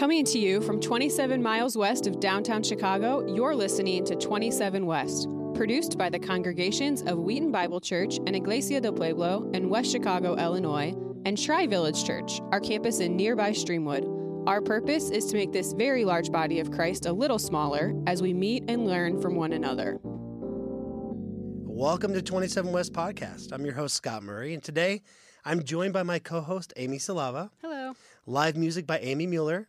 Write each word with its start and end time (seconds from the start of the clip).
Coming 0.00 0.24
to 0.24 0.38
you 0.38 0.62
from 0.62 0.80
27 0.80 1.42
miles 1.42 1.76
west 1.76 2.06
of 2.06 2.20
downtown 2.20 2.62
Chicago, 2.62 3.22
you're 3.34 3.54
listening 3.54 4.02
to 4.06 4.16
27 4.16 4.86
West, 4.86 5.28
produced 5.52 5.98
by 5.98 6.08
the 6.08 6.18
congregations 6.18 7.02
of 7.02 7.18
Wheaton 7.18 7.52
Bible 7.52 7.82
Church 7.82 8.16
and 8.16 8.34
Iglesia 8.34 8.80
del 8.80 8.94
Pueblo 8.94 9.50
in 9.52 9.68
West 9.68 9.92
Chicago, 9.92 10.36
Illinois, 10.36 10.94
and 11.26 11.36
Tri 11.36 11.66
Village 11.66 12.02
Church, 12.02 12.40
our 12.50 12.60
campus 12.60 13.00
in 13.00 13.14
nearby 13.14 13.50
Streamwood. 13.50 14.48
Our 14.48 14.62
purpose 14.62 15.10
is 15.10 15.26
to 15.26 15.36
make 15.36 15.52
this 15.52 15.74
very 15.74 16.06
large 16.06 16.32
body 16.32 16.60
of 16.60 16.70
Christ 16.70 17.04
a 17.04 17.12
little 17.12 17.38
smaller 17.38 17.92
as 18.06 18.22
we 18.22 18.32
meet 18.32 18.64
and 18.68 18.86
learn 18.86 19.20
from 19.20 19.34
one 19.34 19.52
another. 19.52 19.98
Welcome 20.02 22.14
to 22.14 22.22
27 22.22 22.72
West 22.72 22.94
Podcast. 22.94 23.52
I'm 23.52 23.66
your 23.66 23.74
host, 23.74 23.96
Scott 23.96 24.22
Murray, 24.22 24.54
and 24.54 24.62
today 24.62 25.02
I'm 25.44 25.62
joined 25.62 25.92
by 25.92 26.04
my 26.04 26.18
co 26.18 26.40
host, 26.40 26.72
Amy 26.76 26.96
Salava. 26.96 27.50
Hello. 27.60 27.92
Live 28.26 28.56
music 28.56 28.86
by 28.86 28.98
Amy 29.00 29.26
Mueller. 29.26 29.68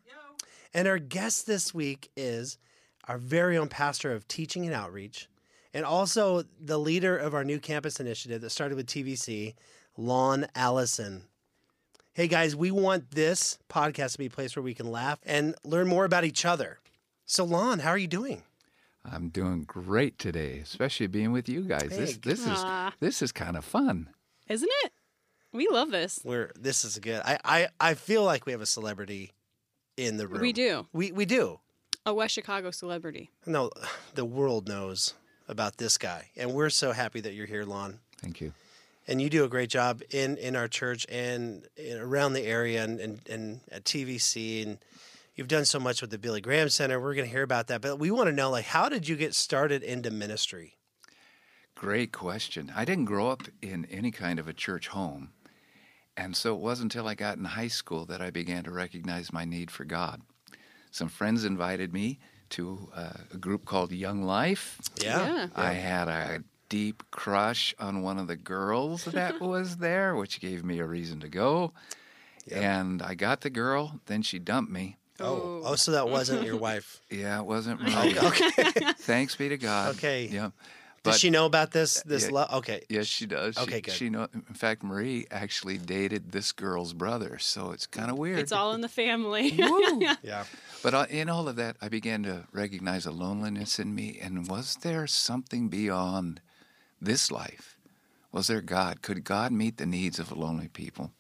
And 0.73 0.87
our 0.87 0.99
guest 0.99 1.47
this 1.47 1.73
week 1.73 2.09
is 2.15 2.57
our 3.07 3.17
very 3.17 3.57
own 3.57 3.67
pastor 3.67 4.13
of 4.13 4.27
teaching 4.27 4.65
and 4.65 4.73
outreach, 4.73 5.27
and 5.73 5.83
also 5.83 6.43
the 6.59 6.79
leader 6.79 7.17
of 7.17 7.33
our 7.33 7.43
new 7.43 7.59
campus 7.59 7.99
initiative 7.99 8.41
that 8.41 8.51
started 8.51 8.75
with 8.75 8.87
TVC, 8.87 9.55
Lon 9.97 10.47
Allison. 10.55 11.23
Hey 12.13 12.27
guys, 12.27 12.55
we 12.55 12.71
want 12.71 13.11
this 13.11 13.57
podcast 13.69 14.13
to 14.13 14.17
be 14.17 14.27
a 14.27 14.29
place 14.29 14.55
where 14.55 14.63
we 14.63 14.73
can 14.73 14.89
laugh 14.89 15.19
and 15.23 15.55
learn 15.63 15.87
more 15.87 16.05
about 16.05 16.23
each 16.23 16.45
other. 16.45 16.79
So, 17.25 17.43
Lon, 17.43 17.79
how 17.79 17.89
are 17.89 17.97
you 17.97 18.07
doing? 18.07 18.43
I'm 19.03 19.29
doing 19.29 19.63
great 19.63 20.19
today, 20.19 20.59
especially 20.59 21.07
being 21.07 21.31
with 21.31 21.49
you 21.49 21.61
guys. 21.61 21.89
This 21.89 22.17
this 22.17 22.45
is 22.45 22.63
this 22.99 23.21
is 23.21 23.31
kind 23.31 23.57
of 23.57 23.65
fun. 23.65 24.09
Isn't 24.47 24.69
it? 24.83 24.93
We 25.51 25.67
love 25.69 25.91
this. 25.91 26.21
We're 26.23 26.51
this 26.57 26.85
is 26.85 26.97
good. 26.99 27.21
I 27.25 27.39
I, 27.43 27.67
I 27.79 27.93
feel 27.95 28.23
like 28.23 28.45
we 28.45 28.51
have 28.51 28.61
a 28.61 28.65
celebrity 28.65 29.31
in 29.97 30.17
the 30.17 30.27
room. 30.27 30.41
We 30.41 30.53
do. 30.53 30.87
We 30.93 31.11
we 31.11 31.25
do. 31.25 31.59
A 32.05 32.13
West 32.13 32.33
Chicago 32.33 32.71
celebrity. 32.71 33.29
No, 33.45 33.69
the 34.15 34.25
world 34.25 34.67
knows 34.67 35.13
about 35.47 35.77
this 35.77 35.97
guy, 35.97 36.29
and 36.35 36.53
we're 36.53 36.69
so 36.69 36.91
happy 36.93 37.21
that 37.21 37.33
you're 37.33 37.45
here, 37.45 37.63
Lon. 37.63 37.99
Thank 38.21 38.41
you. 38.41 38.53
And 39.07 39.21
you 39.21 39.29
do 39.29 39.43
a 39.43 39.49
great 39.49 39.69
job 39.69 40.01
in 40.11 40.37
in 40.37 40.55
our 40.55 40.67
church 40.67 41.05
and 41.09 41.67
in, 41.75 41.97
around 41.97 42.33
the 42.33 42.43
area, 42.43 42.83
and, 42.83 42.99
and 42.99 43.19
and 43.29 43.61
at 43.71 43.83
TVC, 43.83 44.65
and 44.65 44.77
you've 45.35 45.47
done 45.47 45.65
so 45.65 45.79
much 45.79 46.01
with 46.01 46.11
the 46.11 46.17
Billy 46.17 46.41
Graham 46.41 46.69
Center. 46.69 46.99
We're 46.99 47.15
going 47.15 47.27
to 47.27 47.31
hear 47.31 47.43
about 47.43 47.67
that, 47.67 47.81
but 47.81 47.99
we 47.99 48.11
want 48.11 48.27
to 48.27 48.33
know, 48.33 48.49
like, 48.49 48.65
how 48.65 48.89
did 48.89 49.07
you 49.07 49.15
get 49.15 49.35
started 49.35 49.83
into 49.83 50.11
ministry? 50.11 50.77
Great 51.75 52.11
question. 52.11 52.71
I 52.75 52.85
didn't 52.85 53.05
grow 53.05 53.29
up 53.29 53.43
in 53.61 53.85
any 53.85 54.11
kind 54.11 54.37
of 54.39 54.47
a 54.47 54.53
church 54.53 54.89
home. 54.89 55.31
And 56.23 56.35
so 56.35 56.53
it 56.53 56.59
wasn't 56.59 56.93
until 56.93 57.07
I 57.07 57.15
got 57.15 57.37
in 57.37 57.45
high 57.45 57.67
school 57.67 58.05
that 58.05 58.21
I 58.21 58.29
began 58.29 58.63
to 58.65 58.71
recognize 58.71 59.33
my 59.33 59.43
need 59.43 59.71
for 59.71 59.85
God. 59.85 60.21
Some 60.91 61.09
friends 61.09 61.45
invited 61.45 61.93
me 61.93 62.19
to 62.51 62.89
uh, 62.95 63.13
a 63.33 63.37
group 63.37 63.65
called 63.65 63.91
Young 63.91 64.21
Life. 64.21 64.79
Yeah. 65.01 65.25
Yeah. 65.25 65.47
I 65.55 65.73
had 65.73 66.07
a 66.07 66.43
deep 66.69 67.01
crush 67.09 67.73
on 67.79 68.03
one 68.03 68.19
of 68.19 68.27
the 68.27 68.35
girls 68.35 69.05
that 69.05 69.41
was 69.53 69.77
there, 69.77 70.15
which 70.15 70.39
gave 70.39 70.63
me 70.63 70.77
a 70.77 70.85
reason 70.85 71.19
to 71.21 71.27
go. 71.27 71.73
And 72.51 73.01
I 73.01 73.15
got 73.15 73.41
the 73.41 73.49
girl, 73.49 73.99
then 74.05 74.21
she 74.21 74.37
dumped 74.37 74.71
me. 74.71 74.97
Oh, 75.19 75.61
oh, 75.63 75.75
so 75.75 75.91
that 75.91 76.09
wasn't 76.09 76.43
your 76.43 76.57
wife. 76.57 77.01
Yeah, 77.09 77.39
it 77.39 77.45
wasn't 77.45 77.81
Marie. 77.81 78.17
Okay. 78.17 78.49
Thanks 78.99 79.35
be 79.35 79.49
to 79.49 79.57
God. 79.57 79.95
Okay. 79.95 80.27
Yeah. 80.31 80.51
Does 81.03 81.19
she 81.19 81.31
know 81.31 81.45
about 81.45 81.71
this? 81.71 82.01
This 82.03 82.25
yeah. 82.25 82.31
love? 82.31 82.53
Okay. 82.53 82.83
Yes, 82.89 83.07
she 83.07 83.25
does. 83.25 83.55
She- 83.55 83.61
Okay, 83.61 83.81
good. 83.81 83.93
She 83.93 84.09
know. 84.09 84.27
In 84.33 84.53
fact, 84.53 84.83
Marie 84.83 85.25
actually 85.31 85.77
dated 85.77 86.31
this 86.31 86.51
girl's 86.51 86.93
brother, 86.93 87.39
so 87.39 87.71
it's 87.71 87.87
kind 87.87 88.11
of 88.11 88.17
weird. 88.17 88.37
It's 88.39 88.51
all 88.51 88.73
in 88.73 88.81
the 88.81 88.89
family. 88.89 89.51
Yeah. 90.23 90.43
But 90.83 90.93
uh, 90.93 91.05
in 91.09 91.29
all 91.29 91.47
of 91.47 91.55
that, 91.57 91.75
I 91.81 91.89
began 91.89 92.23
to 92.23 92.45
recognize 92.51 93.05
a 93.05 93.11
loneliness 93.11 93.79
in 93.79 93.93
me. 93.95 94.19
And 94.21 94.47
was 94.47 94.77
there 94.81 95.07
something 95.07 95.69
beyond 95.69 96.41
this 97.01 97.31
life? 97.31 97.77
Was 98.31 98.47
there 98.47 98.61
God? 98.61 99.01
Could 99.01 99.23
God 99.23 99.51
meet 99.51 99.77
the 99.77 99.85
needs 99.85 100.19
of 100.19 100.31
lonely 100.31 100.67
people? 100.67 101.11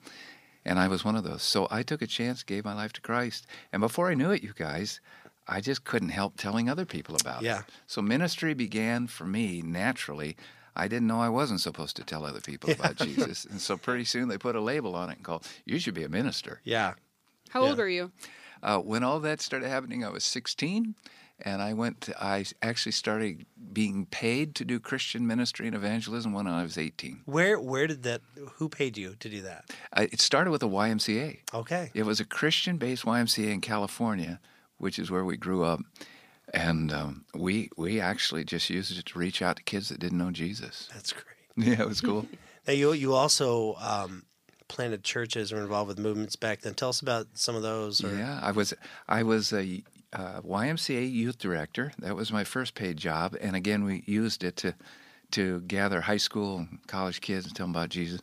And 0.63 0.79
I 0.79 0.87
was 0.87 1.03
one 1.03 1.15
of 1.15 1.23
those. 1.23 1.41
So 1.43 1.67
I 1.71 1.83
took 1.83 2.01
a 2.01 2.07
chance, 2.07 2.43
gave 2.43 2.65
my 2.65 2.73
life 2.73 2.93
to 2.93 3.01
Christ. 3.01 3.47
And 3.73 3.81
before 3.81 4.09
I 4.09 4.13
knew 4.13 4.31
it, 4.31 4.43
you 4.43 4.53
guys, 4.55 4.99
I 5.51 5.59
just 5.61 5.83
couldn't 5.83 6.09
help 6.09 6.37
telling 6.37 6.69
other 6.69 6.85
people 6.85 7.15
about 7.19 7.41
Yeah. 7.43 7.59
it. 7.59 7.65
So 7.87 8.01
ministry 8.01 8.53
began 8.53 9.07
for 9.07 9.25
me 9.25 9.61
naturally. 9.61 10.35
I 10.75 10.87
didn't 10.87 11.07
know 11.07 11.19
I 11.19 11.29
wasn't 11.29 11.59
supposed 11.59 11.95
to 11.97 12.03
tell 12.05 12.25
other 12.25 12.39
people 12.41 12.71
about 12.71 12.95
Jesus. 13.07 13.43
And 13.45 13.59
so 13.59 13.75
pretty 13.77 14.05
soon 14.05 14.29
they 14.29 14.37
put 14.37 14.55
a 14.55 14.61
label 14.61 14.95
on 14.95 15.09
it 15.09 15.17
and 15.17 15.23
called, 15.25 15.45
You 15.65 15.77
should 15.79 15.93
be 15.93 16.03
a 16.05 16.09
minister. 16.09 16.61
Yeah. 16.63 16.93
How 17.49 17.61
old 17.61 17.71
Yeah. 17.77 17.83
were 17.83 17.89
you? 17.89 18.11
Uh, 18.63 18.77
when 18.79 19.03
all 19.03 19.19
that 19.19 19.41
started 19.41 19.67
happening, 19.67 20.05
I 20.05 20.09
was 20.09 20.23
16, 20.23 20.95
and 21.43 21.61
I 21.61 21.73
went. 21.73 22.01
To, 22.01 22.23
I 22.23 22.45
actually 22.61 22.91
started 22.91 23.45
being 23.73 24.05
paid 24.05 24.53
to 24.55 24.63
do 24.63 24.79
Christian 24.79 25.25
ministry 25.25 25.65
and 25.65 25.75
evangelism 25.75 26.31
when 26.31 26.45
I 26.47 26.61
was 26.61 26.77
18. 26.77 27.21
Where 27.25 27.59
where 27.59 27.87
did 27.87 28.03
that? 28.03 28.21
Who 28.57 28.69
paid 28.69 28.95
you 28.97 29.15
to 29.19 29.27
do 29.29 29.41
that? 29.41 29.71
I, 29.91 30.03
it 30.03 30.21
started 30.21 30.51
with 30.51 30.61
a 30.63 30.67
YMCA. 30.67 31.39
Okay. 31.53 31.89
It 31.95 32.03
was 32.05 32.19
a 32.19 32.25
Christian-based 32.25 33.03
YMCA 33.03 33.51
in 33.51 33.61
California, 33.61 34.39
which 34.81 34.99
is 34.99 35.11
where 35.11 35.23
we 35.23 35.37
grew 35.37 35.63
up, 35.63 35.79
and 36.53 36.91
um, 36.91 37.25
we 37.35 37.69
we 37.77 37.99
actually 37.99 38.43
just 38.43 38.69
used 38.69 38.97
it 38.97 39.05
to 39.05 39.19
reach 39.19 39.41
out 39.41 39.57
to 39.57 39.63
kids 39.63 39.89
that 39.89 39.99
didn't 39.99 40.17
know 40.17 40.31
Jesus. 40.31 40.89
That's 40.93 41.13
great. 41.13 41.25
Yeah, 41.57 41.81
it 41.81 41.87
was 41.87 42.01
cool. 42.01 42.25
Now 42.67 42.73
you 42.73 42.93
you 42.93 43.13
also 43.13 43.75
um, 43.75 44.23
planted 44.67 45.03
churches 45.03 45.51
or 45.51 45.57
involved 45.61 45.87
with 45.87 45.99
movements 45.99 46.35
back 46.35 46.61
then. 46.61 46.75
Tell 46.75 46.89
us 46.89 47.01
about 47.01 47.27
some 47.33 47.55
of 47.55 47.63
those. 47.63 48.03
Or, 48.03 48.15
Yeah, 48.15 48.39
I 48.41 48.51
was 48.51 48.73
I 49.09 49.23
was 49.23 49.51
a 49.51 49.83
uh, 50.13 50.41
YMCA 50.41 51.11
youth 51.11 51.39
director. 51.39 51.91
That 51.99 52.15
was 52.15 52.31
my 52.31 52.43
first 52.43 52.75
paid 52.75 52.97
job, 52.97 53.35
and 53.41 53.55
again, 53.55 53.83
we 53.83 54.03
used 54.05 54.43
it 54.43 54.55
to 54.57 54.75
to 55.31 55.61
gather 55.61 56.01
high 56.01 56.17
school 56.17 56.57
and 56.59 56.79
college 56.87 57.19
kids 57.21 57.45
and 57.47 57.55
tell 57.55 57.65
them 57.65 57.75
about 57.75 57.89
Jesus. 57.89 58.21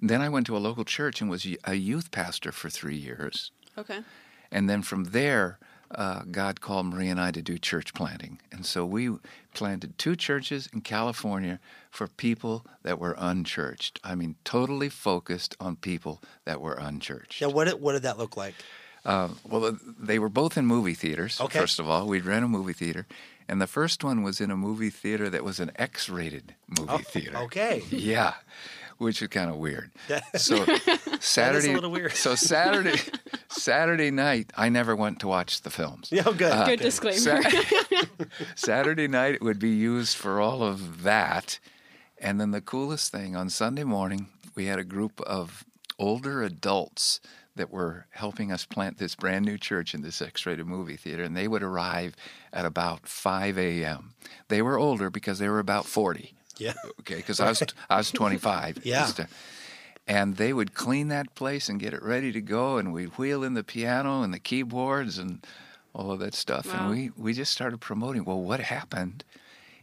And 0.00 0.08
then 0.08 0.22
I 0.22 0.28
went 0.28 0.46
to 0.46 0.56
a 0.56 0.58
local 0.58 0.84
church 0.84 1.20
and 1.20 1.30
was 1.30 1.46
a 1.64 1.74
youth 1.74 2.10
pastor 2.10 2.52
for 2.52 2.70
three 2.70 2.96
years, 2.96 3.52
Okay. 3.76 4.00
And 4.50 4.68
then 4.68 4.82
from 4.82 5.04
there. 5.04 5.58
Uh, 5.92 6.22
God 6.30 6.60
called 6.60 6.86
Marie 6.86 7.08
and 7.08 7.20
I 7.20 7.32
to 7.32 7.42
do 7.42 7.58
church 7.58 7.94
planting. 7.94 8.38
And 8.52 8.64
so 8.64 8.86
we 8.86 9.10
planted 9.54 9.98
two 9.98 10.14
churches 10.14 10.68
in 10.72 10.82
California 10.82 11.58
for 11.90 12.06
people 12.06 12.64
that 12.84 13.00
were 13.00 13.16
unchurched. 13.18 13.98
I 14.04 14.14
mean, 14.14 14.36
totally 14.44 14.88
focused 14.88 15.56
on 15.58 15.74
people 15.74 16.22
that 16.44 16.60
were 16.60 16.74
unchurched. 16.74 17.40
Yeah, 17.40 17.48
what 17.48 17.64
did, 17.64 17.80
what 17.80 17.94
did 17.94 18.02
that 18.02 18.18
look 18.18 18.36
like? 18.36 18.54
Uh, 19.04 19.30
well, 19.42 19.76
they 19.98 20.20
were 20.20 20.28
both 20.28 20.56
in 20.56 20.64
movie 20.64 20.94
theaters. 20.94 21.40
Okay. 21.40 21.58
First 21.58 21.80
of 21.80 21.88
all, 21.90 22.06
we'd 22.06 22.24
rent 22.24 22.44
a 22.44 22.48
movie 22.48 22.72
theater, 22.72 23.06
and 23.48 23.60
the 23.60 23.66
first 23.66 24.04
one 24.04 24.22
was 24.22 24.40
in 24.40 24.50
a 24.52 24.56
movie 24.56 24.90
theater 24.90 25.28
that 25.30 25.42
was 25.42 25.58
an 25.58 25.72
X-rated 25.76 26.54
movie 26.68 27.02
theater. 27.02 27.32
Oh, 27.36 27.44
okay. 27.44 27.82
Yeah, 27.90 28.34
which 28.98 29.22
is 29.22 29.28
kind 29.28 29.50
of 29.50 29.56
weird. 29.56 29.90
So 30.36 30.64
Saturday, 31.18 31.74
little 31.74 31.90
weird. 31.90 32.12
So 32.12 32.34
Saturday, 32.34 32.98
Saturday 33.60 34.10
night, 34.10 34.52
I 34.56 34.68
never 34.68 34.96
went 34.96 35.20
to 35.20 35.28
watch 35.28 35.62
the 35.62 35.70
films. 35.70 36.08
Yeah, 36.10 36.22
oh, 36.26 36.30
uh, 36.30 36.32
good. 36.32 36.66
Good 36.66 36.80
disclaimer. 36.80 37.42
Sa- 37.42 37.64
Saturday 38.54 39.08
night 39.08 39.34
it 39.34 39.42
would 39.42 39.58
be 39.58 39.70
used 39.70 40.16
for 40.16 40.40
all 40.40 40.62
of 40.62 41.02
that. 41.02 41.58
And 42.18 42.40
then 42.40 42.50
the 42.50 42.60
coolest 42.60 43.12
thing 43.12 43.36
on 43.36 43.50
Sunday 43.50 43.84
morning, 43.84 44.28
we 44.54 44.66
had 44.66 44.78
a 44.78 44.84
group 44.84 45.20
of 45.22 45.64
older 45.98 46.42
adults 46.42 47.20
that 47.56 47.70
were 47.70 48.06
helping 48.10 48.52
us 48.52 48.64
plant 48.64 48.98
this 48.98 49.14
brand 49.14 49.44
new 49.44 49.58
church 49.58 49.94
in 49.94 50.02
this 50.02 50.22
X 50.22 50.46
rated 50.46 50.66
movie 50.66 50.96
theater. 50.96 51.22
And 51.22 51.36
they 51.36 51.48
would 51.48 51.62
arrive 51.62 52.14
at 52.52 52.64
about 52.64 53.06
5 53.06 53.58
a.m. 53.58 54.14
They 54.48 54.62
were 54.62 54.78
older 54.78 55.10
because 55.10 55.38
they 55.38 55.48
were 55.48 55.58
about 55.58 55.86
40. 55.86 56.34
Yeah. 56.58 56.74
Okay, 57.00 57.16
because 57.16 57.40
I 57.40 57.48
was 57.48 57.62
I 57.88 57.96
was 57.96 58.10
25. 58.10 58.80
Yeah. 58.84 59.10
Just, 60.10 60.16
And 60.16 60.36
they 60.36 60.52
would 60.52 60.74
clean 60.74 61.08
that 61.08 61.34
place 61.34 61.68
and 61.68 61.80
get 61.80 61.94
it 61.94 62.02
ready 62.02 62.32
to 62.32 62.40
go, 62.40 62.78
and 62.78 62.92
we'd 62.92 63.16
wheel 63.18 63.44
in 63.44 63.54
the 63.54 63.64
piano 63.64 64.22
and 64.22 64.34
the 64.34 64.38
keyboards 64.38 65.18
and 65.18 65.46
all 65.94 66.10
of 66.10 66.18
that 66.20 66.34
stuff. 66.34 66.66
Wow. 66.66 66.88
And 66.88 66.90
we 66.90 67.10
we 67.16 67.32
just 67.32 67.52
started 67.52 67.80
promoting. 67.80 68.24
Well, 68.24 68.40
what 68.40 68.60
happened 68.60 69.24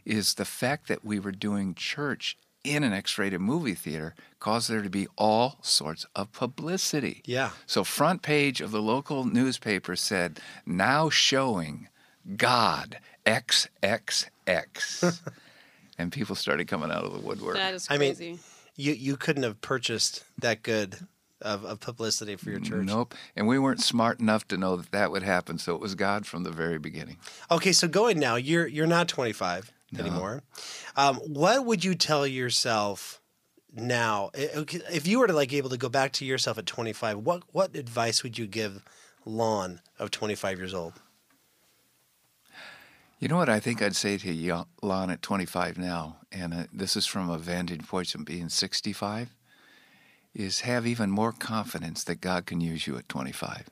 is 0.04 0.34
the 0.34 0.44
fact 0.44 0.88
that 0.88 1.04
we 1.04 1.18
were 1.20 1.32
doing 1.32 1.74
church 1.74 2.36
in 2.64 2.82
an 2.82 2.92
X-rated 2.92 3.40
movie 3.40 3.74
theater 3.74 4.14
caused 4.40 4.70
there 4.70 4.82
to 4.82 4.90
be 4.90 5.06
all 5.16 5.58
sorts 5.62 6.06
of 6.14 6.32
publicity. 6.32 7.22
Yeah. 7.24 7.50
So 7.66 7.84
front 7.84 8.22
page 8.22 8.60
of 8.60 8.70
the 8.70 8.82
local 8.82 9.24
newspaper 9.24 9.96
said, 9.96 10.40
"Now 10.66 11.10
showing 11.10 11.88
God 12.36 12.98
XXX." 13.26 15.20
and 15.98 16.12
people 16.12 16.34
started 16.36 16.68
coming 16.68 16.90
out 16.90 17.04
of 17.04 17.12
the 17.12 17.20
woodwork. 17.20 17.56
That 17.56 17.74
is 17.74 17.86
I 17.90 17.98
mean, 17.98 18.14
crazy. 18.14 18.38
You 18.78 18.92
you 18.92 19.16
couldn't 19.16 19.42
have 19.42 19.60
purchased 19.60 20.24
that 20.38 20.62
good 20.62 21.06
of, 21.42 21.64
of 21.64 21.80
publicity 21.80 22.36
for 22.36 22.50
your 22.50 22.60
church. 22.60 22.86
Nope. 22.86 23.14
And 23.36 23.46
we 23.46 23.58
weren't 23.58 23.80
smart 23.82 24.20
enough 24.20 24.46
to 24.48 24.56
know 24.56 24.76
that 24.76 24.90
that 24.92 25.10
would 25.10 25.22
happen, 25.22 25.58
so 25.58 25.74
it 25.74 25.80
was 25.80 25.94
God 25.94 26.26
from 26.26 26.44
the 26.44 26.50
very 26.50 26.78
beginning. 26.78 27.18
Okay, 27.50 27.72
so 27.72 27.88
going 27.88 28.18
now, 28.18 28.36
you're 28.36 28.66
you're 28.66 28.86
not 28.86 29.08
25 29.08 29.72
anymore. 29.98 30.42
Um, 30.96 31.16
what 31.16 31.64
would 31.64 31.84
you 31.84 31.94
tell 31.94 32.26
yourself 32.26 33.20
now? 33.72 34.30
If 34.34 35.06
you 35.06 35.18
were 35.18 35.26
to 35.26 35.32
like 35.32 35.52
able 35.52 35.70
to 35.70 35.76
go 35.76 35.88
back 35.88 36.12
to 36.14 36.24
yourself 36.24 36.58
at 36.58 36.66
25, 36.66 37.18
what 37.18 37.42
what 37.52 37.76
advice 37.76 38.22
would 38.22 38.38
you 38.38 38.46
give 38.46 38.84
Lon 39.24 39.80
of 39.98 40.10
25 40.10 40.58
years 40.58 40.74
old? 40.74 40.94
You 43.18 43.26
know 43.26 43.36
what 43.36 43.48
I 43.48 43.58
think 43.58 43.82
I'd 43.82 43.96
say 43.96 44.16
to 44.16 44.32
young, 44.32 44.66
Lon 44.80 45.10
at 45.10 45.22
25 45.22 45.76
now, 45.76 46.18
and 46.30 46.54
uh, 46.54 46.64
this 46.72 46.96
is 46.96 47.04
from 47.04 47.28
a 47.28 47.36
vantage 47.36 47.84
point 47.86 48.14
of 48.14 48.24
being 48.24 48.48
65, 48.48 49.34
is 50.34 50.60
have 50.60 50.86
even 50.86 51.10
more 51.10 51.32
confidence 51.32 52.04
that 52.04 52.20
God 52.20 52.46
can 52.46 52.60
use 52.60 52.86
you 52.86 52.96
at 52.96 53.08
25. 53.08 53.70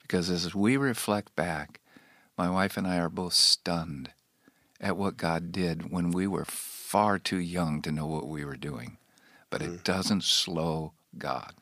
Because 0.00 0.30
as 0.30 0.54
we 0.54 0.78
reflect 0.78 1.36
back, 1.36 1.80
my 2.38 2.48
wife 2.48 2.78
and 2.78 2.86
I 2.86 2.98
are 2.98 3.10
both 3.10 3.34
stunned 3.34 4.12
at 4.80 4.96
what 4.96 5.18
God 5.18 5.52
did 5.52 5.92
when 5.92 6.10
we 6.10 6.26
were 6.26 6.46
far 6.46 7.18
too 7.18 7.38
young 7.38 7.82
to 7.82 7.92
know 7.92 8.06
what 8.06 8.28
we 8.28 8.46
were 8.46 8.56
doing. 8.56 8.96
But 9.50 9.60
it 9.60 9.84
doesn't 9.84 10.24
slow 10.24 10.92
God. 11.18 11.52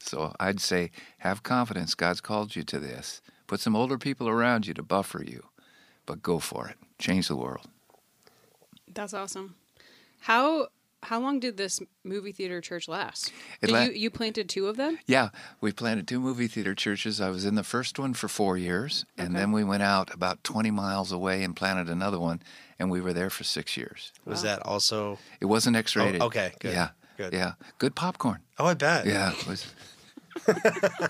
So 0.00 0.34
I'd 0.40 0.60
say 0.60 0.90
have 1.18 1.44
confidence. 1.44 1.94
God's 1.94 2.20
called 2.20 2.56
you 2.56 2.64
to 2.64 2.80
this. 2.80 3.20
Put 3.46 3.60
some 3.60 3.76
older 3.76 3.98
people 3.98 4.28
around 4.28 4.66
you 4.66 4.74
to 4.74 4.82
buffer 4.82 5.22
you, 5.22 5.44
but 6.06 6.22
go 6.22 6.38
for 6.38 6.68
it. 6.68 6.76
Change 6.98 7.28
the 7.28 7.36
world. 7.36 7.66
That's 8.92 9.12
awesome. 9.12 9.56
How 10.20 10.68
how 11.02 11.20
long 11.20 11.38
did 11.38 11.56
this 11.56 11.80
movie 12.02 12.32
theater 12.32 12.60
church 12.60 12.88
last? 12.88 13.32
Did 13.60 13.70
la- 13.70 13.82
you 13.84 13.90
you 13.92 14.10
planted 14.10 14.48
two 14.48 14.66
of 14.66 14.76
them? 14.76 14.98
Yeah, 15.06 15.28
we 15.60 15.70
planted 15.72 16.08
two 16.08 16.18
movie 16.18 16.48
theater 16.48 16.74
churches. 16.74 17.20
I 17.20 17.28
was 17.28 17.44
in 17.44 17.54
the 17.54 17.62
first 17.62 17.98
one 17.98 18.14
for 18.14 18.28
four 18.28 18.56
years, 18.56 19.04
and 19.18 19.36
then 19.36 19.52
we 19.52 19.62
went 19.62 19.82
out 19.82 20.12
about 20.12 20.42
20 20.42 20.70
miles 20.70 21.12
away 21.12 21.42
and 21.44 21.54
planted 21.54 21.88
another 21.88 22.18
one, 22.18 22.42
and 22.78 22.90
we 22.90 23.00
were 23.00 23.12
there 23.12 23.30
for 23.30 23.44
six 23.44 23.76
years. 23.76 24.12
Was 24.24 24.42
that 24.42 24.64
also? 24.66 25.18
It 25.40 25.46
wasn't 25.46 25.76
X 25.76 25.94
rated. 25.94 26.22
Oh, 26.22 26.26
okay, 26.26 26.52
good, 26.58 26.72
Yeah, 26.72 26.88
good. 27.18 27.32
Yeah, 27.32 27.52
good 27.78 27.94
popcorn. 27.94 28.40
Oh, 28.58 28.66
I 28.66 28.74
bet. 28.74 29.06
Yeah, 29.06 29.32
it 29.32 29.46
was. 29.46 29.66
I 30.48 31.08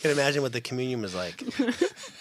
can 0.00 0.10
imagine 0.10 0.42
what 0.42 0.52
the 0.52 0.60
communion 0.60 1.00
was 1.00 1.14
like. 1.14 1.42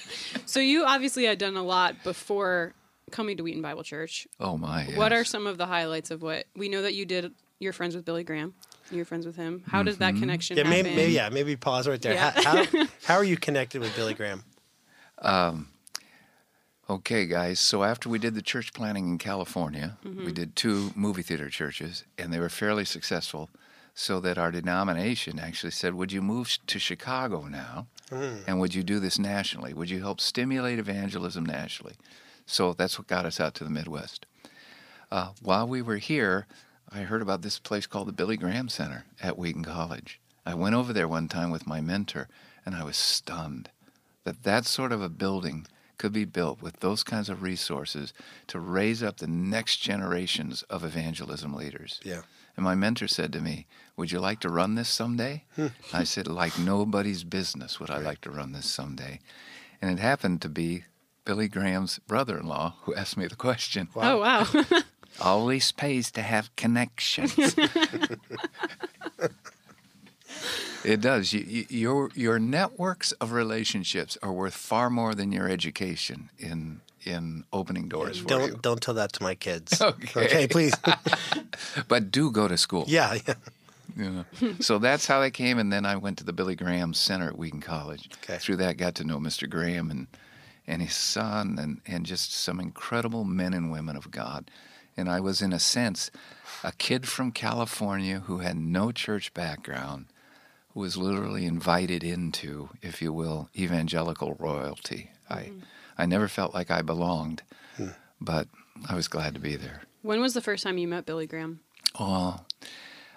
So 0.58 0.62
you 0.62 0.86
obviously 0.86 1.26
had 1.26 1.38
done 1.38 1.56
a 1.56 1.62
lot 1.62 2.04
before 2.04 2.74
coming 3.12 3.38
to 3.38 3.44
Wheaton 3.44 3.62
Bible 3.62 3.84
Church. 3.84 4.28
Oh 4.40 4.58
my. 4.58 4.86
What 4.96 5.14
are 5.14 5.24
some 5.24 5.46
of 5.46 5.60
the 5.60 5.68
highlights 5.68 6.10
of 6.10 6.24
what 6.24 6.46
we 6.56 6.68
know 6.68 6.82
that 6.82 6.96
you 6.96 7.06
did? 7.06 7.32
You're 7.60 7.74
friends 7.74 7.96
with 7.96 8.06
Billy 8.06 8.24
Graham. 8.24 8.56
You're 8.90 9.06
friends 9.06 9.28
with 9.28 9.36
him. 9.36 9.62
How 9.68 9.84
does 9.84 10.00
that 10.00 10.16
connection 10.16 10.58
Yeah, 10.58 10.64
happen? 10.64 10.84
maybe, 10.84 10.96
maybe 10.96 11.12
yeah, 11.12 11.30
maybe 11.30 11.56
pause 11.56 11.88
right 11.88 12.02
there. 12.02 12.16
Yeah. 12.16 12.32
How, 12.32 12.64
how, 12.66 12.86
how 13.06 13.16
are 13.18 13.24
you 13.24 13.38
connected 13.38 13.82
with 13.82 13.96
Billy 13.96 14.16
Graham? 14.16 14.44
Um, 15.20 15.68
Okay, 16.90 17.28
guys. 17.28 17.60
So 17.60 17.84
after 17.84 18.10
we 18.10 18.18
did 18.18 18.34
the 18.34 18.42
church 18.42 18.74
planning 18.74 19.08
in 19.10 19.18
California, 19.20 19.98
we 20.04 20.32
did 20.32 20.56
two 20.56 20.92
movie 20.96 21.22
theater 21.22 21.50
churches, 21.50 22.04
and 22.18 22.34
they 22.34 22.40
were 22.40 22.50
fairly 22.50 22.86
successful. 22.86 23.52
So 23.94 24.20
that 24.22 24.38
our 24.38 24.52
denomination 24.52 25.38
actually 25.38 25.72
said, 25.72 25.94
"Would 25.96 26.12
you 26.14 26.22
move 26.22 26.58
to 26.68 26.80
Chicago 26.80 27.44
now, 27.48 27.88
and 28.12 28.60
would 28.60 28.74
you 28.74 28.84
do 28.84 29.00
this 29.00 29.20
nationally? 29.20 29.74
Would 29.74 29.90
you 29.90 30.02
help 30.02 30.22
stimulate 30.22 30.80
evangelism 30.80 31.46
nationally?" 31.46 31.96
So 32.46 32.74
that's 32.74 32.98
what 32.98 33.08
got 33.08 33.26
us 33.26 33.40
out 33.40 33.54
to 33.56 33.64
the 33.64 33.70
Midwest. 33.70 34.26
Uh, 35.12 35.32
while 35.42 35.68
we 35.68 35.82
were 35.82 35.98
here, 35.98 36.48
I 36.90 37.00
heard 37.00 37.22
about 37.22 37.42
this 37.42 37.60
place 37.60 37.88
called 37.88 38.08
the 38.08 38.14
Billy 38.14 38.38
Graham 38.38 38.70
Center 38.70 39.06
at 39.22 39.38
Wheaton 39.38 39.64
College. 39.64 40.20
I 40.46 40.54
went 40.54 40.76
over 40.76 40.94
there 40.94 41.08
one 41.08 41.28
time 41.28 41.52
with 41.52 41.68
my 41.68 41.82
mentor, 41.82 42.30
and 42.66 42.74
I 42.76 42.84
was 42.84 42.96
stunned 42.96 43.70
that 44.24 44.44
that 44.44 44.66
sort 44.66 44.92
of 44.92 45.02
a 45.02 45.10
building 45.10 45.68
could 45.98 46.14
be 46.14 46.26
built 46.26 46.62
with 46.62 46.80
those 46.80 47.04
kinds 47.04 47.30
of 47.30 47.42
resources 47.42 48.14
to 48.48 48.60
raise 48.60 49.02
up 49.02 49.18
the 49.18 49.28
next 49.28 49.78
generations 49.78 50.64
of 50.64 50.84
evangelism 50.84 51.54
leaders. 51.54 52.00
Yeah. 52.04 52.22
And 52.58 52.64
my 52.64 52.76
mentor 52.76 53.08
said 53.08 53.32
to 53.34 53.40
me, 53.40 53.68
Would 53.96 54.12
you 54.12 54.20
like 54.20 54.40
to 54.42 54.50
run 54.50 54.76
this 54.76 54.90
someday? 54.90 55.46
I 55.94 56.04
said, 56.04 56.28
Like 56.28 56.58
nobody's 56.60 57.24
business 57.24 57.80
would 57.80 57.92
I 57.92 58.00
like 58.00 58.20
to 58.22 58.32
run 58.32 58.52
this 58.52 58.66
someday. 58.66 59.20
And 59.82 59.92
it 59.92 60.02
happened 60.02 60.42
to 60.42 60.50
be 60.50 60.84
Billy 61.24 61.48
Graham's 61.48 62.00
brother 62.00 62.40
in 62.40 62.48
law 62.48 62.74
who 62.82 62.96
asked 62.96 63.16
me 63.16 63.28
the 63.28 63.36
question. 63.36 63.88
Oh 63.96 64.18
wow. 64.18 64.48
Always 65.22 65.72
pays 65.72 66.12
to 66.12 66.22
have 66.22 66.56
connections. 66.56 67.36
it 70.84 71.02
does. 71.02 71.34
You, 71.34 71.42
you, 71.42 71.66
your 71.70 72.10
your 72.16 72.40
networks 72.40 73.12
of 73.14 73.32
relationships 73.32 74.18
are 74.24 74.32
worth 74.34 74.56
far 74.56 74.90
more 74.90 75.14
than 75.14 75.32
your 75.32 75.48
education 75.48 76.30
in 76.40 76.82
in 77.04 77.44
opening 77.54 77.88
doors 77.88 78.20
for 78.20 78.28
Don't 78.28 78.52
you. 78.52 78.60
don't 78.62 78.82
tell 78.82 78.96
that 78.96 79.14
to 79.14 79.24
my 79.24 79.36
kids. 79.36 79.82
Okay. 79.82 80.48
please. 80.48 80.74
But 81.88 82.12
do 82.12 82.32
go 82.32 82.48
to 82.48 82.58
school. 82.58 82.86
yeah, 82.88 83.18
yeah. 83.28 83.34
You 83.96 84.10
know. 84.42 84.54
so 84.60 84.78
that's 84.78 85.08
how 85.08 85.22
I 85.22 85.32
came, 85.32 85.58
and 85.58 85.74
then 85.74 85.86
I 85.86 85.96
went 85.96 86.20
to 86.20 86.24
the 86.24 86.34
Billy 86.34 86.56
Graham 86.56 86.94
Center 86.94 87.28
at 87.28 87.38
Wheaton 87.38 87.62
College. 87.62 88.10
Okay. 88.22 88.38
Through 88.38 88.58
that, 88.58 88.78
got 88.78 88.94
to 88.96 89.04
know 89.04 89.18
Mr. 89.18 89.50
Graham 89.50 89.90
and 89.90 90.08
and 90.68 90.82
his 90.82 90.96
son, 90.96 91.58
and 91.60 91.82
and 91.88 92.06
just 92.06 92.32
some 92.34 92.60
incredible 92.60 93.24
men 93.24 93.54
and 93.54 93.72
women 93.72 93.96
of 93.96 94.12
God. 94.12 94.52
And 94.96 95.10
I 95.10 95.20
was, 95.20 95.42
in 95.42 95.54
a 95.54 95.60
sense, 95.60 96.10
a 96.64 96.72
kid 96.72 97.08
from 97.08 97.32
California 97.32 98.22
who 98.22 98.40
had 98.40 98.58
no 98.58 98.92
church 98.92 99.34
background, 99.34 100.08
who 100.74 100.80
was 100.80 100.98
literally 100.98 101.46
invited 101.46 102.04
into, 102.04 102.70
if 102.82 103.02
you 103.02 103.14
will, 103.14 103.50
evangelical 103.56 104.36
royalty. 104.40 105.12
I 105.30 105.42
mm-hmm. 105.42 105.60
I 105.98 106.06
never 106.06 106.28
felt 106.28 106.54
like 106.54 106.70
I 106.72 106.82
belonged, 106.82 107.44
but 108.22 108.48
I 108.90 108.96
was 108.96 109.08
glad 109.08 109.34
to 109.34 109.40
be 109.40 109.56
there. 109.56 109.82
when 110.02 110.22
was 110.22 110.34
the 110.34 110.42
first 110.42 110.64
time 110.64 110.78
you 110.78 110.88
met 110.88 111.06
Billy 111.06 111.28
Graham? 111.28 111.60
Oh, 112.00 112.40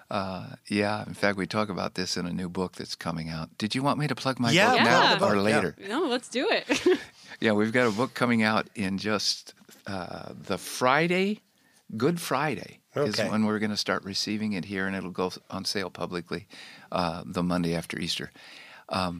uh, 0.09 0.47
yeah. 0.67 1.05
In 1.07 1.13
fact, 1.13 1.37
we 1.37 1.45
talk 1.47 1.69
about 1.69 1.93
this 1.95 2.17
in 2.17 2.25
a 2.25 2.33
new 2.33 2.49
book 2.49 2.73
that's 2.75 2.95
coming 2.95 3.29
out. 3.29 3.49
Did 3.57 3.75
you 3.75 3.83
want 3.83 3.99
me 3.99 4.07
to 4.07 4.15
plug 4.15 4.39
my 4.39 4.51
Yeah, 4.51 4.71
book 4.71 4.79
plug 4.81 4.85
now 4.89 5.13
the 5.13 5.19
book, 5.19 5.31
or 5.31 5.35
yeah. 5.35 5.41
later? 5.41 5.75
No, 5.87 6.01
let's 6.07 6.27
do 6.29 6.47
it. 6.49 6.99
Yeah, 7.39 7.53
we've 7.53 7.71
got 7.71 7.87
a 7.87 7.91
book 7.91 8.13
coming 8.13 8.43
out 8.43 8.67
in 8.75 8.99
just 8.99 9.55
uh, 9.87 10.33
the 10.35 10.59
Friday, 10.59 11.39
Good 11.97 12.21
Friday 12.21 12.81
is 12.95 13.17
when 13.17 13.45
we're 13.47 13.57
going 13.57 13.71
to 13.71 13.77
start 13.77 14.03
receiving 14.03 14.53
it 14.53 14.65
here, 14.65 14.85
and 14.85 14.95
it'll 14.95 15.09
go 15.09 15.31
on 15.49 15.65
sale 15.65 15.89
publicly 15.89 16.47
uh, 16.91 17.23
the 17.25 17.41
Monday 17.41 17.73
after 17.73 17.97
Easter. 17.97 18.29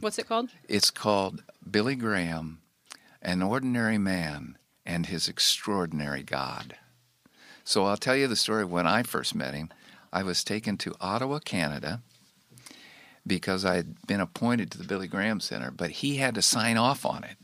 What's 0.01 0.19
it 0.19 0.27
called? 0.27 0.51
It's 0.67 0.91
called 0.91 1.41
Billy 1.67 1.95
Graham, 1.95 2.59
An 3.21 3.41
Ordinary 3.41 3.97
Man 3.97 4.57
and 4.85 5.05
His 5.05 5.27
Extraordinary 5.27 6.23
God. 6.23 6.75
So 7.63 7.85
I'll 7.85 7.97
tell 7.97 8.15
you 8.15 8.27
the 8.27 8.35
story 8.35 8.63
of 8.63 8.71
when 8.71 8.87
I 8.87 9.03
first 9.03 9.35
met 9.35 9.53
him. 9.53 9.69
I 10.11 10.23
was 10.23 10.43
taken 10.43 10.77
to 10.77 10.95
Ottawa, 10.99 11.39
Canada, 11.39 12.01
because 13.25 13.63
I 13.63 13.75
had 13.75 14.07
been 14.07 14.19
appointed 14.19 14.71
to 14.71 14.77
the 14.77 14.83
Billy 14.83 15.07
Graham 15.07 15.39
Center, 15.39 15.71
but 15.71 15.91
he 15.91 16.17
had 16.17 16.35
to 16.35 16.41
sign 16.41 16.77
off 16.77 17.05
on 17.05 17.23
it. 17.23 17.37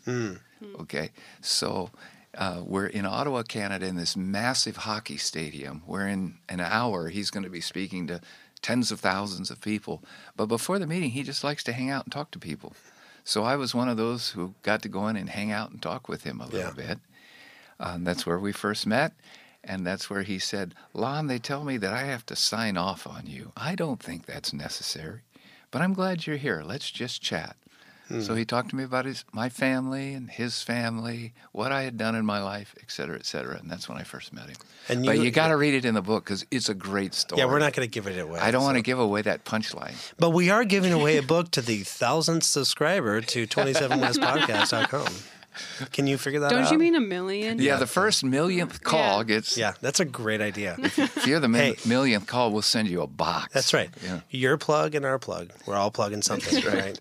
Okay, 0.82 1.12
so 1.40 1.92
uh, 2.36 2.62
we're 2.66 2.88
in 2.88 3.06
Ottawa, 3.06 3.44
Canada, 3.44 3.86
in 3.86 3.96
this 3.96 4.18
massive 4.18 4.78
hockey 4.78 5.18
stadium. 5.18 5.84
Where 5.86 6.08
in 6.08 6.40
an 6.50 6.60
hour 6.60 7.10
he's 7.10 7.30
going 7.30 7.44
to 7.44 7.50
be 7.50 7.62
speaking 7.62 8.08
to 8.08 8.22
tens 8.62 8.92
of 8.92 9.00
thousands 9.00 9.52
of 9.52 9.62
people. 9.62 10.04
But 10.36 10.48
before 10.48 10.80
the 10.80 10.88
meeting, 10.88 11.12
he 11.12 11.22
just 11.24 11.44
likes 11.44 11.64
to 11.66 11.74
hang 11.74 11.92
out 11.92 12.06
and 12.06 12.12
talk 12.12 12.32
to 12.32 12.40
people. 12.40 12.74
So 13.28 13.44
I 13.44 13.58
was 13.58 13.76
one 13.76 13.90
of 13.90 13.98
those 13.98 14.30
who 14.30 14.54
got 14.64 14.82
to 14.84 14.88
go 14.88 15.10
in 15.10 15.18
and 15.18 15.30
hang 15.30 15.52
out 15.52 15.70
and 15.70 15.82
talk 15.82 16.08
with 16.08 16.24
him 16.24 16.40
a 16.40 16.46
little 16.46 16.74
Yeah. 16.78 16.88
bit. 16.88 17.00
Um, 17.78 18.06
that's 18.06 18.26
where 18.26 18.40
we 18.40 18.54
first 18.54 18.88
met. 18.88 19.12
And 19.66 19.86
that's 19.86 20.10
where 20.10 20.24
he 20.24 20.40
said, 20.40 20.74
Lon, 20.94 21.28
they 21.28 21.38
tell 21.38 21.66
me 21.66 21.76
that 21.76 21.92
I 21.92 22.04
have 22.04 22.26
to 22.28 22.38
sign 22.38 22.78
off 22.78 23.06
on 23.06 23.26
you. 23.28 23.52
I 23.58 23.76
don't 23.76 24.02
think 24.02 24.26
that's 24.28 24.54
necessary, 24.54 25.24
but 25.72 25.82
I'm 25.82 25.94
glad 25.94 26.26
you're 26.26 26.38
here. 26.38 26.64
Let's 26.66 26.90
just 26.90 27.22
chat. 27.22 27.58
So 28.10 28.16
mm-hmm. 28.16 28.38
he 28.38 28.46
talked 28.46 28.70
to 28.70 28.76
me 28.78 28.84
about 28.86 29.04
his 29.04 29.26
my 29.34 29.50
family 29.50 30.14
and 30.14 30.30
his 30.30 30.62
family, 30.62 31.34
what 31.52 31.74
I 31.74 31.82
had 31.84 31.98
done 31.98 32.16
in 32.16 32.26
my 32.26 32.42
life, 32.42 32.74
et 32.82 32.90
cetera, 32.90 33.18
et 33.18 33.26
cetera. 33.26 33.58
And 33.58 33.70
that's 33.70 33.90
when 33.90 33.98
I 33.98 34.04
first 34.04 34.32
met 34.32 34.48
him. 34.48 34.56
And 34.88 35.06
but 35.06 35.18
you- 35.18 35.24
you 35.24 35.32
got 35.32 35.50
to 35.50 35.58
read 35.58 35.74
it 35.74 35.84
in 35.84 35.94
the 35.94 36.02
book 36.02 36.24
because 36.24 36.46
it's 36.50 36.70
a 36.70 36.74
great 36.74 37.14
story. 37.14 37.40
Yeah, 37.42 37.48
we're 37.48 37.60
not 37.60 37.74
going 37.74 37.86
to 37.86 37.92
give 37.92 38.08
it 38.08 38.18
away. 38.18 38.40
I 38.40 38.52
don't 38.52 38.64
want 38.64 38.78
to 38.78 38.82
give 38.82 38.98
away 39.00 39.24
that 39.24 39.44
punchline. 39.44 39.94
But 40.18 40.30
we 40.30 40.50
are 40.50 40.64
giving 40.64 40.94
away 40.94 41.18
a 41.18 41.22
book 41.22 41.52
to 41.52 41.62
the 41.62 41.80
thousandth 41.84 42.44
subscriber 42.44 43.20
to 43.20 43.46
27westpodcast.com. 43.46 45.14
Can 45.92 46.08
you 46.08 46.18
figure 46.18 46.40
that 46.42 46.52
out? 46.54 46.56
Don't 46.64 46.72
you 46.72 46.78
mean 46.78 46.96
a 46.96 47.00
million? 47.02 47.60
Yeah, 47.60 47.78
the 47.78 47.88
first 47.88 48.24
millionth 48.24 48.84
call 48.84 49.20
Yeah. 49.20 49.24
gets. 49.24 49.58
Yeah, 49.58 49.74
that's 49.82 50.00
a 50.00 50.06
great 50.06 50.40
idea. 50.40 50.76
If 50.80 51.26
you're 51.26 51.40
the 51.40 51.48
mil- 51.48 51.74
Hey. 51.74 51.76
millionth 51.86 52.28
call, 52.28 52.52
we'll 52.52 52.62
send 52.62 52.88
you 52.88 53.02
a 53.02 53.08
box. 53.08 53.54
That's 53.54 53.74
right. 53.74 53.90
Yeah. 54.04 54.20
Your 54.30 54.58
plug 54.58 54.94
and 54.96 55.04
our 55.04 55.18
plug. 55.20 55.52
We're 55.66 55.76
all 55.76 55.90
plugging 55.92 56.22
something, 56.22 56.64
right. 56.64 56.98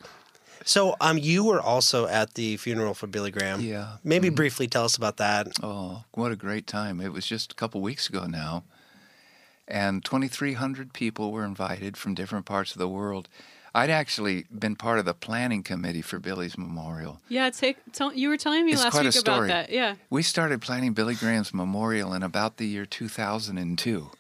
So, 0.66 0.96
um, 1.00 1.16
you 1.16 1.44
were 1.44 1.61
also 1.61 2.08
at 2.08 2.35
the 2.35 2.56
funeral 2.56 2.92
for 2.92 3.06
Billy 3.06 3.30
Graham. 3.30 3.61
Yeah. 3.61 3.99
Maybe 4.02 4.30
briefly 4.30 4.66
tell 4.66 4.85
us 4.85 4.96
about 4.96 5.16
that. 5.18 5.46
Oh, 5.62 6.02
what 6.12 6.32
a 6.32 6.37
great 6.37 6.66
time. 6.66 7.00
It 7.00 7.12
was 7.12 7.25
just 7.25 7.52
a 7.52 7.54
couple 7.54 7.80
weeks 7.80 8.08
ago 8.08 8.26
now. 8.26 8.64
And 9.68 10.04
2,300 10.04 10.92
people 10.92 11.30
were 11.30 11.44
invited 11.44 11.96
from 11.96 12.14
different 12.14 12.46
parts 12.46 12.73
of 12.73 12.78
the 12.78 12.88
world. 12.88 13.28
I'd 13.76 13.90
actually 13.90 14.46
been 14.50 14.75
part 14.75 14.99
of 14.99 15.04
the 15.04 15.14
planning 15.14 15.62
committee 15.62 16.02
for 16.02 16.18
Billy's 16.18 16.58
memorial. 16.58 17.20
Yeah, 17.28 17.50
take, 17.50 17.76
tell, 17.92 18.12
you 18.12 18.28
were 18.28 18.37
telling 18.37 18.66
me 18.66 18.73
It's 18.73 18.82
last 18.82 18.92
quite 18.92 19.06
a 19.06 19.11
week 19.11 19.20
about 19.20 19.46
that. 19.46 19.70
Yeah. 19.70 19.94
We 20.11 20.23
started 20.23 20.62
planning 20.62 20.94
Billy 20.94 21.14
Graham's 21.14 21.54
memorial 21.54 22.12
in 22.12 22.25
about 22.25 22.56
the 22.56 22.66
year 22.66 22.87
2002. 22.87 24.11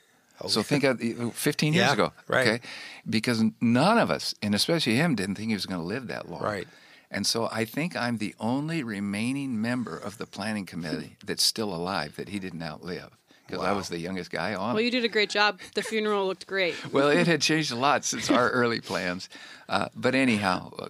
So 0.48 0.62
think 0.62 0.84
of 0.84 1.00
15 1.34 1.72
years 1.72 1.86
Yeah, 1.86 1.92
ago, 1.92 2.12
right. 2.28 2.46
okay? 2.46 2.60
Because 3.08 3.42
none 3.60 3.98
of 3.98 4.10
us, 4.10 4.34
and 4.42 4.54
especially 4.54 4.96
him, 4.96 5.14
didn't 5.14 5.36
think 5.36 5.48
he 5.48 5.54
was 5.54 5.66
going 5.66 5.80
to 5.80 5.86
live 5.86 6.08
that 6.08 6.28
long. 6.30 6.42
Right. 6.42 6.68
And 7.10 7.26
so 7.26 7.48
I 7.50 7.64
think 7.64 7.96
I'm 7.96 8.18
the 8.18 8.34
only 8.40 8.82
remaining 8.82 9.60
member 9.60 9.96
of 9.96 10.18
the 10.18 10.26
planning 10.26 10.66
committee 10.66 11.16
that's 11.24 11.42
still 11.42 11.74
alive 11.74 12.16
that 12.16 12.28
he 12.28 12.38
didn't 12.38 12.62
outlive 12.62 13.16
because 13.46 13.64
I 13.64 13.72
was 13.72 13.88
the 13.88 13.98
youngest 13.98 14.30
guy 14.30 14.54
on. 14.54 14.74
Well, 14.74 14.82
you 14.82 14.90
did 14.90 15.04
a 15.04 15.08
great 15.08 15.30
job. 15.30 15.60
The 15.74 15.82
funeral 15.82 16.26
looked 16.26 16.46
great. 16.46 16.74
well, 16.92 17.08
it 17.08 17.26
had 17.26 17.40
changed 17.40 17.70
a 17.72 17.76
lot 17.76 18.04
since 18.04 18.30
our 18.30 18.50
early 18.50 18.80
plans. 18.80 19.28
Uh, 19.68 19.88
but 19.94 20.14
anyhow, 20.14 20.72
uh, 20.78 20.88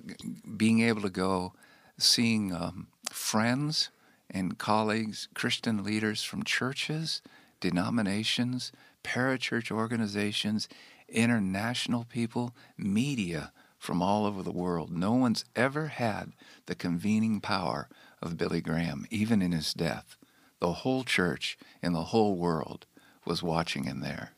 being 0.57 0.81
able 0.81 1.03
to 1.03 1.11
go, 1.11 1.53
seeing 1.99 2.55
um, 2.55 2.87
friends 3.11 3.91
and 4.31 4.57
colleagues, 4.59 5.29
Christian 5.35 5.85
leaders 5.85 6.23
from 6.23 6.43
churches, 6.45 7.21
denominations, 7.61 8.73
parachurch 9.05 9.71
organizations, 9.71 10.69
international 11.09 12.05
people, 12.05 12.55
media 12.77 13.53
from 13.79 14.03
all 14.03 14.27
over 14.27 14.43
the 14.43 14.53
world. 14.53 14.91
No 14.91 15.13
one's 15.13 15.45
ever 15.55 15.89
had 15.89 16.33
the 16.67 16.75
convening 16.75 17.41
power 17.41 17.89
of 18.23 18.37
Billy 18.37 18.61
Graham, 18.61 19.07
even 19.11 19.43
in 19.43 19.53
his 19.53 19.73
death. 19.75 20.17
The 20.61 20.73
whole 20.73 21.05
church 21.05 21.59
in 21.83 21.93
the 21.93 22.05
whole 22.05 22.37
world 22.37 22.87
was 23.25 23.43
watching 23.43 23.85
him 23.85 24.01
there. 24.01 24.31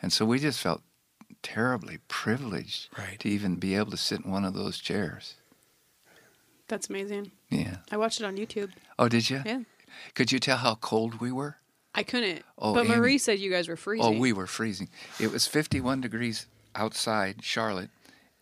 And 0.00 0.12
so 0.12 0.24
we 0.24 0.38
just 0.38 0.60
felt 0.60 0.82
terribly 1.42 1.98
privileged 2.08 2.88
Right. 2.96 3.18
to 3.20 3.28
even 3.28 3.56
be 3.56 3.74
able 3.74 3.90
to 3.92 3.96
sit 3.96 4.20
in 4.24 4.30
one 4.30 4.44
of 4.44 4.54
those 4.54 4.78
chairs. 4.78 5.34
That's 6.68 6.88
amazing. 6.88 7.32
Yeah. 7.50 7.78
I 7.90 7.96
watched 7.96 8.20
it 8.20 8.24
on 8.24 8.36
YouTube. 8.36 8.70
Oh, 8.98 9.08
did 9.08 9.28
you? 9.30 9.42
Yeah. 9.44 9.60
Could 10.14 10.30
you 10.32 10.38
tell 10.38 10.58
how 10.58 10.74
cold 10.76 11.20
we 11.20 11.32
were? 11.32 11.56
I 11.94 12.02
couldn't. 12.02 12.42
Oh, 12.58 12.74
but 12.74 12.86
Amy. 12.86 12.96
Marie 12.96 13.18
said 13.18 13.38
you 13.38 13.50
guys 13.50 13.68
were 13.68 13.76
freezing. 13.76 14.16
Oh, 14.16 14.18
we 14.18 14.32
were 14.32 14.46
freezing. 14.46 14.88
It 15.20 15.30
was 15.30 15.46
51 15.46 16.00
degrees 16.00 16.46
outside 16.74 17.44
Charlotte, 17.44 17.90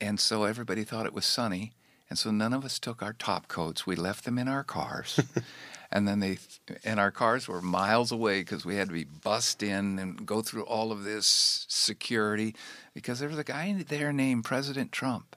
and 0.01 0.21
so 0.21 0.45
everybody 0.45 0.85
thought 0.85 1.07
it 1.07 1.13
was 1.13 1.25
sunny, 1.25 1.73
and 2.09 2.19
so 2.19 2.31
none 2.31 2.53
of 2.53 2.65
us 2.65 2.79
took 2.79 3.03
our 3.03 3.13
top 3.13 3.49
coats. 3.49 3.87
We 3.87 3.97
left 3.97 4.25
them 4.25 4.39
in 4.39 4.49
our 4.49 4.63
cars. 4.63 5.21
and 5.93 6.07
then 6.07 6.21
they 6.21 6.39
and 6.85 7.01
our 7.01 7.11
cars 7.11 7.49
were 7.49 7.61
miles 7.61 8.13
away 8.13 8.41
because 8.41 8.65
we 8.65 8.77
had 8.77 8.89
to 8.89 8.95
be 8.95 9.05
bussed 9.05 9.63
in 9.63 9.99
and 9.99 10.25
go 10.25 10.43
through 10.43 10.63
all 10.65 10.93
of 10.93 11.05
this 11.05 11.67
security 11.69 12.55
because 12.95 13.19
there 13.19 13.29
was 13.29 13.39
a 13.39 13.45
guy 13.45 13.85
there 13.89 14.13
named 14.13 14.45
President 14.45 14.93
Trump. 14.93 15.37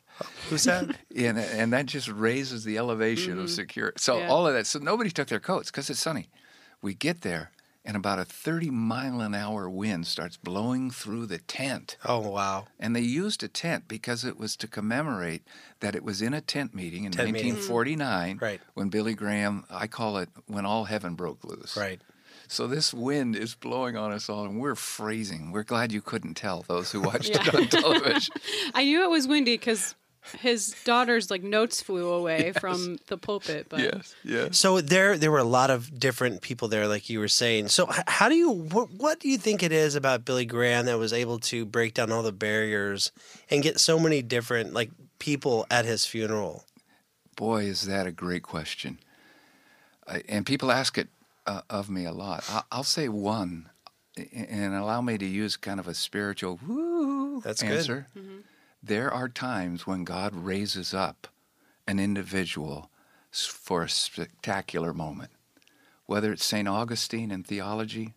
Who's 0.49 0.65
that? 0.65 0.95
and 1.15 1.39
and 1.39 1.73
that 1.73 1.87
just 1.87 2.07
raises 2.07 2.63
the 2.63 2.77
elevation 2.77 3.33
of 3.33 3.45
mm-hmm. 3.45 3.47
security. 3.47 3.97
So 3.99 4.19
Yeah. 4.19 4.29
all 4.29 4.47
of 4.47 4.53
that. 4.53 4.67
So 4.67 4.79
nobody 4.79 5.09
took 5.09 5.27
their 5.27 5.39
coats 5.39 5.71
because 5.71 5.89
it's 5.89 5.99
sunny. 6.01 6.29
We 6.81 6.93
get 6.93 7.21
there, 7.21 7.51
and 7.85 7.97
about 7.97 8.19
a 8.19 8.25
30 8.25 8.69
mile 8.69 9.19
an 9.21 9.35
hour 9.35 9.69
wind 9.69 10.07
starts 10.07 10.37
blowing 10.37 10.89
through 10.89 11.25
the 11.25 11.37
tent. 11.39 11.97
oh 12.05 12.19
wow. 12.19 12.67
And 12.79 12.95
they 12.95 13.01
used 13.01 13.43
a 13.43 13.47
tent 13.47 13.87
because 13.87 14.23
it 14.23 14.37
was 14.37 14.55
to 14.57 14.67
commemorate 14.67 15.43
that 15.81 15.95
it 15.95 16.03
was 16.03 16.21
in 16.21 16.33
a 16.33 16.41
tent 16.41 16.73
meeting 16.73 17.03
in 17.03 17.11
Tent 17.11 17.31
meeting. 17.31 17.53
1949 17.53 18.37
Right. 18.41 18.61
when 18.73 18.89
Billy 18.89 19.13
Graham, 19.13 19.65
I 19.69 19.87
call 19.87 20.17
it 20.17 20.29
when 20.47 20.65
all 20.65 20.85
heaven 20.85 21.15
broke 21.15 21.43
loose. 21.43 21.75
Right. 21.77 22.01
So 22.47 22.67
this 22.67 22.93
wind 22.93 23.35
is 23.35 23.55
blowing 23.55 23.95
on 23.97 24.11
us 24.11 24.29
all, 24.29 24.45
and 24.45 24.59
we're 24.59 24.75
freezing. 24.75 25.51
We're 25.51 25.63
glad 25.63 25.91
you 25.91 26.01
couldn't 26.01 26.35
tell 26.35 26.63
those 26.67 26.91
who 26.91 27.01
watched 27.09 27.29
it 27.31 27.53
on 27.55 27.67
television. 27.67 28.33
I 28.73 28.83
knew 28.83 29.03
it 29.03 29.09
was 29.09 29.27
windy 29.27 29.53
because 29.57 29.95
his 30.39 30.75
daughter's 30.83 31.29
like 31.29 31.43
notes 31.43 31.81
flew 31.81 32.09
away 32.11 32.53
from 32.53 32.97
the 33.07 33.17
pulpit. 33.17 33.67
But 33.69 33.79
yes, 33.79 34.15
yes. 34.23 34.57
So 34.57 34.81
there, 34.81 35.17
there 35.17 35.31
were 35.31 35.39
a 35.39 35.43
lot 35.43 35.69
of 35.69 35.99
different 35.99 36.41
people 36.41 36.67
there, 36.67 36.87
like 36.87 37.09
you 37.09 37.19
were 37.19 37.27
saying. 37.27 37.67
So 37.69 37.89
how 38.07 38.29
do 38.29 38.35
you, 38.35 38.49
what, 38.49 38.91
what 38.91 39.19
do 39.19 39.29
you 39.29 39.37
think 39.37 39.63
it 39.63 39.71
is 39.71 39.95
about 39.95 40.25
Billy 40.25 40.45
Graham 40.45 40.85
that 40.85 40.97
was 40.97 41.13
able 41.13 41.39
to 41.39 41.65
break 41.65 41.93
down 41.93 42.11
all 42.11 42.23
the 42.23 42.31
barriers 42.31 43.11
and 43.49 43.61
get 43.63 43.79
so 43.79 43.99
many 43.99 44.21
different 44.21 44.73
like 44.73 44.91
people 45.19 45.65
at 45.69 45.85
his 45.85 46.05
funeral? 46.05 46.63
Boy, 47.35 47.63
is 47.63 47.83
that 47.83 48.07
a 48.07 48.11
great 48.11 48.43
question. 48.43 48.99
I, 50.07 50.23
and 50.27 50.45
people 50.45 50.71
ask 50.71 50.97
it 50.97 51.07
uh, 51.47 51.61
of 51.69 51.89
me 51.89 52.05
a 52.05 52.11
lot. 52.11 52.43
I, 52.49 52.63
I'll 52.71 52.83
say 52.83 53.09
one, 53.09 53.69
and 54.33 54.75
allow 54.75 55.01
me 55.01 55.17
to 55.17 55.25
use 55.25 55.55
kind 55.57 55.79
of 55.79 55.87
a 55.87 55.93
spiritual 55.93 56.59
woo 56.67 57.41
That's 57.41 57.61
good. 57.63 57.71
answer. 57.71 58.07
There 58.85 59.11
are 59.13 59.29
times 59.29 59.87
when 59.87 60.03
God 60.03 60.35
raises 60.35 60.93
up 60.93 61.27
an 61.87 61.99
individual 61.99 62.89
for 63.31 63.83
a 63.83 63.89
spectacular 63.89 64.93
moment, 64.93 65.31
whether 66.05 66.33
it's 66.33 66.43
St. 66.43 66.67
Augustine 66.67 67.31
in 67.31 67.43
theology, 67.43 68.13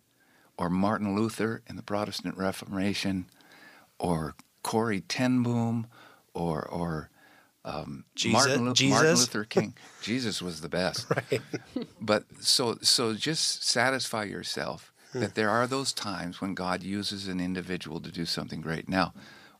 or 0.57 0.69
Martin 0.69 1.15
Luther 1.15 1.61
in 1.67 1.77
the 1.77 1.81
Protestant 1.83 2.35
Reformation, 2.37 3.27
or 3.97 4.35
Corrie 4.61 5.01
ten 5.01 5.41
Boom, 5.41 5.87
or 6.33 6.67
or 6.67 7.09
um, 7.63 8.03
Jesus- 8.15 8.33
Martin, 8.33 8.65
Lu- 8.65 8.89
Martin 8.89 9.15
Luther 9.15 9.43
King. 9.45 9.73
Jesus 10.01 10.41
was 10.41 10.59
the 10.61 10.69
best. 10.69 11.07
Right. 11.15 11.41
But 12.01 12.25
so 12.41 12.77
so 12.81 13.13
just 13.13 13.63
satisfy 13.63 14.25
yourself 14.25 14.91
that 15.13 15.35
there 15.35 15.49
are 15.49 15.65
those 15.65 15.93
times 15.93 16.41
when 16.41 16.53
God 16.53 16.83
uses 16.83 17.27
an 17.27 17.39
individual 17.39 17.99
to 18.01 18.11
do 18.11 18.25
something 18.25 18.61
great. 18.61 18.87
Now, 18.89 19.13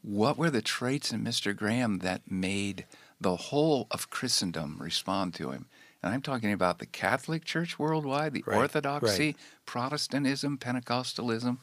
what 0.07 0.37
were 0.37 0.49
the 0.49 0.61
traits 0.61 1.11
in 1.11 1.21
Mr. 1.21 1.53
Graham 1.53 1.99
that 1.99 2.31
made 2.31 2.85
the 3.19 3.35
whole 3.35 3.87
of 3.91 4.09
Christendom 4.09 4.77
respond 4.79 5.33
to 5.33 5.51
him? 5.51 5.65
And 6.01 6.13
I'm 6.13 6.21
talking 6.21 6.53
about 6.53 6.79
the 6.79 6.85
Catholic 6.85 7.43
Church 7.43 7.77
worldwide, 7.77 8.31
the 8.31 8.43
Right, 8.47 8.55
Orthodoxy, 8.57 9.25
right. 9.25 9.35
Protestantism, 9.65 10.57
Pentecostalism. 10.59 11.57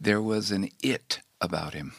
There 0.00 0.20
was 0.20 0.50
an 0.50 0.68
it 0.82 1.20
about 1.40 1.74
him. 1.74 1.92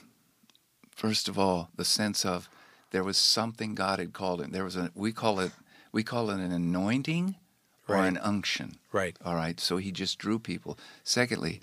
First 0.93 1.29
of 1.29 1.39
all, 1.39 1.69
the 1.75 1.85
sense 1.85 2.25
of 2.25 2.49
there 2.91 3.03
was 3.03 3.17
something 3.17 3.75
God 3.75 3.99
had 3.99 4.11
called 4.11 4.41
him. 4.41 4.51
There 4.51 4.65
was 4.65 4.75
a 4.75 4.91
we 4.93 5.13
call 5.13 5.39
it 5.39 5.51
we 5.93 6.03
call 6.03 6.29
it 6.29 6.39
an 6.39 6.51
anointing 6.51 7.35
or 7.87 7.95
Right. 7.95 8.07
an 8.07 8.17
unction. 8.17 8.77
Right. 8.91 9.15
All 9.23 9.35
right. 9.35 9.57
So 9.59 9.77
he 9.77 9.91
just 9.93 10.17
drew 10.17 10.37
people. 10.39 10.77
Secondly, 11.03 11.61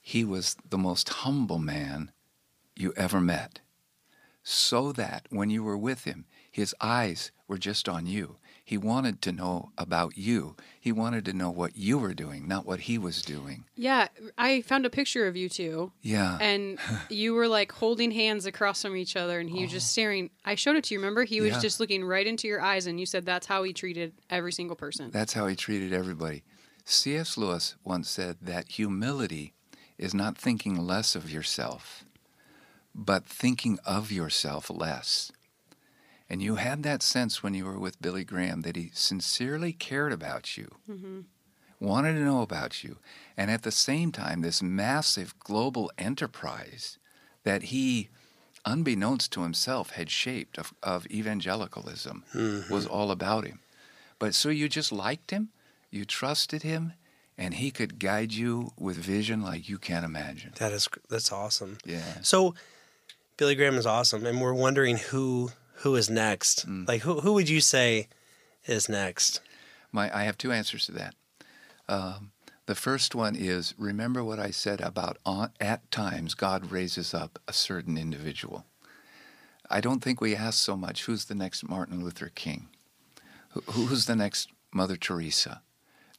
he 0.00 0.24
was 0.24 0.56
the 0.68 0.78
most 0.78 1.08
humble 1.08 1.58
man 1.58 2.10
you 2.76 2.92
ever 2.96 3.20
met. 3.20 3.60
So 4.42 4.92
that 4.92 5.26
when 5.30 5.48
you 5.50 5.62
were 5.64 5.78
with 5.78 6.04
him, 6.04 6.26
his 6.50 6.74
eyes 6.80 7.30
were 7.48 7.56
just 7.58 7.88
on 7.88 8.06
you. 8.06 8.36
He 8.66 8.78
wanted 8.78 9.20
to 9.22 9.32
know 9.32 9.72
about 9.76 10.16
you. 10.16 10.56
He 10.80 10.90
wanted 10.92 11.24
to 11.26 11.32
know 11.34 11.50
what 11.50 11.76
you 11.76 11.98
were 11.98 12.14
doing, 12.14 12.48
not 12.48 12.64
what 12.66 12.80
he 12.80 12.96
was 12.96 13.20
doing. 13.22 13.64
yeah, 13.76 14.08
I 14.38 14.62
found 14.62 14.86
a 14.86 14.90
picture 14.90 15.26
of 15.26 15.36
you 15.36 15.48
two, 15.50 15.92
Yeah. 16.00 16.38
and 16.40 16.78
you 17.10 17.34
were 17.34 17.48
like 17.48 17.72
holding 17.72 18.10
hands 18.10 18.46
across 18.46 18.80
from 18.82 18.96
each 18.96 19.16
other, 19.16 19.38
and 19.38 19.50
he 19.50 19.62
was 19.62 19.70
just 19.70 19.86
oh. 19.88 19.92
staring. 19.92 20.30
I 20.46 20.54
showed 20.54 20.76
it 20.76 20.84
to 20.84 20.94
you. 20.94 21.00
Remember, 21.00 21.24
he 21.24 21.40
was 21.42 21.52
Oh. 21.52 21.56
Yeah. 21.56 21.60
just 21.62 21.80
looking 21.80 22.04
right 22.04 22.26
into 22.26 22.48
your 22.48 22.60
eyes, 22.62 22.86
and 22.86 22.98
you 22.98 23.04
said 23.06 23.26
that's 23.26 23.46
how 23.46 23.62
he 23.64 23.72
treated 23.74 24.12
every 24.30 24.52
single 24.52 24.76
person. 24.76 25.10
That's 25.10 25.34
how 25.34 25.46
he 25.46 25.56
treated 25.56 25.92
everybody. 25.92 26.42
C.S. 26.86 27.36
Lewis 27.36 27.76
once 27.84 28.08
said 28.10 28.36
that 28.42 28.70
humility 28.72 29.52
is 29.98 30.14
not 30.14 30.36
thinking 30.38 30.76
less 30.78 31.14
of 31.14 31.30
yourself, 31.30 32.04
but 32.94 33.26
thinking 33.26 33.78
of 33.84 34.12
yourself 34.12 34.70
less. 34.70 35.32
And 36.28 36.42
you 36.42 36.56
had 36.56 36.82
that 36.84 37.02
sense 37.02 37.42
when 37.42 37.54
you 37.54 37.64
were 37.64 37.78
with 37.78 38.00
Billy 38.00 38.24
Graham 38.24 38.62
that 38.62 38.76
he 38.76 38.90
sincerely 38.94 39.72
cared 39.72 40.12
about 40.12 40.56
you, 40.56 40.76
mm-hmm. 40.90 41.20
wanted 41.80 42.14
to 42.14 42.24
know 42.24 42.42
about 42.42 42.82
you, 42.82 42.96
and 43.36 43.50
at 43.50 43.62
the 43.62 43.70
same 43.70 44.10
time, 44.10 44.40
this 44.40 44.62
massive 44.62 45.38
global 45.38 45.90
enterprise 45.98 46.98
that 47.42 47.64
he, 47.64 48.08
unbeknownst 48.64 49.32
to 49.32 49.42
himself, 49.42 49.90
had 49.90 50.10
shaped 50.10 50.56
of, 50.56 50.72
of 50.82 51.06
evangelicalism 51.08 52.24
mm-hmm. 52.32 52.72
was 52.72 52.86
all 52.86 53.10
about 53.10 53.46
him. 53.46 53.60
But 54.18 54.34
so 54.34 54.48
you 54.48 54.68
just 54.68 54.92
liked 54.92 55.30
him, 55.30 55.50
you 55.90 56.06
trusted 56.06 56.62
him, 56.62 56.94
and 57.36 57.54
he 57.54 57.70
could 57.70 57.98
guide 57.98 58.32
you 58.32 58.72
with 58.78 58.96
vision 58.96 59.42
like 59.42 59.68
you 59.68 59.76
can't 59.76 60.04
imagine. 60.04 60.52
That 60.56 60.72
is 60.72 60.88
that's 61.10 61.32
awesome. 61.32 61.78
Yeah. 61.84 62.22
So 62.22 62.54
Billy 63.36 63.56
Graham 63.56 63.76
is 63.76 63.86
awesome, 63.86 64.24
and 64.26 64.40
we're 64.40 64.54
wondering 64.54 64.96
who 64.96 65.50
who 65.78 65.96
is 65.96 66.08
next. 66.08 66.66
Like 66.86 67.02
who 67.02 67.20
who 67.20 67.32
would 67.32 67.48
you 67.48 67.60
say 67.60 68.08
is 68.66 68.88
next? 68.88 69.40
My, 69.90 70.16
I 70.16 70.24
have 70.24 70.38
two 70.38 70.52
answers 70.52 70.86
to 70.86 70.92
that. 70.92 71.14
Um, 71.88 72.30
the 72.66 72.74
first 72.74 73.14
one 73.14 73.36
is 73.36 73.74
remember 73.76 74.24
what 74.24 74.38
I 74.38 74.50
said 74.50 74.80
about 74.80 75.18
on, 75.26 75.50
at 75.60 75.90
times 75.90 76.34
God 76.34 76.70
raises 76.70 77.12
up 77.12 77.38
a 77.46 77.52
certain 77.52 77.98
individual. 77.98 78.64
I 79.68 79.80
don't 79.80 80.00
think 80.00 80.20
we 80.20 80.36
ask 80.36 80.58
so 80.58 80.76
much 80.76 81.04
who's 81.04 81.24
the 81.24 81.34
next 81.34 81.68
Martin 81.68 82.04
Luther 82.04 82.30
King? 82.34 82.68
Who, 83.50 83.60
who's 83.62 84.06
the 84.06 84.16
next 84.16 84.48
Mother 84.72 84.96
Teresa? 84.96 85.62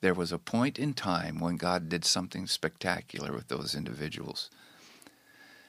There 0.01 0.13
was 0.13 0.31
a 0.31 0.37
point 0.37 0.77
in 0.77 0.93
time 0.93 1.39
when 1.39 1.55
God 1.57 1.89
did 1.89 2.05
something 2.05 2.45
spectacular 2.47 3.31
with 3.31 3.47
those 3.47 3.73
individuals. 3.73 4.49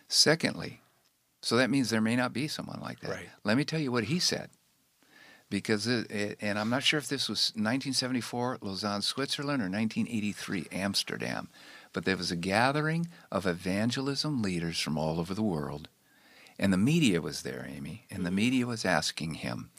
Secondly, 0.09 0.81
so 1.43 1.57
that 1.57 1.71
means 1.71 1.91
there 1.91 2.01
may 2.01 2.17
not 2.17 2.33
be 2.33 2.49
someone 2.49 2.81
like 2.81 3.01
that. 3.01 3.11
Right. 3.11 3.29
Let 3.45 3.57
me 3.57 3.65
tell 3.65 3.81
you 3.81 3.93
what 3.93 4.05
he 4.05 4.19
said 4.19 4.51
because 5.51 5.87
it, 5.87 6.11
it, 6.11 6.39
and 6.41 6.59
I'm 6.59 6.71
not 6.71 6.83
sure 6.83 6.99
if 6.99 7.09
this 7.09 7.29
was 7.29 7.53
1974 7.55 8.59
Lausanne, 8.61 9.03
Switzerland, 9.03 9.63
or 9.63 9.71
1983 9.71 10.67
Amsterdam, 10.73 11.49
but 11.93 12.05
there 12.05 12.17
was 12.17 12.31
a 12.31 12.37
gathering 12.37 13.09
of 13.31 13.47
evangelism 13.47 14.43
leaders 14.43 14.81
from 14.81 14.99
all 14.99 15.21
over 15.21 15.35
the 15.35 15.43
world, 15.43 15.89
and 16.59 16.73
the 16.73 16.79
media 16.79 17.21
was 17.21 17.43
there, 17.43 17.67
Amy, 17.69 18.07
and 18.11 18.25
the 18.25 18.31
mm-hmm. 18.31 18.37
media 18.37 18.67
was 18.67 18.85
asking 18.85 19.35
him, 19.35 19.71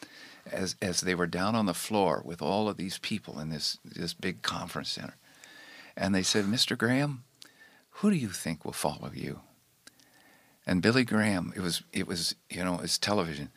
as 0.49 0.75
as 0.81 1.01
they 1.01 1.15
were 1.15 1.27
down 1.27 1.55
on 1.55 1.65
the 1.65 1.73
floor 1.73 2.21
with 2.23 2.41
all 2.41 2.69
of 2.69 2.77
these 2.77 2.97
people 2.99 3.39
in 3.39 3.49
this 3.49 3.77
this 3.83 4.13
big 4.13 4.41
conference 4.41 4.89
center, 4.89 5.17
and 5.95 6.15
they 6.15 6.23
said, 6.23 6.45
"Mr. 6.45 6.77
Graham, 6.77 7.23
who 7.89 8.09
do 8.09 8.15
you 8.15 8.29
think 8.29 8.63
will 8.63 8.71
follow 8.71 9.11
you?" 9.13 9.41
And 10.67 10.81
Billy 10.81 11.05
Graham, 11.05 11.53
it 11.55 11.61
was 11.61 11.81
it 11.93 12.07
was 12.07 12.35
you 12.49 12.63
know 12.63 12.79
it's 12.83 12.97
television, 12.97 13.49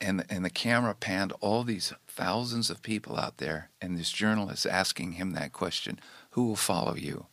and 0.00 0.24
and 0.28 0.44
the 0.44 0.50
camera 0.50 0.94
panned 0.94 1.32
all 1.40 1.62
these 1.62 1.92
thousands 2.08 2.68
of 2.68 2.82
people 2.82 3.16
out 3.16 3.38
there, 3.38 3.70
and 3.80 3.96
this 3.96 4.10
journalist 4.10 4.66
asking 4.66 5.12
him 5.12 5.30
that 5.30 5.52
question, 5.52 6.00
"Who 6.32 6.48
will 6.48 6.56
follow 6.56 6.96
you?" 6.96 7.26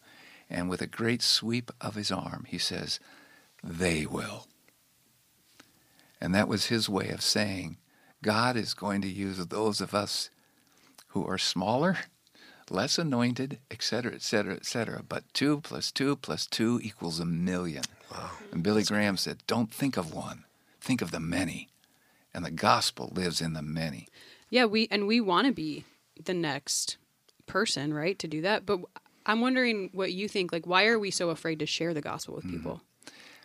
And 0.47 0.69
with 0.69 0.81
a 0.81 0.87
great 0.87 1.23
sweep 1.23 1.71
of 1.81 1.95
his 1.95 2.11
arm, 2.11 2.45
he 2.47 2.59
says, 2.59 2.99
"They 3.63 4.05
will." 4.05 4.47
And 6.21 6.33
that 6.35 6.47
was 6.47 6.67
his 6.67 6.87
way 6.87 7.09
of 7.09 7.21
saying, 7.21 7.77
God 8.21 8.55
is 8.55 8.73
going 8.73 9.01
to 9.01 9.07
use 9.07 9.37
those 9.37 9.81
of 9.81 9.93
us 9.93 10.29
who 11.09 11.25
are 11.27 11.37
smaller, 11.37 11.97
less 12.69 12.97
anointed, 12.97 13.59
etc., 13.69 14.13
etc., 14.13 14.55
etc. 14.55 15.03
But 15.07 15.23
two 15.33 15.61
plus 15.61 15.91
two 15.91 16.15
plus 16.15 16.47
two 16.47 16.79
equals 16.83 17.19
a 17.19 17.25
million. 17.25 17.83
Wow. 18.15 18.31
And 18.51 18.63
Billy 18.63 18.83
Graham 18.83 19.17
said, 19.17 19.43
Don't 19.47 19.71
think 19.71 19.97
of 19.97 20.13
one, 20.13 20.45
think 20.79 21.01
of 21.01 21.11
the 21.11 21.19
many. 21.19 21.69
And 22.33 22.43
the 22.43 22.51
gospel 22.51 23.11
lives 23.13 23.39
in 23.39 23.53
the 23.53 23.61
many. 23.61 24.07
Yeah, 24.49 24.65
we 24.65 24.87
and 24.91 25.07
we 25.07 25.21
want 25.21 25.47
to 25.47 25.53
be 25.53 25.85
the 26.21 26.33
next 26.33 26.97
person, 27.45 27.93
right, 27.93 28.17
to 28.19 28.27
do 28.27 28.41
that. 28.41 28.65
But 28.65 28.81
I'm 29.25 29.41
wondering 29.41 29.89
what 29.93 30.11
you 30.11 30.27
think. 30.27 30.51
Like, 30.51 30.67
why 30.67 30.87
are 30.87 30.99
we 30.99 31.11
so 31.11 31.29
afraid 31.29 31.59
to 31.59 31.65
share 31.65 31.93
the 31.93 32.01
gospel 32.01 32.35
with 32.35 32.45
mm-hmm. 32.45 32.57
people? 32.57 32.81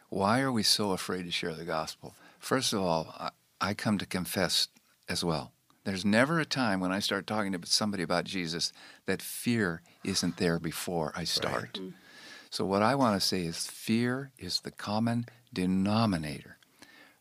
Why 0.08 0.40
are 0.40 0.50
we 0.50 0.64
so 0.64 0.90
afraid 0.90 1.24
to 1.24 1.30
share 1.30 1.54
the 1.54 1.64
gospel? 1.64 2.14
First 2.40 2.72
of 2.72 2.80
all, 2.80 3.14
I, 3.18 3.30
I 3.60 3.74
come 3.74 3.96
to 3.98 4.06
confess 4.06 4.68
as 5.08 5.24
well. 5.24 5.52
There's 5.84 6.04
never 6.04 6.40
a 6.40 6.44
time 6.44 6.80
when 6.80 6.92
I 6.92 6.98
start 6.98 7.26
talking 7.26 7.52
to 7.52 7.60
somebody 7.64 8.02
about 8.02 8.24
Jesus 8.24 8.72
that 9.06 9.22
fear 9.22 9.82
isn't 10.04 10.36
there 10.36 10.58
before 10.58 11.12
I 11.16 11.24
start. 11.24 11.74
Mm. 11.74 11.94
So, 12.50 12.64
what 12.64 12.82
I 12.82 12.96
want 12.96 13.20
to 13.20 13.26
say 13.26 13.44
is 13.44 13.66
fear 13.68 14.32
is 14.38 14.60
the 14.60 14.72
common 14.72 15.26
denominator. 15.52 16.58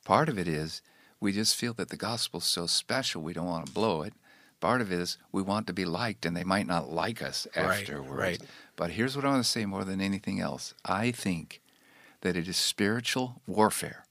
Part 0.03 0.27
of 0.27 0.39
it 0.39 0.47
is 0.47 0.81
we 1.19 1.31
just 1.31 1.55
feel 1.55 1.73
that 1.75 1.89
the 1.89 1.97
gospel's 1.97 2.45
so 2.45 2.65
special 2.65 3.21
we 3.21 3.33
don't 3.33 3.45
want 3.45 3.67
to 3.67 3.71
blow 3.71 4.01
it. 4.01 4.13
Part 4.59 4.81
of 4.81 4.91
it 4.91 4.99
is 4.99 5.17
we 5.31 5.41
want 5.41 5.67
to 5.67 5.73
be 5.73 5.85
liked 5.85 6.25
and 6.25 6.35
they 6.35 6.43
might 6.43 6.65
not 6.67 6.91
like 6.91 7.21
us 7.21 7.47
Right, 7.55 7.65
afterwards. 7.81 8.09
right. 8.11 8.41
But 8.75 8.91
here's 8.91 9.15
what 9.15 9.23
I 9.23 9.29
want 9.29 9.43
to 9.43 9.49
say 9.49 9.65
more 9.65 9.85
than 9.85 10.01
anything 10.01 10.39
else. 10.39 10.73
I 10.83 11.11
think 11.11 11.61
that 12.21 12.35
it 12.35 12.47
is 12.47 12.57
spiritual 12.57 13.41
warfare 13.47 14.05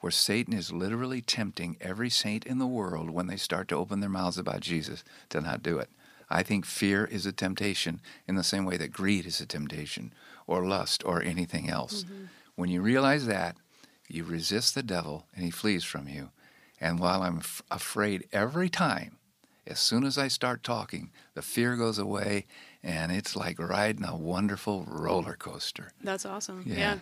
where 0.00 0.10
Satan 0.10 0.52
is 0.52 0.72
literally 0.72 1.20
tempting 1.20 1.76
every 1.80 2.10
saint 2.10 2.44
in 2.46 2.58
the 2.58 2.66
world 2.66 3.10
when 3.10 3.26
they 3.26 3.36
start 3.36 3.68
to 3.68 3.76
open 3.76 4.00
their 4.00 4.10
mouths 4.10 4.38
about 4.38 4.60
Jesus 4.60 5.02
to 5.30 5.40
not 5.40 5.62
do 5.62 5.78
it. 5.78 5.88
I 6.30 6.42
think 6.42 6.66
fear 6.66 7.04
is 7.04 7.26
a 7.26 7.32
temptation 7.32 8.00
in 8.26 8.34
the 8.34 8.44
same 8.44 8.64
way 8.64 8.76
that 8.76 8.92
greed 8.92 9.26
is 9.26 9.40
a 9.40 9.46
temptation 9.46 10.12
or 10.46 10.66
lust 10.66 11.02
or 11.04 11.22
anything 11.22 11.70
else. 11.70 12.04
Mm-hmm. 12.04 12.24
When 12.56 12.70
you 12.70 12.82
realize 12.82 13.26
that, 13.26 13.56
you 14.08 14.24
resist 14.24 14.74
the 14.74 14.82
devil 14.82 15.26
and 15.34 15.44
he 15.44 15.50
flees 15.50 15.84
from 15.84 16.08
you. 16.08 16.30
And 16.80 16.98
while 16.98 17.22
I'm 17.22 17.38
f- 17.38 17.62
afraid 17.70 18.26
every 18.32 18.68
time, 18.68 19.18
as 19.66 19.78
soon 19.78 20.04
as 20.04 20.16
I 20.16 20.28
start 20.28 20.62
talking, 20.62 21.10
the 21.34 21.42
fear 21.42 21.76
goes 21.76 21.98
away 21.98 22.46
and 22.82 23.12
it's 23.12 23.36
like 23.36 23.58
riding 23.58 24.04
a 24.04 24.16
wonderful 24.16 24.84
roller 24.88 25.34
coaster. 25.34 25.92
That's 26.02 26.24
awesome. 26.24 26.64
Yeah. 26.66 26.76
Yeah. 26.76 26.98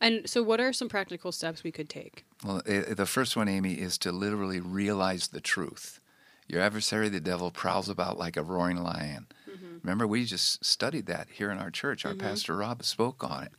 And 0.00 0.28
so, 0.28 0.42
what 0.42 0.60
are 0.60 0.72
some 0.72 0.88
practical 0.88 1.32
steps 1.32 1.64
we 1.64 1.72
could 1.72 1.88
take? 1.88 2.24
Well, 2.44 2.62
the 2.66 3.06
first 3.06 3.36
one, 3.36 3.48
Amy, 3.48 3.74
is 3.74 3.96
to 3.98 4.12
literally 4.12 4.60
realize 4.60 5.28
the 5.28 5.40
truth. 5.40 6.00
Your 6.48 6.60
adversary, 6.60 7.08
the 7.08 7.20
devil, 7.20 7.50
prowls 7.50 7.88
about 7.88 8.18
like 8.18 8.36
a 8.36 8.42
roaring 8.42 8.82
lion. 8.82 9.26
Remember, 9.82 10.06
we 10.06 10.24
just 10.24 10.64
studied 10.64 11.06
that 11.06 11.28
here 11.30 11.50
in 11.50 11.58
our 11.58 11.70
church. 11.70 12.06
Our 12.06 12.14
pastor 12.14 12.56
Rob 12.56 12.82
spoke 12.82 13.22
on 13.22 13.44
it. 13.44 13.52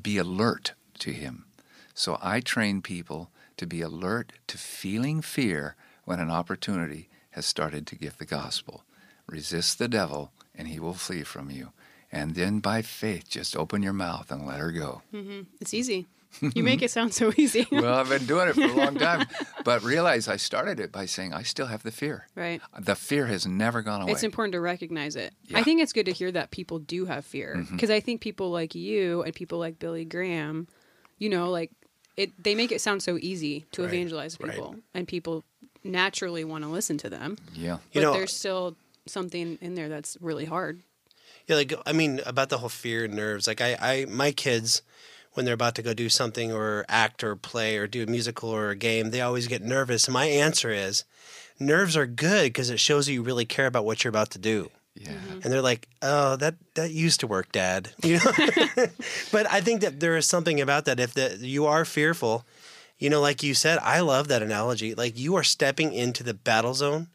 Be 0.00 0.16
alert 0.16 0.72
to 1.00 1.12
him. 1.12 1.44
So 1.92 2.18
I 2.22 2.40
train 2.40 2.80
people 2.80 3.30
to 3.58 3.66
be 3.66 3.82
alert 3.82 4.32
to 4.46 4.56
feeling 4.56 5.20
fear 5.20 5.76
when 6.04 6.20
an 6.20 6.30
opportunity 6.30 7.08
has 7.30 7.44
started 7.44 7.86
to 7.86 7.96
give 7.96 8.16
the 8.16 8.24
gospel. 8.24 8.84
Resist 9.26 9.78
the 9.78 9.88
devil, 9.88 10.32
and 10.54 10.68
he 10.68 10.80
will 10.80 10.94
flee 10.94 11.22
from 11.22 11.50
you. 11.50 11.72
And 12.10 12.34
then 12.34 12.60
by 12.60 12.80
faith, 12.80 13.28
just 13.28 13.56
open 13.56 13.82
your 13.82 13.92
mouth 13.92 14.30
and 14.30 14.46
let 14.46 14.60
her 14.60 14.72
go. 14.72 15.02
Mm-hmm. 15.12 15.42
It's 15.60 15.74
easy. 15.74 16.06
You 16.40 16.62
make 16.62 16.82
it 16.82 16.90
sound 16.90 17.14
so 17.14 17.32
easy. 17.36 17.66
well, 17.72 17.94
I've 17.94 18.08
been 18.08 18.26
doing 18.26 18.48
it 18.48 18.54
for 18.54 18.62
a 18.64 18.74
long 18.74 18.96
time, 18.96 19.26
but 19.64 19.82
realize 19.82 20.28
I 20.28 20.36
started 20.36 20.78
it 20.80 20.92
by 20.92 21.06
saying 21.06 21.32
I 21.32 21.42
still 21.42 21.66
have 21.66 21.82
the 21.82 21.90
fear. 21.90 22.26
right. 22.34 22.60
The 22.78 22.94
fear 22.94 23.26
has 23.26 23.46
never 23.46 23.82
gone 23.82 24.02
away. 24.02 24.12
It's 24.12 24.22
important 24.22 24.52
to 24.52 24.60
recognize 24.60 25.16
it. 25.16 25.32
Yeah. 25.44 25.58
I 25.58 25.62
think 25.62 25.80
it's 25.80 25.92
good 25.92 26.06
to 26.06 26.12
hear 26.12 26.30
that 26.32 26.50
people 26.50 26.78
do 26.78 27.04
have 27.06 27.24
fear 27.24 27.54
Mm-hmm. 27.56 27.74
because 27.74 27.90
I 27.90 28.00
think 28.00 28.20
people 28.20 28.50
like 28.50 28.74
you 28.74 29.22
and 29.22 29.34
people 29.34 29.58
like 29.58 29.78
Billy 29.78 30.04
Graham, 30.04 30.68
you 31.18 31.28
know, 31.30 31.50
like 31.50 31.70
it 32.16 32.30
they 32.42 32.54
make 32.54 32.70
it 32.72 32.80
sound 32.80 33.02
so 33.02 33.18
easy 33.20 33.64
to 33.72 33.82
Right, 33.82 33.92
evangelize 33.92 34.38
right. 34.40 34.50
people 34.52 34.76
and 34.94 35.06
people 35.08 35.44
naturally 35.84 36.44
want 36.44 36.64
to 36.64 36.70
listen 36.70 36.98
to 36.98 37.08
them. 37.10 37.36
yeah. 37.54 37.78
but 37.92 37.94
You 37.94 38.02
know- 38.02 38.12
there's 38.12 38.34
still 38.34 38.76
something 39.06 39.56
in 39.60 39.74
there 39.74 39.88
that's 39.88 40.16
really 40.20 40.44
hard. 40.44 40.80
Yeah, 41.46 41.56
like 41.56 41.72
I 41.86 41.92
mean 41.92 42.20
about 42.26 42.48
the 42.48 42.58
whole 42.58 42.68
fear 42.68 43.04
and 43.04 43.14
nerves. 43.14 43.46
Like 43.46 43.60
I, 43.60 43.76
I 43.80 44.04
my 44.06 44.32
kids 44.32 44.82
when 45.36 45.44
they're 45.44 45.54
about 45.54 45.74
to 45.74 45.82
go 45.82 45.92
do 45.92 46.08
something 46.08 46.52
or 46.52 46.86
act 46.88 47.22
or 47.22 47.36
play 47.36 47.76
or 47.76 47.86
do 47.86 48.02
a 48.02 48.06
musical 48.06 48.48
or 48.48 48.70
a 48.70 48.76
game, 48.76 49.10
they 49.10 49.20
always 49.20 49.46
get 49.46 49.62
nervous. 49.62 50.06
And 50.06 50.14
my 50.14 50.24
answer 50.24 50.70
is 50.70 51.04
nerves 51.60 51.96
are 51.96 52.06
good 52.06 52.44
because 52.44 52.70
it 52.70 52.80
shows 52.80 53.08
you 53.08 53.22
really 53.22 53.44
care 53.44 53.66
about 53.66 53.84
what 53.84 54.02
you're 54.02 54.08
about 54.08 54.30
to 54.30 54.38
do. 54.38 54.70
Yeah. 54.94 55.10
Mm-hmm. 55.10 55.40
And 55.42 55.52
they're 55.52 55.62
like, 55.62 55.88
"Oh, 56.00 56.36
that 56.36 56.54
that 56.74 56.90
used 56.90 57.20
to 57.20 57.26
work, 57.26 57.52
Dad." 57.52 57.90
You 58.02 58.16
know. 58.16 58.32
but 59.30 59.50
I 59.52 59.60
think 59.60 59.82
that 59.82 60.00
there 60.00 60.16
is 60.16 60.26
something 60.26 60.58
about 60.58 60.86
that. 60.86 60.98
If 60.98 61.12
that 61.14 61.40
you 61.40 61.66
are 61.66 61.84
fearful, 61.84 62.46
you 62.98 63.10
know, 63.10 63.20
like 63.20 63.42
you 63.42 63.52
said, 63.52 63.78
I 63.82 64.00
love 64.00 64.28
that 64.28 64.42
analogy. 64.42 64.94
Like 64.94 65.18
you 65.18 65.34
are 65.34 65.44
stepping 65.44 65.92
into 65.92 66.22
the 66.22 66.32
battle 66.32 66.72
zone, 66.72 67.08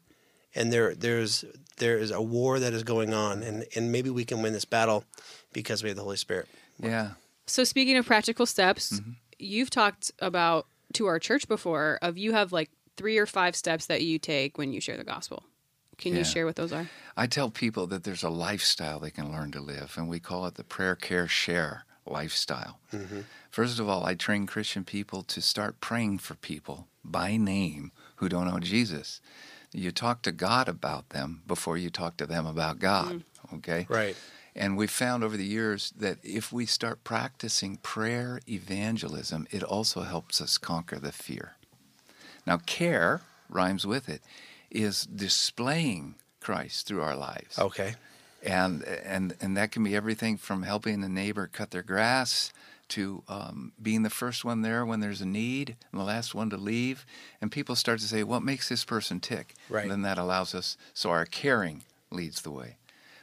and 0.54 0.72
there 0.72 0.94
there's 0.94 1.44
there 1.78 1.98
is 1.98 2.12
a 2.12 2.22
war 2.22 2.60
that 2.60 2.72
is 2.72 2.84
going 2.84 3.12
on, 3.12 3.42
and 3.42 3.66
and 3.74 3.90
maybe 3.90 4.10
we 4.10 4.24
can 4.24 4.42
win 4.42 4.52
this 4.52 4.64
battle 4.64 5.04
because 5.52 5.82
we 5.82 5.88
have 5.88 5.96
the 5.96 6.04
Holy 6.04 6.16
Spirit. 6.16 6.48
Yeah. 6.78 7.10
So 7.52 7.64
speaking 7.64 7.98
of 7.98 8.06
practical 8.06 8.46
steps, 8.46 8.92
Mm-hmm. 8.94 9.10
you've 9.38 9.68
talked 9.68 10.10
about 10.20 10.66
to 10.94 11.04
our 11.04 11.18
church 11.18 11.46
before 11.46 11.98
of 12.00 12.16
you 12.16 12.32
have 12.32 12.50
like 12.50 12.70
three 12.96 13.18
or 13.18 13.26
five 13.26 13.54
steps 13.54 13.84
that 13.86 14.00
you 14.00 14.18
take 14.18 14.56
when 14.56 14.72
you 14.72 14.80
share 14.80 14.96
the 14.96 15.04
gospel. 15.04 15.44
Can 15.98 16.12
Yeah. 16.12 16.20
you 16.20 16.24
share 16.24 16.46
what 16.46 16.56
those 16.56 16.72
are? 16.72 16.88
I 17.14 17.26
tell 17.26 17.50
people 17.50 17.86
that 17.88 18.04
there's 18.04 18.22
a 18.22 18.30
lifestyle 18.30 18.98
they 19.00 19.10
can 19.10 19.30
learn 19.30 19.50
to 19.52 19.60
live, 19.60 19.98
and 19.98 20.08
we 20.08 20.18
call 20.18 20.46
it 20.46 20.54
the 20.54 20.64
prayer, 20.64 20.96
care, 20.96 21.28
share 21.28 21.84
lifestyle. 22.06 22.80
First 23.50 23.78
of 23.78 23.86
all, 23.86 24.06
I 24.06 24.14
train 24.14 24.46
Christian 24.46 24.82
people 24.84 25.22
to 25.24 25.42
start 25.42 25.78
praying 25.80 26.18
for 26.20 26.34
people 26.36 26.88
by 27.04 27.36
name 27.36 27.92
who 28.16 28.30
don't 28.30 28.48
know 28.48 28.60
Jesus. 28.60 29.20
You 29.72 29.90
talk 29.92 30.22
to 30.22 30.32
God 30.32 30.68
about 30.68 31.10
them 31.10 31.42
before 31.46 31.76
you 31.76 31.90
talk 31.90 32.16
to 32.16 32.26
them 32.26 32.46
about 32.46 32.78
God. 32.78 33.24
Okay? 33.56 33.86
Right. 33.90 34.16
And 34.54 34.76
we've 34.76 34.90
found 34.90 35.24
over 35.24 35.36
the 35.36 35.46
years 35.46 35.92
that 35.96 36.18
if 36.22 36.52
we 36.52 36.66
start 36.66 37.04
practicing 37.04 37.78
prayer 37.78 38.40
evangelism, 38.48 39.46
it 39.50 39.62
also 39.62 40.02
helps 40.02 40.40
us 40.40 40.58
conquer 40.58 40.98
the 40.98 41.12
fear. 41.12 41.56
Now, 42.46 42.58
care 42.58 43.22
rhymes 43.48 43.86
with 43.86 44.08
it, 44.08 44.22
is 44.70 45.04
displaying 45.04 46.16
Christ 46.40 46.86
through 46.86 47.02
our 47.02 47.16
lives. 47.16 47.58
Okay. 47.58 47.94
And, 48.42 48.82
and, 48.84 49.36
and 49.40 49.56
that 49.56 49.70
can 49.70 49.84
be 49.84 49.94
everything 49.94 50.36
from 50.36 50.62
helping 50.62 51.04
a 51.04 51.08
neighbor 51.08 51.48
cut 51.52 51.70
their 51.70 51.82
grass 51.82 52.52
to 52.88 53.22
um, 53.28 53.72
being 53.80 54.02
the 54.02 54.10
first 54.10 54.44
one 54.44 54.62
there 54.62 54.84
when 54.84 55.00
there's 55.00 55.20
a 55.20 55.26
need 55.26 55.76
and 55.92 56.00
the 56.00 56.04
last 56.04 56.34
one 56.34 56.50
to 56.50 56.56
leave. 56.56 57.06
And 57.40 57.52
people 57.52 57.76
start 57.76 58.00
to 58.00 58.06
say, 58.06 58.24
what 58.24 58.42
makes 58.42 58.68
this 58.68 58.84
person 58.84 59.20
tick? 59.20 59.54
Right. 59.68 59.82
And 59.82 59.90
then 59.90 60.02
that 60.02 60.18
allows 60.18 60.54
us, 60.54 60.76
so 60.92 61.10
our 61.10 61.24
caring 61.24 61.84
leads 62.10 62.42
the 62.42 62.50
way. 62.50 62.76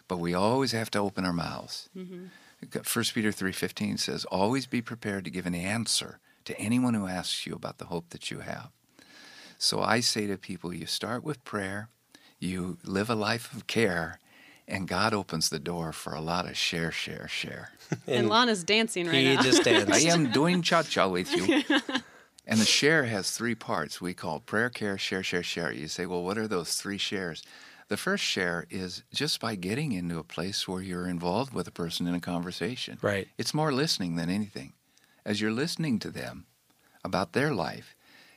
But 0.09 0.19
we 0.19 0.33
always 0.33 0.73
have 0.73 0.91
to 0.91 0.99
open 0.99 1.23
our 1.23 1.31
mouths. 1.31 1.87
Mm-hmm. 1.95 2.79
First 2.81 3.13
Peter 3.13 3.29
3.15 3.29 3.97
says, 3.97 4.25
always 4.25 4.65
be 4.65 4.81
prepared 4.81 5.23
to 5.23 5.31
give 5.31 5.45
an 5.45 5.55
answer 5.55 6.19
to 6.43 6.59
anyone 6.59 6.95
who 6.95 7.07
asks 7.07 7.45
you 7.45 7.53
about 7.53 7.77
the 7.77 7.85
hope 7.85 8.09
that 8.09 8.29
you 8.29 8.39
have. 8.39 8.71
So 9.57 9.79
I 9.79 10.01
say 10.01 10.27
to 10.27 10.37
people, 10.37 10.73
you 10.73 10.85
start 10.85 11.23
with 11.23 11.45
prayer, 11.45 11.87
you 12.39 12.79
live 12.83 13.09
a 13.09 13.15
life 13.15 13.53
of 13.53 13.67
care, 13.67 14.19
and 14.67 14.87
God 14.87 15.13
opens 15.13 15.49
the 15.49 15.59
door 15.59 15.93
for 15.93 16.13
a 16.13 16.21
lot 16.21 16.49
of 16.49 16.57
share, 16.57 16.91
share, 16.91 17.27
share. 17.27 17.71
And, 18.07 18.29
Lon's 18.29 18.63
dancing 18.63 19.07
right 19.07 19.15
He 19.15 19.35
now. 19.35 19.43
He 19.43 19.49
just 19.49 19.67
I 19.67 19.99
am 20.11 20.31
doing 20.31 20.61
cha 20.61 20.83
cha 20.83 21.07
with 21.07 21.33
you. 21.33 21.63
And 22.49 22.59
the 22.59 22.65
share 22.65 23.03
has 23.03 23.29
three 23.29 23.53
parts 23.53 24.01
we 24.01 24.15
call 24.15 24.39
prayer, 24.39 24.71
care, 24.71 24.97
share, 24.97 25.21
share, 25.21 25.43
share. 25.43 25.71
You 25.71 25.87
say, 25.87 26.07
well, 26.07 26.23
what 26.23 26.35
are 26.39 26.47
those 26.47 26.73
three 26.73 26.97
shares? 26.97 27.43
The 27.89 27.97
first 27.97 28.23
share 28.23 28.67
is 28.69 29.03
just 29.11 29.39
by 29.39 29.55
getting 29.55 29.91
into 29.93 30.19
a 30.19 30.23
place 30.23 30.67
where 30.67 30.81
you're 30.81 31.07
involved 31.07 31.53
with 31.53 31.67
a 31.67 31.71
person 31.71 32.05
in 32.05 32.13
a 32.13 32.21
conversation. 32.21 32.99
Right. 33.01 33.27
It's 33.37 33.53
more 33.53 33.71
listening 33.71 34.15
than 34.15 34.29
anything. 34.29 34.73
As 35.25 35.41
you're 35.41 35.51
listening 35.51 35.97
to 35.99 36.11
them 36.11 36.45
about 37.03 37.33
their 37.33 37.51
life, 37.51 37.95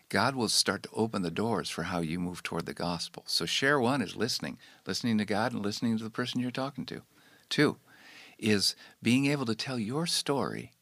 God 0.09 0.35
will 0.35 0.49
start 0.49 0.83
to 0.85 0.89
open 0.95 1.21
the 1.21 1.31
doors 1.31 1.69
for 1.69 1.85
how 1.85 2.01
you 2.01 2.19
move 2.19 2.43
toward 2.43 2.65
the 2.65 2.75
gospel. 2.75 3.25
So, 3.27 3.45
share 3.45 3.79
one 3.79 4.01
is 4.01 4.17
listening, 4.17 4.59
listening 4.87 5.19
to 5.19 5.25
God 5.27 5.53
and 5.53 5.63
listening 5.63 5.99
to 5.99 6.05
the 6.05 6.11
person 6.11 6.41
you're 6.41 6.51
talking 6.51 6.87
to. 6.87 7.03
Two 7.51 7.77
is 8.39 8.75
being 9.03 9.27
able 9.27 9.47
to 9.47 9.55
tell 9.55 9.79
your 9.79 10.07
story 10.07 10.73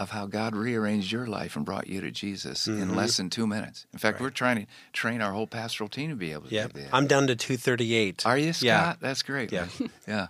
of 0.00 0.10
how 0.10 0.24
God 0.24 0.56
rearranged 0.56 1.12
your 1.12 1.26
life 1.26 1.56
and 1.56 1.64
brought 1.64 1.86
you 1.86 2.00
to 2.00 2.10
Jesus 2.10 2.66
in 2.66 2.96
less 2.96 3.18
than 3.18 3.28
two 3.28 3.46
minutes. 3.46 3.86
In 3.92 3.98
fact, 3.98 4.18
we're 4.18 4.30
trying 4.30 4.56
to 4.64 4.66
train 4.94 5.20
our 5.20 5.32
whole 5.32 5.46
pastoral 5.46 5.88
team 5.90 6.08
to 6.08 6.16
be 6.16 6.32
able 6.32 6.48
to 6.48 6.54
Yeah, 6.54 6.68
do 6.68 6.80
that. 6.80 6.88
I'm 6.92 7.06
down 7.06 7.26
to 7.26 7.36
238. 7.36 8.24
Are 8.24 8.38
you, 8.38 8.54
Scott? 8.54 8.64
Yeah. 8.64 8.94
That's 8.98 9.22
great. 9.22 9.52
Yeah. 9.52 9.66
yeah. 10.08 10.28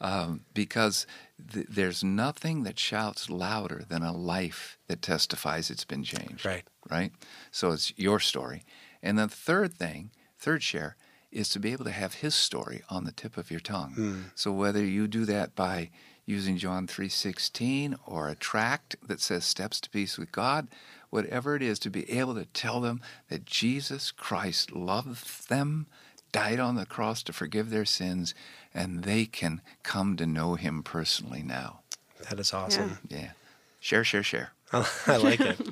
Um, 0.00 0.40
because 0.54 1.06
th- 1.52 1.66
there's 1.70 2.02
nothing 2.02 2.64
that 2.64 2.80
shouts 2.80 3.30
louder 3.30 3.84
than 3.88 4.02
a 4.02 4.12
life 4.12 4.76
that 4.88 5.00
testifies 5.02 5.70
it's 5.70 5.84
been 5.84 6.02
changed. 6.02 6.44
Right. 6.44 6.64
Right. 6.90 7.12
So 7.52 7.70
it's 7.70 7.92
your 7.96 8.18
story. 8.18 8.64
And 9.04 9.16
the 9.18 9.28
third 9.28 9.72
thing, 9.72 10.10
third 10.36 10.64
share, 10.64 10.96
is 11.30 11.48
to 11.50 11.60
be 11.60 11.70
able 11.70 11.84
to 11.84 11.92
have 11.92 12.14
his 12.14 12.34
story 12.34 12.82
on 12.90 13.04
the 13.04 13.12
tip 13.12 13.36
of 13.36 13.52
your 13.52 13.60
tongue. 13.60 13.92
Hmm. 13.94 14.20
So 14.34 14.50
whether 14.50 14.84
you 14.84 15.06
do 15.06 15.24
that 15.26 15.54
by 15.54 15.90
using 16.26 16.56
John 16.56 16.86
3:16 16.86 17.96
or 18.06 18.28
a 18.28 18.34
tract 18.34 18.96
that 19.06 19.20
says 19.20 19.44
steps 19.44 19.80
to 19.80 19.90
peace 19.90 20.18
with 20.18 20.32
God, 20.32 20.68
whatever 21.10 21.56
it 21.56 21.62
is 21.62 21.78
to 21.80 21.90
be 21.90 22.10
able 22.10 22.34
to 22.34 22.46
tell 22.46 22.80
them 22.80 23.00
that 23.28 23.44
Jesus 23.44 24.10
Christ 24.10 24.72
loved 24.72 25.48
them, 25.48 25.86
died 26.30 26.60
on 26.60 26.76
the 26.76 26.86
cross 26.86 27.22
to 27.24 27.32
forgive 27.32 27.70
their 27.70 27.84
sins, 27.84 28.34
and 28.72 29.04
they 29.04 29.26
can 29.26 29.60
come 29.82 30.16
to 30.16 30.26
know 30.26 30.54
him 30.54 30.82
personally 30.82 31.42
now. 31.42 31.80
That 32.28 32.38
is 32.38 32.52
awesome. 32.54 32.98
Yeah. 33.08 33.32
Share, 33.80 34.04
share, 34.04 34.22
share. 34.22 34.52
I 34.72 35.16
like 35.16 35.40
it. 35.40 35.58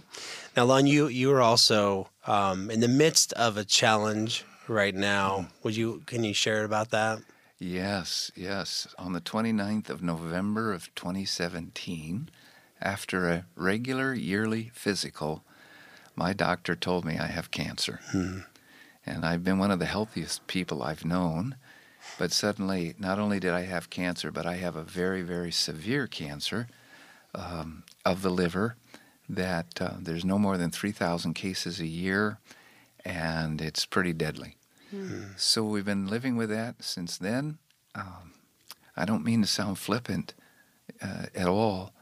Now, 0.57 0.65
Lon, 0.65 0.85
you 0.89 1.07
you 1.07 1.33
are 1.33 1.41
also 1.41 2.09
um, 2.27 2.73
in 2.73 2.81
the 2.81 2.89
midst 2.89 3.33
of 3.35 3.57
a 3.57 3.65
challenge 3.65 4.45
right 4.67 4.95
now. 4.95 5.47
Would 5.63 5.77
you 5.77 6.03
can 6.07 6.25
you 6.25 6.35
share 6.35 6.65
about 6.65 6.91
that? 6.91 7.21
Yes, 7.63 8.33
yes. 8.35 8.89
On 8.99 9.13
the 9.13 9.21
29th 9.21 9.91
of 9.91 10.03
November 10.03 10.73
of 10.73 10.93
2017, 10.95 12.31
after 12.81 13.29
a 13.29 13.45
regular 13.55 14.15
yearly 14.15 14.71
physical, 14.73 15.45
my 16.17 16.33
doctor 16.33 16.75
told 16.75 17.05
me 17.05 17.19
I 17.19 17.27
have 17.27 17.51
cancer. 17.51 18.01
And 19.05 19.27
I've 19.27 19.45
been 19.45 19.59
one 19.59 19.71
of 19.71 19.79
the 19.79 19.85
healthiest 19.85 20.47
people 20.47 20.83
I've 20.83 21.05
known. 21.05 21.57
But 22.19 22.33
suddenly, 22.33 22.95
not 22.99 23.19
only 23.19 23.39
did 23.39 23.53
I 23.53 23.63
have 23.67 23.91
cancer, 23.91 24.31
but 24.31 24.47
I 24.47 24.55
have 24.55 24.75
a 24.75 24.83
very, 24.83 25.21
very 25.21 25.53
severe 25.53 26.07
cancer 26.07 26.67
um, 27.35 27.83
of 28.07 28.23
the 28.23 28.31
liver 28.31 28.77
that 29.29 29.81
uh, 29.83 29.95
there's 30.01 30.25
no 30.25 30.39
more 30.39 30.57
than 30.57 30.71
3,000 30.71 31.35
cases 31.35 31.79
a 31.79 31.87
year, 31.87 32.39
and 33.05 33.61
it's 33.61 33.85
pretty 33.85 34.15
deadly. 34.15 34.57
So 35.37 35.65
we've 35.65 35.85
been 35.85 36.07
living 36.07 36.37
with 36.37 36.51
that 36.51 36.83
since 36.83 37.19
then. 37.19 37.59
Um, 37.95 38.35
I 38.97 39.05
don't 39.05 39.25
mean 39.25 39.41
to 39.43 39.47
sound 39.47 39.79
flippant 39.79 40.35
uh, 41.03 41.27
at 41.35 41.47
all, 41.47 41.93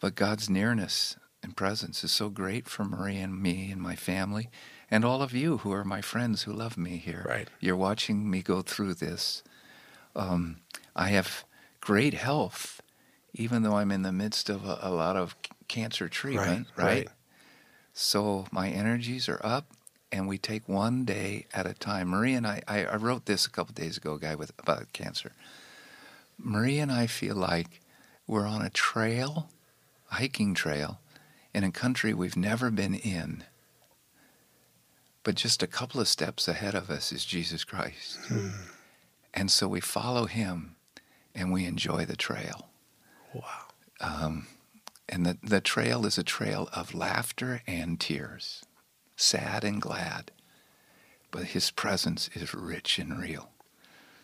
but 0.00 0.14
God's 0.14 0.48
nearness 0.48 1.16
and 1.42 1.56
presence 1.56 2.02
is 2.04 2.12
so 2.12 2.28
great 2.28 2.68
for 2.68 2.84
Marie 2.84 3.18
and 3.18 3.40
me 3.40 3.70
and 3.70 3.80
my 3.80 3.96
family, 3.96 4.48
and 4.90 5.04
all 5.04 5.22
of 5.22 5.32
you 5.32 5.58
who 5.58 5.72
are 5.72 5.84
my 5.84 6.00
friends 6.00 6.42
who 6.42 6.52
love 6.52 6.76
me 6.76 6.96
here. 6.96 7.24
Right. 7.28 7.48
You're 7.60 7.76
watching 7.76 8.30
me 8.30 8.42
go 8.42 8.62
through 8.62 8.94
this. 8.94 9.42
Um, 10.14 10.58
I 10.94 11.08
have 11.08 11.44
great 11.80 12.14
health, 12.14 12.80
even 13.34 13.62
though 13.62 13.76
I'm 13.76 13.92
in 13.92 14.02
the 14.02 14.12
midst 14.12 14.48
of 14.48 14.64
a, 14.64 14.78
a 14.82 14.90
lot 14.90 15.16
of 15.16 15.36
cancer 15.68 16.08
treatment. 16.08 16.68
Right, 16.76 16.86
right. 16.86 17.08
So 17.92 18.46
my 18.50 18.68
energies 18.68 19.28
are 19.28 19.40
up, 19.44 19.70
and 20.12 20.28
we 20.28 20.38
take 20.38 20.68
one 20.68 21.04
day 21.04 21.46
at 21.52 21.66
a 21.66 21.74
time. 21.74 22.08
Marie 22.08 22.34
and 22.34 22.46
I, 22.46 22.62
I, 22.68 22.84
I 22.84 22.96
wrote 22.96 23.26
this 23.26 23.46
a 23.46 23.50
couple 23.50 23.74
days 23.74 23.96
ago, 23.96 24.14
a 24.14 24.18
guy 24.18 24.34
with 24.34 24.52
about 24.58 24.92
cancer. 24.92 25.32
Marie 26.38 26.78
and 26.78 26.92
I 26.92 27.06
feel 27.06 27.34
like 27.34 27.80
we're 28.26 28.46
on 28.46 28.62
a 28.62 28.70
trail, 28.70 29.48
a 30.10 30.16
hiking 30.16 30.54
trail, 30.54 31.00
in 31.54 31.64
a 31.64 31.70
country 31.70 32.12
we've 32.12 32.36
never 32.36 32.70
been 32.70 32.94
in. 32.94 33.44
But 35.22 35.34
just 35.34 35.62
a 35.62 35.66
couple 35.66 36.00
of 36.00 36.06
steps 36.06 36.46
ahead 36.46 36.74
of 36.74 36.90
us 36.90 37.12
is 37.12 37.24
Jesus 37.24 37.64
Christ. 37.64 38.18
Hmm. 38.28 38.50
And 39.34 39.50
so 39.50 39.66
we 39.66 39.80
follow 39.80 40.26
him 40.26 40.76
and 41.34 41.52
we 41.52 41.64
enjoy 41.64 42.04
the 42.04 42.16
trail. 42.16 42.68
Wow. 43.34 43.42
Um, 44.00 44.46
and 45.08 45.24
the, 45.24 45.38
the 45.42 45.60
trail 45.60 46.04
is 46.06 46.18
a 46.18 46.22
trail 46.22 46.68
of 46.72 46.94
laughter 46.94 47.62
and 47.66 47.98
tears, 47.98 48.64
sad 49.16 49.64
and 49.64 49.80
glad. 49.80 50.30
But 51.30 51.44
his 51.46 51.70
presence 51.70 52.30
is 52.34 52.54
rich 52.54 52.98
and 52.98 53.20
real. 53.20 53.50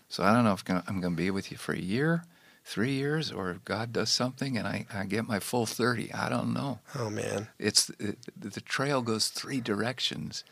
So 0.08 0.22
I 0.22 0.32
don't 0.32 0.44
know 0.44 0.52
if 0.52 0.62
I'm 0.68 1.00
going 1.00 1.14
to 1.14 1.22
be 1.22 1.30
with 1.30 1.50
you 1.50 1.56
for 1.56 1.72
a 1.72 1.78
year, 1.78 2.24
three 2.64 2.92
years, 2.92 3.32
or 3.32 3.50
if 3.50 3.64
God 3.64 3.92
does 3.92 4.10
something 4.10 4.56
and 4.56 4.68
I, 4.68 4.86
I 4.92 5.04
get 5.04 5.26
my 5.26 5.40
full 5.40 5.66
30. 5.66 6.12
I 6.12 6.28
don't 6.28 6.52
know. 6.52 6.80
Oh 6.94 7.10
man. 7.10 7.48
It's 7.58 7.90
it, 7.98 8.18
the 8.38 8.60
trail 8.60 9.02
goes 9.02 9.28
three 9.28 9.60
directions, 9.60 10.44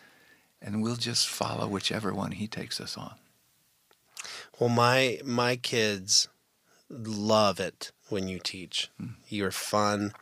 and 0.63 0.83
we'll 0.83 0.97
just 0.97 1.29
follow 1.29 1.69
whichever 1.69 2.13
one 2.13 2.33
he 2.33 2.49
takes 2.49 2.81
us 2.81 2.97
on. 2.97 3.15
Well, 4.59 4.71
my 4.71 5.21
my 5.25 5.57
kids 5.57 6.29
love 6.89 7.61
it 7.61 7.93
when 8.09 8.29
you 8.29 8.39
teach. 8.39 8.91
Hmm. 8.99 9.13
You're 9.29 9.51
fun. 9.51 10.13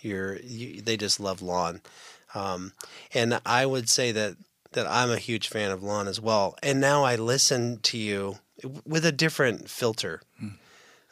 You're 0.00 0.36
you, 0.40 0.82
they 0.82 0.96
just 0.96 1.20
love 1.20 1.42
Lon, 1.42 1.80
um, 2.34 2.72
and 3.14 3.40
I 3.46 3.66
would 3.66 3.88
say 3.88 4.12
that 4.12 4.36
that 4.72 4.86
I'm 4.86 5.10
a 5.10 5.16
huge 5.18 5.48
fan 5.48 5.70
of 5.70 5.82
Lon 5.82 6.08
as 6.08 6.20
well. 6.20 6.54
And 6.62 6.78
now 6.80 7.02
I 7.04 7.16
listen 7.16 7.78
to 7.84 7.96
you 7.96 8.38
with 8.84 9.06
a 9.06 9.12
different 9.12 9.70
filter 9.70 10.20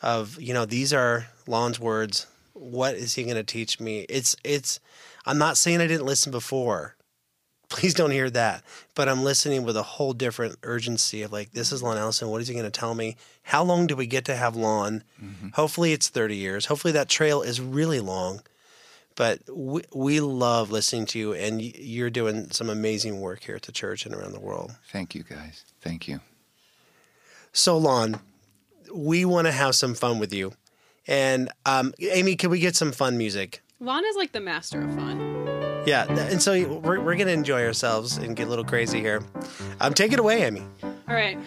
of 0.03 0.41
you 0.41 0.53
know 0.53 0.67
these 0.67 0.93
are 0.93 1.29
Lon's 1.47 1.81
words. 1.81 2.27
What 2.53 2.95
is 2.95 3.15
he 3.15 3.25
going 3.25 3.37
to 3.37 3.43
teach 3.45 3.81
me? 3.81 4.07
It's 4.09 4.37
it's. 4.45 4.81
I'm 5.25 5.39
not 5.39 5.57
saying 5.57 5.81
I 5.81 5.87
didn't 5.87 6.07
listen 6.07 6.31
before. 6.31 6.97
Please 7.69 7.95
don't 7.95 8.13
hear 8.13 8.31
that. 8.31 8.63
But 8.95 9.09
I'm 9.09 9.25
listening 9.25 9.65
with 9.65 9.77
a 9.77 9.83
whole 9.83 10.13
different 10.13 10.57
urgency 10.63 11.23
of 11.23 11.33
like, 11.33 11.51
this 11.51 11.73
is 11.73 11.83
Lon 11.83 11.99
Allison. 11.99 12.29
What 12.29 12.41
is 12.41 12.47
he 12.47 12.55
going 12.55 12.65
to 12.65 12.71
tell 12.71 12.95
me? 12.95 13.17
How 13.43 13.65
long 13.65 13.89
do 13.89 13.97
we 13.97 14.07
get 14.07 14.25
to 14.27 14.37
have 14.37 14.55
Lon? 14.55 15.03
Hopefully 15.55 15.93
it's 15.93 16.09
30 16.09 16.37
years. 16.37 16.67
Hopefully 16.67 16.93
that 16.93 17.09
trail 17.09 17.43
is 17.43 17.61
really 17.61 17.99
long. 17.99 18.41
But 19.17 19.41
we, 19.51 19.83
we 19.95 20.21
love 20.21 20.71
listening 20.71 21.07
to 21.07 21.19
you, 21.19 21.33
and 21.33 21.61
you're 21.61 22.11
doing 22.11 22.51
some 22.51 22.69
amazing 22.69 23.21
work 23.21 23.43
here 23.45 23.57
at 23.57 23.63
the 23.63 23.73
church 23.73 24.07
and 24.07 24.15
around 24.15 24.33
the 24.33 24.41
world. 24.41 24.73
Thank 24.93 25.15
you, 25.15 25.23
guys. 25.23 25.65
Thank 25.81 26.07
you. 26.07 26.21
So, 27.53 27.79
Lon, 27.79 28.21
we 28.95 29.25
want 29.25 29.47
to 29.47 29.53
have 29.53 29.75
some 29.75 29.95
fun 29.95 30.19
with 30.19 30.33
you. 30.33 30.53
And 31.07 31.51
um, 31.65 31.95
Amy, 31.99 32.37
can 32.37 32.51
we 32.51 32.59
get 32.59 32.77
some 32.77 32.93
fun 32.93 33.17
music? 33.17 33.63
Lon 33.81 34.05
is 34.05 34.17
like 34.17 34.33
the 34.33 34.41
master 34.41 34.83
of 34.83 34.95
fun. 34.95 35.21
Yeah, 35.87 36.05
and 36.09 36.43
so 36.43 36.81
we're, 36.81 37.01
we're 37.01 37.15
going 37.15 37.29
to 37.29 37.33
enjoy 37.33 37.65
ourselves 37.65 38.17
and 38.17 38.35
get 38.35 38.49
a 38.49 38.51
little 38.51 38.65
crazy 38.65 39.01
here. 39.01 39.23
Um, 39.81 39.95
take 39.95 40.13
it 40.13 40.19
away, 40.19 40.43
Amy. 40.43 40.63
All 40.83 41.15
right. 41.15 41.39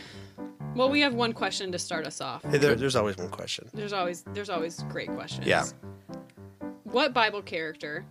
Well, 0.75 0.89
we 0.89 1.01
have 1.01 1.13
one 1.13 1.33
question 1.33 1.73
to 1.73 1.79
start 1.79 2.05
us 2.05 2.21
off. 2.21 2.41
There, 2.43 2.75
there's 2.75 2.95
always 2.95 3.17
one 3.17 3.29
question. 3.29 3.69
There's 3.73 3.91
always 3.91 4.23
there's 4.33 4.49
always 4.49 4.81
great 4.83 5.09
questions. 5.09 5.45
Yeah. 5.45 5.65
What 6.91 7.13
Bible 7.13 7.41
character 7.41 8.03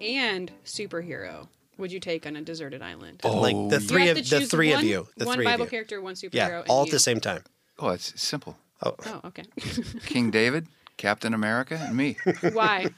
and 0.00 0.50
superhero 0.64 1.48
would 1.78 1.92
you 1.92 2.00
take 2.00 2.26
on 2.26 2.36
a 2.36 2.40
deserted 2.42 2.82
island? 2.82 3.20
Oh, 3.24 3.40
like 3.40 3.54
the 3.70 3.76
Oh, 3.76 3.78
You 3.78 3.86
three 3.88 4.06
have 4.06 4.16
of 4.18 4.24
to 4.24 4.38
the 4.40 4.46
three 4.46 4.70
one, 4.70 4.78
of 4.78 4.84
you. 4.84 5.08
The 5.16 5.26
one 5.26 5.36
three 5.36 5.44
Bible 5.44 5.64
of 5.64 5.66
you. 5.68 5.70
character, 5.70 6.00
one 6.00 6.14
superhero. 6.14 6.32
Yeah, 6.32 6.62
all 6.68 6.82
at 6.82 6.86
you. 6.86 6.92
the 6.92 6.98
same 6.98 7.20
time. 7.20 7.42
Oh, 7.78 7.90
it's 7.90 8.18
simple. 8.20 8.56
Oh, 8.82 8.94
Oh, 9.06 9.20
okay. 9.26 9.44
King 10.06 10.30
David, 10.30 10.66
Captain 10.96 11.34
America, 11.34 11.78
and 11.80 11.96
me. 11.96 12.16
Why? 12.52 12.86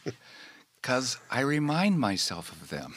Because 0.81 1.19
I 1.29 1.41
remind 1.41 1.99
myself 1.99 2.53
of 2.53 2.69
them. 2.71 2.95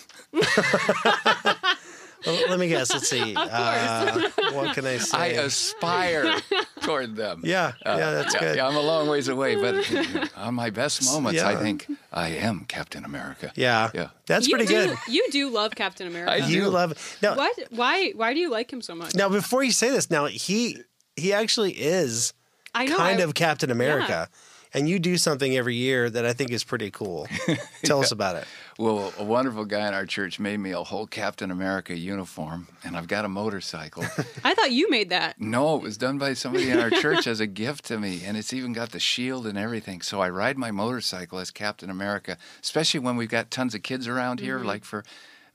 Well, 2.25 2.49
let 2.49 2.59
me 2.59 2.67
guess. 2.67 2.91
Let's 2.93 3.07
see. 3.07 3.35
Uh, 3.61 4.29
what 4.53 4.73
can 4.75 4.85
I 4.85 4.97
say? 5.11 5.17
I 5.17 5.25
aspire 5.43 6.35
toward 6.81 7.15
them. 7.15 7.41
yeah, 7.45 7.73
Uh, 7.85 7.95
yeah, 7.97 8.11
that's 8.11 8.33
yeah, 8.33 8.39
good. 8.39 8.55
yeah, 8.57 8.67
I'm 8.67 8.75
a 8.75 8.81
long 8.81 9.07
ways 9.07 9.27
away, 9.27 9.55
but 9.55 10.31
on 10.37 10.53
my 10.55 10.69
best 10.69 11.03
moments, 11.05 11.41
I 11.41 11.55
think 11.55 11.87
I 12.11 12.29
am 12.29 12.65
Captain 12.67 13.03
America. 13.05 13.51
Yeah, 13.55 13.89
Yeah. 13.93 14.09
that's 14.25 14.47
you 14.47 14.55
pretty 14.57 14.71
do, 14.73 14.87
good. 14.87 14.97
You 15.07 15.27
do 15.31 15.49
love 15.49 15.75
Captain 15.75 16.07
America. 16.07 16.31
I 16.31 16.41
do. 16.41 16.51
You 16.53 16.69
love 16.69 17.17
now. 17.21 17.35
What? 17.35 17.57
Why? 17.69 18.11
Why 18.15 18.33
do 18.33 18.39
you 18.39 18.49
like 18.49 18.71
him 18.71 18.81
so 18.81 18.95
much? 18.95 19.15
Now, 19.15 19.29
before 19.29 19.63
you 19.63 19.71
say 19.71 19.89
this, 19.89 20.09
now 20.09 20.25
he 20.25 20.77
he 21.15 21.33
actually 21.33 21.71
is 21.73 22.33
I 22.73 22.85
know. 22.85 22.97
kind 22.97 23.19
I- 23.19 23.23
of 23.23 23.33
Captain 23.33 23.71
America, 23.71 24.29
and 24.73 24.87
you 24.87 24.99
do 24.99 25.17
something 25.17 25.55
every 25.55 25.75
year 25.75 26.09
that 26.09 26.25
I 26.25 26.33
think 26.33 26.51
is 26.51 26.63
pretty 26.63 26.91
cool. 26.91 27.27
Tell 27.83 27.99
us 27.99 28.11
about 28.11 28.35
it. 28.37 28.45
Well, 28.77 29.13
a 29.17 29.23
wonderful 29.23 29.65
guy 29.65 29.87
in 29.87 29.93
our 29.93 30.05
church 30.05 30.39
made 30.39 30.57
me 30.59 30.71
a 30.71 30.81
whole 30.81 31.05
Captain 31.07 31.51
America 31.51 31.95
uniform, 31.97 32.67
and 32.83 32.95
I've 32.97 33.07
got 33.07 33.25
a 33.25 33.29
motorcycle. 33.29 34.03
I 34.43 34.53
thought 34.53 34.71
you 34.71 34.89
made 34.89 35.09
that. 35.09 35.39
no, 35.39 35.75
it 35.75 35.81
was 35.83 35.97
done 35.97 36.17
by 36.17 36.33
somebody 36.33 36.69
in 36.69 36.79
our 36.79 36.89
church 36.89 37.27
as 37.27 37.39
a 37.39 37.47
gift 37.47 37.85
to 37.85 37.99
me, 37.99 38.23
and 38.25 38.37
it's 38.37 38.53
even 38.53 38.73
got 38.73 38.91
the 38.91 38.99
shield 38.99 39.45
and 39.45 39.57
everything. 39.57 40.01
So 40.01 40.21
I 40.21 40.29
ride 40.29 40.57
my 40.57 40.71
motorcycle 40.71 41.37
as 41.39 41.51
Captain 41.51 41.89
America, 41.89 42.37
especially 42.61 43.01
when 43.01 43.17
we've 43.17 43.29
got 43.29 43.51
tons 43.51 43.75
of 43.75 43.83
kids 43.83 44.07
around 44.07 44.39
here, 44.39 44.57
mm-hmm. 44.57 44.67
like 44.67 44.85
for 44.85 45.03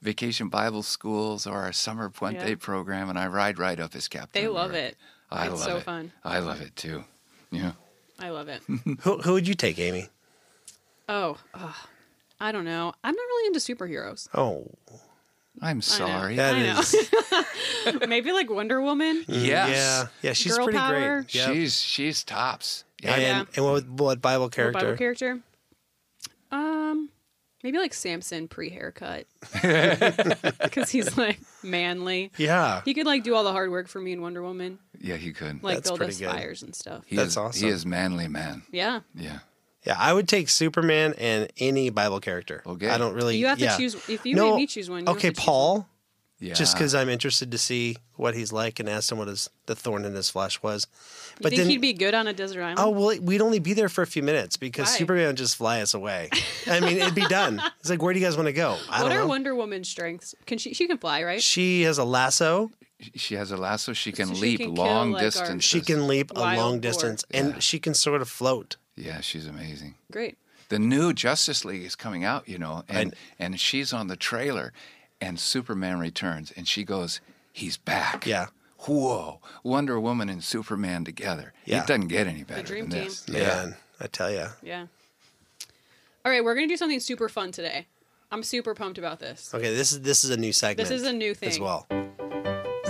vacation 0.02 0.48
Bible 0.48 0.82
schools 0.82 1.46
or 1.46 1.62
our 1.62 1.72
summer 1.72 2.10
Puente 2.10 2.50
Yeah. 2.50 2.54
program, 2.60 3.08
and 3.08 3.18
I 3.18 3.26
ride 3.28 3.58
right 3.58 3.80
up 3.80 3.96
as 3.96 4.08
captain. 4.08 4.40
They 4.40 4.46
of 4.46 4.52
the 4.54 4.60
love 4.60 4.74
it. 4.74 4.96
I 5.30 5.46
It's 5.46 5.54
love 5.54 5.62
so 5.62 5.76
it. 5.78 5.82
fun. 5.82 6.12
I 6.22 6.38
love 6.38 6.60
it 6.60 6.76
too. 6.76 7.04
Yeah. 7.50 7.72
I 8.18 8.30
love 8.30 8.48
it. 8.48 8.62
Who, 9.00 9.18
who 9.18 9.32
would 9.34 9.46
you 9.46 9.54
take, 9.54 9.78
Amy? 9.78 10.08
Oh, 11.08 11.36
ugh. 11.54 11.74
I 12.40 12.52
don't 12.52 12.64
know. 12.64 12.92
I'm 13.04 13.14
not 13.14 13.22
really 13.22 13.46
into 13.48 13.58
superheroes. 13.60 14.28
Oh, 14.34 14.70
I'm 15.62 15.80
sorry. 15.80 16.36
that 16.36 16.54
I 16.54 16.62
know. 16.62 16.80
is. 16.80 17.10
Maybe 18.08 18.32
like 18.32 18.50
Wonder 18.50 18.80
Woman. 18.82 19.24
Yes. 19.28 19.70
Yeah, 19.70 20.06
yeah, 20.22 20.32
she's 20.34 20.56
Girl 20.56 20.66
pretty 20.66 20.78
power. 20.78 21.20
great. 21.22 21.34
Yep. 21.34 21.48
She's 21.54 21.80
she's 21.80 22.24
tops. 22.24 22.84
Yeah. 23.02 23.12
and 23.14 23.22
Yeah. 23.22 23.44
and 23.56 23.64
what, 23.64 23.88
what 23.88 24.20
Bible 24.20 24.44
What 24.44 24.52
character? 24.52 24.80
Bible 24.84 24.96
character. 24.98 25.40
Um, 26.50 27.08
maybe 27.66 27.78
like 27.78 27.92
Samson 27.92 28.46
pre-haircut 28.46 29.26
because 30.62 30.88
he's 30.88 31.16
like 31.18 31.40
manly. 31.64 32.30
Yeah, 32.36 32.82
He 32.84 32.94
could 32.94 33.06
like 33.06 33.24
do 33.24 33.34
all 33.34 33.42
the 33.42 33.50
hard 33.50 33.72
work 33.72 33.88
for 33.88 34.00
me 34.00 34.12
in 34.12 34.20
Wonder 34.22 34.40
Woman, 34.40 34.78
Yeah, 35.00 35.16
he 35.16 35.32
could. 35.32 35.64
like 35.64 35.76
That's 35.78 35.88
build 35.90 35.98
pretty 35.98 36.12
us 36.12 36.18
good. 36.20 36.30
fires 36.30 36.62
and 36.62 36.74
stuff. 36.76 37.02
he 37.06 37.16
That's 37.16 37.30
is, 37.30 37.36
awesome. 37.36 37.66
He 37.66 37.72
is 37.72 37.84
manly 37.84 38.28
man. 38.28 38.62
Yeah, 38.70 39.00
Yeah. 39.16 39.40
yeah. 39.84 39.96
I 39.98 40.12
would 40.12 40.28
take 40.28 40.48
Superman 40.48 41.14
and 41.18 41.50
any 41.58 41.90
Bible 41.90 42.20
character. 42.20 42.62
Okay. 42.64 42.88
I 42.88 42.98
don't 42.98 43.14
really. 43.14 43.36
you 43.36 43.46
have 43.46 43.58
to 43.58 43.64
yeah. 43.64 43.76
choose. 43.76 43.94
If 44.08 44.24
you 44.24 44.36
No, 44.36 44.50
made 44.52 44.56
me 44.58 44.66
choose 44.68 44.88
one, 44.88 45.00
you 45.00 45.06
have 45.06 45.16
Okay, 45.16 45.30
to 45.30 45.34
choose 45.34 45.44
Paul. 45.44 45.88
Yeah. 46.38 46.52
Just 46.52 46.74
because 46.74 46.94
I'm 46.94 47.08
interested 47.08 47.50
to 47.52 47.56
see 47.58 47.96
what 48.16 48.34
he's 48.34 48.52
like 48.52 48.78
and 48.78 48.88
ask 48.90 49.10
him 49.10 49.16
what 49.16 49.28
his 49.28 49.48
the 49.64 49.74
thorn 49.74 50.04
in 50.04 50.14
his 50.14 50.28
flesh 50.28 50.62
was. 50.62 50.86
You 50.90 51.36
But 51.42 51.50
think 51.50 51.60
then, 51.62 51.70
he'd 51.70 51.80
be 51.80 51.94
good 51.94 52.12
on 52.14 52.26
a 52.26 52.34
desert 52.34 52.62
island? 52.62 52.78
oh 52.78 52.90
well, 52.90 53.18
we'd 53.22 53.40
only 53.40 53.58
be 53.58 53.72
there 53.72 53.88
for 53.88 54.02
a 54.02 54.06
few 54.06 54.22
minutes 54.22 54.58
because 54.58 54.86
Why? 54.88 54.98
Superman 54.98 55.26
would 55.28 55.36
just 55.36 55.56
fly 55.56 55.80
us 55.80 55.94
away. 55.94 56.28
I 56.66 56.80
mean, 56.80 56.98
it'd 56.98 57.14
be 57.14 57.26
done. 57.28 57.62
It's 57.80 57.88
like, 57.88 58.02
where 58.02 58.12
do 58.12 58.20
you 58.20 58.26
guys 58.26 58.36
want 58.36 58.48
to 58.48 58.52
go? 58.52 58.76
I 58.90 59.02
what 59.02 59.08
don't 59.08 59.18
are 59.18 59.20
know. 59.22 59.26
Wonder 59.28 59.54
Woman's 59.54 59.88
strengths? 59.88 60.34
Can 60.44 60.58
she? 60.58 60.74
She 60.74 60.86
can 60.86 60.98
fly, 60.98 61.22
right? 61.24 61.42
She 61.42 61.82
has 61.82 61.96
a 61.96 62.04
lasso. 62.04 62.70
she 63.14 63.34
has 63.36 63.50
a 63.50 63.56
lasso. 63.56 63.94
She 63.94 64.12
can 64.12 64.28
So 64.28 64.34
she 64.34 64.40
leap 64.42 64.60
can 64.60 64.74
kill, 64.74 64.84
long 64.84 65.12
like, 65.12 65.22
distance. 65.22 65.64
She 65.64 65.80
can 65.80 66.06
leap 66.06 66.32
a 66.32 66.40
long 66.40 66.72
boar. 66.72 66.80
distance, 66.80 67.24
Yeah. 67.30 67.40
and 67.40 67.62
she 67.62 67.78
can 67.78 67.94
sort 67.94 68.20
of 68.20 68.28
float. 68.28 68.76
Yeah, 68.94 69.20
she's 69.22 69.46
amazing. 69.46 69.94
Great. 70.12 70.36
The 70.68 70.78
new 70.80 71.12
Justice 71.12 71.64
League 71.64 71.82
is 71.84 71.94
coming 71.94 72.24
out, 72.24 72.48
you 72.48 72.58
know, 72.58 72.82
and 72.88 73.14
and 73.38 73.58
she's 73.60 73.92
on 73.92 74.08
the 74.08 74.16
trailer, 74.16 74.72
and 75.26 75.40
Superman 75.40 75.98
returns, 75.98 76.52
and 76.52 76.68
she 76.68 76.84
goes, 76.84 77.20
"He's 77.52 77.76
back." 77.76 78.26
Yeah. 78.26 78.46
Whoa! 78.80 79.40
Wonder 79.62 79.98
Woman 79.98 80.28
and 80.28 80.44
Superman 80.44 81.04
together. 81.04 81.52
Yeah. 81.64 81.82
It 81.82 81.86
doesn't 81.86 82.08
get 82.08 82.26
any 82.26 82.44
better 82.44 82.62
dream 82.62 82.88
than 82.88 83.00
team. 83.00 83.08
this. 83.08 83.28
Man, 83.28 83.76
I 84.00 84.06
tell 84.06 84.30
you. 84.30 84.46
Yeah. 84.62 84.86
All 86.24 86.30
right, 86.32 86.44
we're 86.44 86.54
gonna 86.54 86.68
do 86.68 86.76
something 86.76 87.00
super 87.00 87.28
fun 87.28 87.52
today. 87.52 87.86
I'm 88.30 88.42
super 88.42 88.74
pumped 88.74 88.98
about 88.98 89.18
this. 89.18 89.52
Okay, 89.54 89.74
this 89.74 89.92
is 89.92 90.02
this 90.02 90.24
is 90.24 90.30
a 90.30 90.36
new 90.36 90.52
segment. 90.52 90.88
This 90.88 91.00
is 91.00 91.06
a 91.06 91.12
new 91.12 91.34
thing 91.34 91.48
as 91.48 91.54
thing. 91.56 91.64
well. 91.64 91.86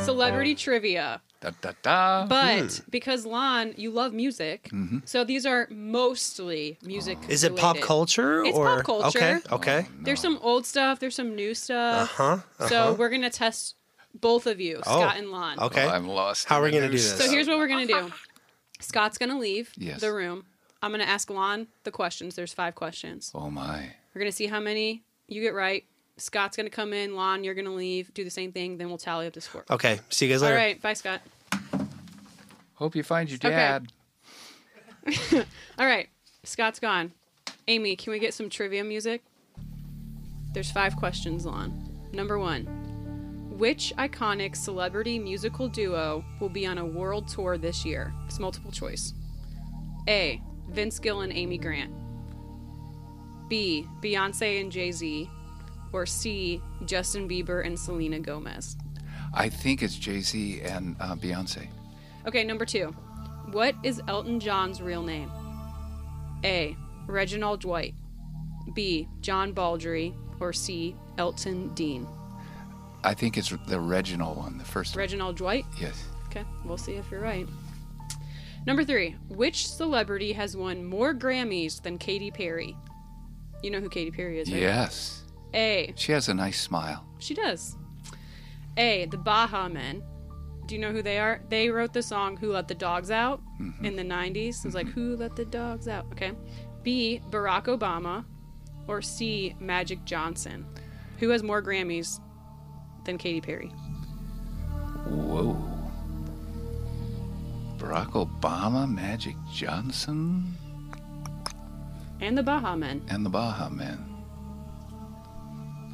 Celebrity 0.04 0.54
trivia. 0.54 1.20
Da, 1.46 1.52
da, 1.60 1.72
da. 1.82 2.26
But 2.26 2.80
because 2.90 3.24
Lon, 3.24 3.72
you 3.76 3.90
love 3.90 4.12
music, 4.12 4.68
Mm-hmm. 4.72 4.98
so 5.04 5.22
these 5.24 5.46
are 5.46 5.68
mostly 5.70 6.78
music. 6.82 7.18
Is 7.28 7.44
it 7.44 7.54
pop 7.56 7.74
related. 7.74 7.86
culture 7.86 8.44
It's 8.44 8.56
or 8.58 8.76
pop 8.82 8.84
culture. 8.84 9.18
Okay, 9.18 9.38
okay. 9.54 9.86
There's 10.00 10.20
some 10.20 10.38
old 10.42 10.66
stuff. 10.66 10.98
There's 10.98 11.14
some 11.14 11.34
new 11.36 11.52
Uh 11.52 11.54
stuff. 11.54 12.10
huh. 12.16 12.38
So 12.68 12.94
we're 12.94 13.10
gonna 13.10 13.30
test 13.30 13.74
both 14.20 14.46
of 14.46 14.60
you, 14.60 14.78
Oh, 14.78 14.82
Scott 14.82 15.16
and 15.18 15.30
Lon. 15.30 15.58
Okay. 15.60 15.84
Oh, 15.84 15.88
I'm 15.90 16.08
lost. 16.08 16.46
How 16.48 16.60
are 16.60 16.64
we 16.64 16.70
gonna 16.70 16.86
do 16.86 16.92
this? 16.92 17.16
So 17.16 17.30
here's 17.30 17.46
what 17.48 17.58
we're 17.58 17.68
gonna 17.68 17.86
do. 17.86 18.10
Scott's 18.80 19.18
gonna 19.18 19.38
leave 19.38 19.72
Yes. 19.76 20.00
the 20.00 20.12
room. 20.12 20.44
I'm 20.82 20.90
gonna 20.90 21.04
ask 21.04 21.30
Lon 21.30 21.68
the 21.84 21.90
questions. 21.90 22.34
There's 22.34 22.52
five 22.52 22.74
questions. 22.74 23.30
Oh 23.34 23.50
my! 23.50 23.90
We're 24.14 24.20
gonna 24.20 24.32
see 24.32 24.46
how 24.46 24.60
many 24.60 25.02
you 25.28 25.40
get 25.42 25.54
right. 25.54 25.84
Scott's 26.18 26.56
gonna 26.56 26.70
come 26.70 26.92
in. 26.92 27.14
Lon, 27.14 27.44
you're 27.44 27.54
gonna 27.54 27.74
leave. 27.74 28.12
Do 28.14 28.24
the 28.24 28.30
same 28.30 28.52
thing. 28.52 28.78
Then 28.78 28.88
we'll 28.88 28.98
tally 28.98 29.26
up 29.26 29.32
the 29.34 29.40
score. 29.40 29.64
Okay. 29.70 30.00
See 30.10 30.26
you 30.26 30.32
guys 30.32 30.42
later. 30.42 30.54
right. 30.56 30.80
Bye, 30.80 30.94
Scott. 30.94 31.20
Hope 32.76 32.94
you 32.94 33.02
find 33.02 33.28
your 33.28 33.36
Okay. 33.38 33.50
dad. 33.50 33.92
All 35.78 35.86
right. 35.86 36.08
Scott's 36.44 36.78
gone. 36.78 37.12
Amy, 37.68 37.96
can 37.96 38.12
we 38.12 38.18
get 38.18 38.32
some 38.34 38.48
trivia 38.48 38.84
music? 38.84 39.22
There's 40.52 40.70
five 40.70 40.96
questions, 40.96 41.44
on. 41.46 41.82
Number 42.12 42.38
one 42.38 42.64
Which 43.58 43.92
iconic 43.98 44.54
celebrity 44.56 45.18
musical 45.18 45.68
duo 45.68 46.24
will 46.40 46.48
be 46.48 46.66
on 46.66 46.78
a 46.78 46.84
world 46.86 47.28
tour 47.28 47.58
this 47.58 47.84
year? 47.84 48.12
It's 48.26 48.38
multiple 48.38 48.70
choice. 48.70 49.12
A. 50.08 50.40
Vince 50.70 50.98
Gill 50.98 51.22
and 51.22 51.32
Amy 51.32 51.58
Grant. 51.58 51.92
B. 53.48 53.86
Beyonce 54.02 54.60
and 54.60 54.70
Jay 54.70 54.92
Z. 54.92 55.28
Or 55.92 56.04
C. 56.04 56.60
Justin 56.84 57.28
Bieber 57.28 57.64
and 57.64 57.78
Selena 57.78 58.18
Gomez. 58.20 58.76
I 59.32 59.48
think 59.48 59.82
it's 59.82 59.94
Jay 59.96 60.20
Z 60.20 60.60
and 60.62 60.96
uh, 61.00 61.14
Beyonce. 61.16 61.68
Okay, 62.26 62.44
number 62.44 62.64
two. 62.64 62.88
What 63.52 63.74
is 63.82 64.02
Elton 64.08 64.40
John's 64.40 64.82
real 64.82 65.02
name? 65.02 65.30
A. 66.44 66.76
Reginald 67.06 67.60
Dwight. 67.60 67.94
B. 68.74 69.08
John 69.20 69.52
Baldry. 69.52 70.14
Or 70.40 70.52
C. 70.52 70.94
Elton 71.18 71.72
Dean. 71.74 72.06
I 73.04 73.14
think 73.14 73.38
it's 73.38 73.54
the 73.68 73.80
Reginald 73.80 74.36
one, 74.36 74.58
the 74.58 74.64
first 74.64 74.94
one. 74.94 75.00
Reginald 75.00 75.36
Dwight? 75.36 75.64
Yes. 75.80 76.04
Okay, 76.26 76.44
we'll 76.64 76.76
see 76.76 76.94
if 76.94 77.10
you're 77.10 77.20
right. 77.20 77.46
Number 78.66 78.84
three. 78.84 79.14
Which 79.28 79.68
celebrity 79.68 80.32
has 80.32 80.56
won 80.56 80.84
more 80.84 81.14
Grammys 81.14 81.80
than 81.80 81.96
Katy 81.98 82.32
Perry? 82.32 82.76
You 83.62 83.70
know 83.70 83.80
who 83.80 83.88
Katy 83.88 84.10
Perry 84.10 84.40
is, 84.40 84.50
right? 84.50 84.60
Yes. 84.60 85.22
A. 85.54 85.92
She 85.96 86.12
has 86.12 86.28
a 86.28 86.34
nice 86.34 86.60
smile. 86.60 87.06
She 87.18 87.32
does. 87.32 87.76
A. 88.76 89.06
The 89.06 89.16
Baha 89.16 89.68
Men. 89.68 90.02
Do 90.66 90.74
you 90.74 90.80
know 90.80 90.90
who 90.92 91.02
they 91.02 91.18
are? 91.18 91.40
They 91.48 91.68
wrote 91.70 91.92
the 91.92 92.02
song 92.02 92.36
"Who 92.36 92.50
Let 92.52 92.66
the 92.68 92.74
Dogs 92.74 93.10
Out" 93.10 93.40
in 93.82 93.94
the 93.96 94.02
'90s. 94.02 94.58
It 94.60 94.64
was 94.64 94.74
like 94.74 94.88
"Who 94.88 95.16
Let 95.16 95.36
the 95.36 95.44
Dogs 95.44 95.86
Out." 95.88 96.06
Okay. 96.12 96.32
B. 96.82 97.20
Barack 97.30 97.64
Obama, 97.64 98.24
or 98.88 99.00
C. 99.02 99.54
Magic 99.60 100.04
Johnson. 100.04 100.66
Who 101.18 101.28
has 101.30 101.42
more 101.42 101.62
Grammys 101.62 102.20
than 103.04 103.16
Katy 103.18 103.40
Perry? 103.40 103.68
Whoa. 105.06 105.56
Barack 107.78 108.12
Obama, 108.12 108.90
Magic 108.92 109.36
Johnson, 109.52 110.56
And 112.20 112.36
the 112.36 112.42
Baha 112.42 112.76
Men. 112.76 113.02
and 113.08 113.24
the 113.24 113.30
Baha 113.30 113.70
Men. 113.70 113.98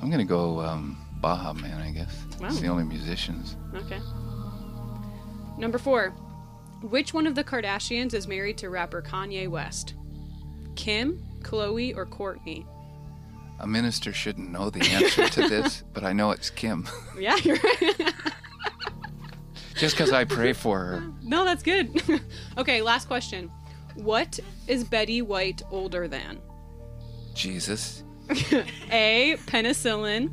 I'm 0.01 0.11
gonna 0.11 0.25
go 0.25 0.61
um, 0.61 0.97
Baha 1.21 1.55
Man, 1.55 1.81
I 1.81 1.91
guess. 1.91 2.25
Wow. 2.41 2.49
It's 2.49 2.61
the 2.61 2.69
only 2.69 2.85
musicians. 2.85 3.57
Okay. 3.75 3.99
Number 5.59 5.79
four. 5.79 6.11
Which 6.83 7.15
one 7.15 7.27
of 7.27 7.35
the 7.37 7.45
Kardashians 7.45 8.13
is 8.13 8.27
married 8.27 8.59
to 8.59 8.71
rapper 8.71 9.03
Kanye 9.03 9.49
West? 9.49 9.95
Kim, 10.75 11.23
Khloe, 11.41 11.97
or 11.97 12.07
Kourtney? 12.07 12.67
A 13.61 13.67
minister 13.67 14.13
shouldn't 14.13 14.51
know 14.51 14.71
the 14.71 14.85
answer 14.91 15.29
to 15.29 15.49
this, 15.49 15.85
but 15.93 16.03
I 16.03 16.13
know 16.13 16.33
it's 16.33 16.51
Kim. 16.51 16.89
Yeah, 17.17 17.37
you're 17.37 17.57
right. 17.57 18.15
Just 19.77 19.97
because 19.97 20.13
I 20.13 20.25
pray 20.25 20.53
for 20.53 20.79
her. 20.79 21.03
No, 21.23 21.45
that's 21.45 21.63
good. 21.63 22.03
okay, 22.59 22.83
last 22.83 23.07
question. 23.07 23.51
What 23.95 24.39
is 24.67 24.85
Betty 24.85 25.23
White 25.23 25.63
older 25.71 26.09
than? 26.09 26.41
Jesus. 27.35 28.03
A. 28.91 29.37
Penicillin. 29.47 30.33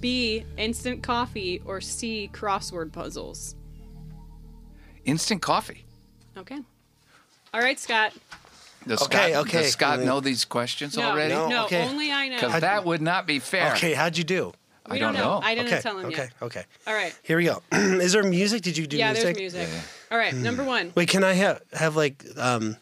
B. 0.00 0.44
Instant 0.56 1.02
coffee. 1.02 1.62
Or 1.64 1.80
C. 1.80 2.30
Crossword 2.32 2.92
puzzles. 2.92 3.56
Instant 5.06 5.40
coffee. 5.40 5.84
Okay. 6.36 6.58
All 7.54 7.60
right, 7.60 7.78
Scott. 7.78 8.12
Does 8.86 9.02
Okay, 9.02 9.32
Scott, 9.32 9.46
okay. 9.46 9.62
Does 9.62 9.72
Scott 9.72 10.00
know 10.00 10.20
these 10.20 10.44
questions 10.44 10.96
No, 10.96 11.10
already? 11.10 11.34
no, 11.34 11.48
No, 11.48 11.64
okay. 11.64 11.86
only 11.88 12.12
I 12.12 12.28
know. 12.28 12.36
Because 12.36 12.60
that 12.60 12.84
would 12.84 13.00
not 13.00 13.26
be 13.26 13.38
fair. 13.38 13.72
Okay, 13.72 13.94
how'd 13.94 14.16
you 14.16 14.24
do? 14.24 14.52
we 14.88 14.96
I 14.96 14.98
don't 15.00 15.14
know. 15.14 15.20
know. 15.20 15.40
I 15.42 15.54
didn't 15.54 15.72
okay, 15.72 15.80
tell 15.80 15.98
him 15.98 16.06
okay, 16.06 16.16
yet. 16.24 16.32
okay. 16.42 16.64
All 16.86 16.94
right. 16.94 17.16
Here 17.22 17.36
we 17.36 17.44
go. 17.44 17.62
Is 17.72 18.12
there 18.12 18.22
music? 18.22 18.62
Did 18.62 18.76
you 18.76 18.86
do 18.86 18.96
yeah, 18.96 19.12
music? 19.12 19.36
there's 19.36 19.54
music. 19.54 19.68
Yeah. 19.72 19.80
All 20.12 20.18
right, 20.18 20.32
number 20.34 20.62
one. 20.62 20.92
Wait, 20.94 21.08
can 21.08 21.24
I 21.24 21.32
have 21.32 21.60
have 21.72 21.96
like 21.96 22.24
um 22.36 22.76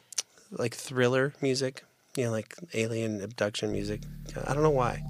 like 0.50 0.74
thriller 0.74 1.32
music? 1.40 1.84
You 2.16 2.24
know, 2.24 2.30
like 2.30 2.54
alien 2.74 3.22
abduction 3.22 3.72
music. 3.72 4.02
I 4.46 4.52
don't 4.52 4.62
know 4.62 4.70
why. 4.70 5.02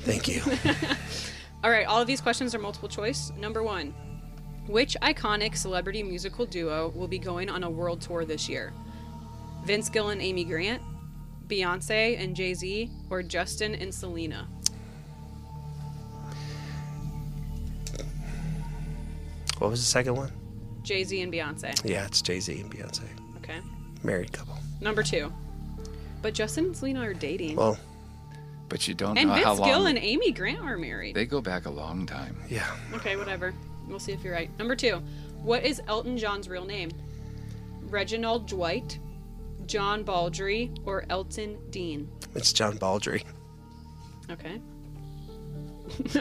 Thank 0.00 0.28
you. 0.28 0.42
All 1.64 1.70
right, 1.70 1.86
all 1.86 2.00
of 2.00 2.06
these 2.06 2.20
questions 2.20 2.54
are 2.54 2.58
multiple 2.60 2.88
choice. 2.88 3.32
Number 3.36 3.62
one 3.62 3.92
Which 4.68 4.98
iconic 5.00 5.56
celebrity 5.56 6.02
musical 6.02 6.44
duo 6.44 6.92
will 6.94 7.08
be 7.08 7.18
going 7.18 7.48
on 7.48 7.64
a 7.64 7.70
world 7.70 8.02
tour 8.02 8.26
this 8.26 8.50
year? 8.50 8.74
Vince 9.64 9.88
Gill 9.88 10.10
and 10.10 10.20
Amy 10.20 10.44
Grant, 10.44 10.82
Beyonce 11.46 12.20
and 12.22 12.36
Jay 12.36 12.52
Z, 12.52 12.90
or 13.08 13.22
Justin 13.22 13.74
and 13.74 13.92
Selena? 13.92 14.46
What 19.56 19.70
was 19.70 19.80
the 19.80 19.86
second 19.86 20.16
one? 20.16 20.30
Jay 20.82 21.02
Z 21.02 21.20
and 21.22 21.32
Beyonce. 21.32 21.82
Yeah, 21.88 22.04
it's 22.04 22.20
Jay 22.20 22.38
Z 22.38 22.60
and 22.60 22.70
Beyonce. 22.70 23.04
Okay. 23.38 23.60
Married 24.02 24.32
couple. 24.32 24.58
Number 24.82 25.02
two. 25.02 25.32
But 26.20 26.34
Justin 26.34 26.66
and 26.66 26.76
Selena 26.76 27.00
are 27.00 27.14
dating. 27.14 27.56
Well, 27.56 27.78
but 28.68 28.86
you 28.86 28.92
don't 28.92 29.16
And 29.16 29.30
know 29.30 29.34
how 29.34 29.54
Vince 29.54 29.66
Gill 29.66 29.86
and 29.86 29.96
Amy 29.96 30.30
Grant 30.30 30.60
are 30.60 30.76
married. 30.76 31.14
They 31.14 31.24
go 31.24 31.40
back 31.40 31.64
a 31.64 31.70
long 31.70 32.04
time. 32.04 32.36
Yeah. 32.50 32.70
Okay, 32.92 33.16
whatever. 33.16 33.54
We'll 33.88 33.98
see 33.98 34.12
if 34.12 34.22
you're 34.22 34.34
right. 34.34 34.50
Number 34.58 34.76
two. 34.76 35.02
What 35.42 35.64
is 35.64 35.80
Elton 35.88 36.18
John's 36.18 36.48
real 36.48 36.64
name? 36.64 36.90
Reginald 37.82 38.46
Dwight, 38.48 38.98
John 39.66 40.02
Baldry, 40.02 40.70
or 40.84 41.04
Elton 41.10 41.58
Dean? 41.70 42.08
It's 42.34 42.52
John 42.52 42.76
Baldry. 42.76 43.24
Okay. 44.30 44.60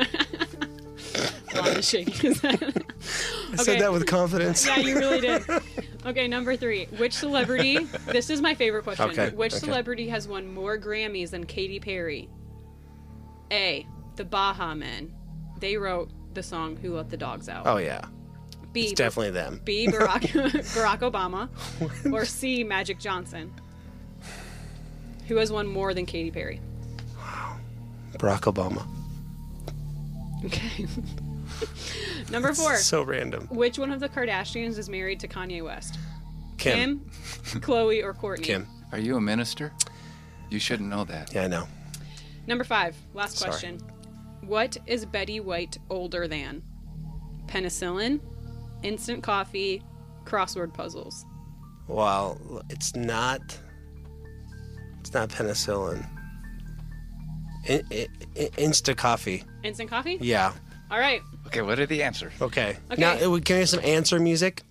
Lon 1.55 1.67
is 1.77 1.89
shaking 1.89 2.13
his 2.13 2.39
head. 2.41 2.61
I 2.63 3.53
Okay. 3.53 3.63
said 3.63 3.79
that 3.81 3.91
with 3.91 4.05
confidence. 4.05 4.65
yeah, 4.65 4.77
you 4.77 4.95
really 4.97 5.21
did. 5.21 5.43
Okay, 6.05 6.25
number 6.27 6.55
three. 6.55 6.85
Which 6.97 7.11
celebrity? 7.11 7.79
This 8.05 8.29
is 8.29 8.39
my 8.39 8.53
favorite 8.55 8.83
question. 8.83 9.09
Okay, 9.09 9.29
Which 9.35 9.51
okay. 9.53 9.59
celebrity 9.59 10.07
has 10.07 10.25
won 10.25 10.53
more 10.53 10.77
Grammys 10.77 11.31
than 11.31 11.43
Katy 11.45 11.81
Perry? 11.81 12.29
A. 13.51 13.85
The 14.15 14.23
Baha 14.23 14.73
Men. 14.73 15.13
They 15.59 15.75
wrote 15.75 16.09
the 16.37 16.43
song 16.43 16.77
"Who 16.77 16.95
Let 16.95 17.09
the 17.09 17.17
Dogs 17.17 17.49
Out." 17.49 17.67
Oh 17.67 17.77
yeah. 17.77 18.01
B. 18.71 18.83
It's 18.83 18.93
definitely 18.93 19.31
them. 19.31 19.59
B. 19.65 19.87
Barack, 19.87 20.21
Barack 20.75 20.99
Obama, 20.99 21.49
or 22.13 22.25
C. 22.25 22.63
Magic 22.63 22.99
Johnson. 22.99 23.51
Who 25.27 25.35
has 25.37 25.51
won 25.51 25.67
more 25.67 25.93
than 25.93 26.05
Katy 26.05 26.31
Perry? 26.31 26.61
Wow. 27.17 27.57
Barack 28.13 28.41
Obama. 28.41 28.85
Okay. 30.45 30.85
Number 32.31 32.53
four. 32.53 32.77
So 32.77 33.01
random. 33.01 33.47
Which 33.47 33.79
one 33.79 33.91
of 33.91 33.99
the 33.99 34.09
Kardashians 34.09 34.77
is 34.77 34.89
married 34.89 35.19
to 35.21 35.27
Kanye 35.27 35.63
West? 35.63 35.97
Kim. 36.57 36.99
Kim, 37.45 37.61
Khloe, 37.61 38.03
or 38.03 38.13
Kourtney? 38.13 38.43
Kim. 38.43 38.67
Are 38.91 38.99
you 38.99 39.17
a 39.17 39.21
minister? 39.21 39.73
You 40.49 40.59
shouldn't 40.59 40.89
know 40.89 41.03
that. 41.05 41.33
Yeah, 41.33 41.45
I 41.45 41.47
know. 41.47 41.67
Number 42.45 42.63
five, 42.63 42.95
last 43.13 43.37
Sorry. 43.37 43.51
question. 43.51 43.81
What 44.47 44.77
is 44.87 45.05
Betty 45.05 45.39
White 45.41 45.77
older 45.89 46.27
than? 46.27 46.63
Penicillin, 47.47 48.21
instant 48.81 49.21
coffee, 49.23 49.83
crossword 50.25 50.73
puzzles. 50.73 51.25
Well, 51.87 52.39
it's 52.69 52.95
not. 52.95 53.41
It's 55.01 55.13
not 55.13 55.29
penicillin. 55.29 56.05
I, 57.69 57.83
I, 57.91 58.07
I- 58.37 58.49
Insta 58.57 58.95
coffee. 58.95 59.43
Instant 59.63 59.89
coffee? 59.89 60.17
Yeah. 60.21 60.53
All 60.89 60.99
right. 60.99 61.21
Okay, 61.47 61.61
what 61.61 61.79
are 61.79 61.85
the 61.85 62.03
answers? 62.03 62.33
Okay. 62.41 62.77
Okay. 62.91 63.01
Now, 63.01 63.13
it 63.15 63.29
would- 63.29 63.43
can 63.43 63.57
I 63.57 63.59
have 63.59 63.69
some 63.69 63.81
answer 63.83 64.19
music? 64.19 64.63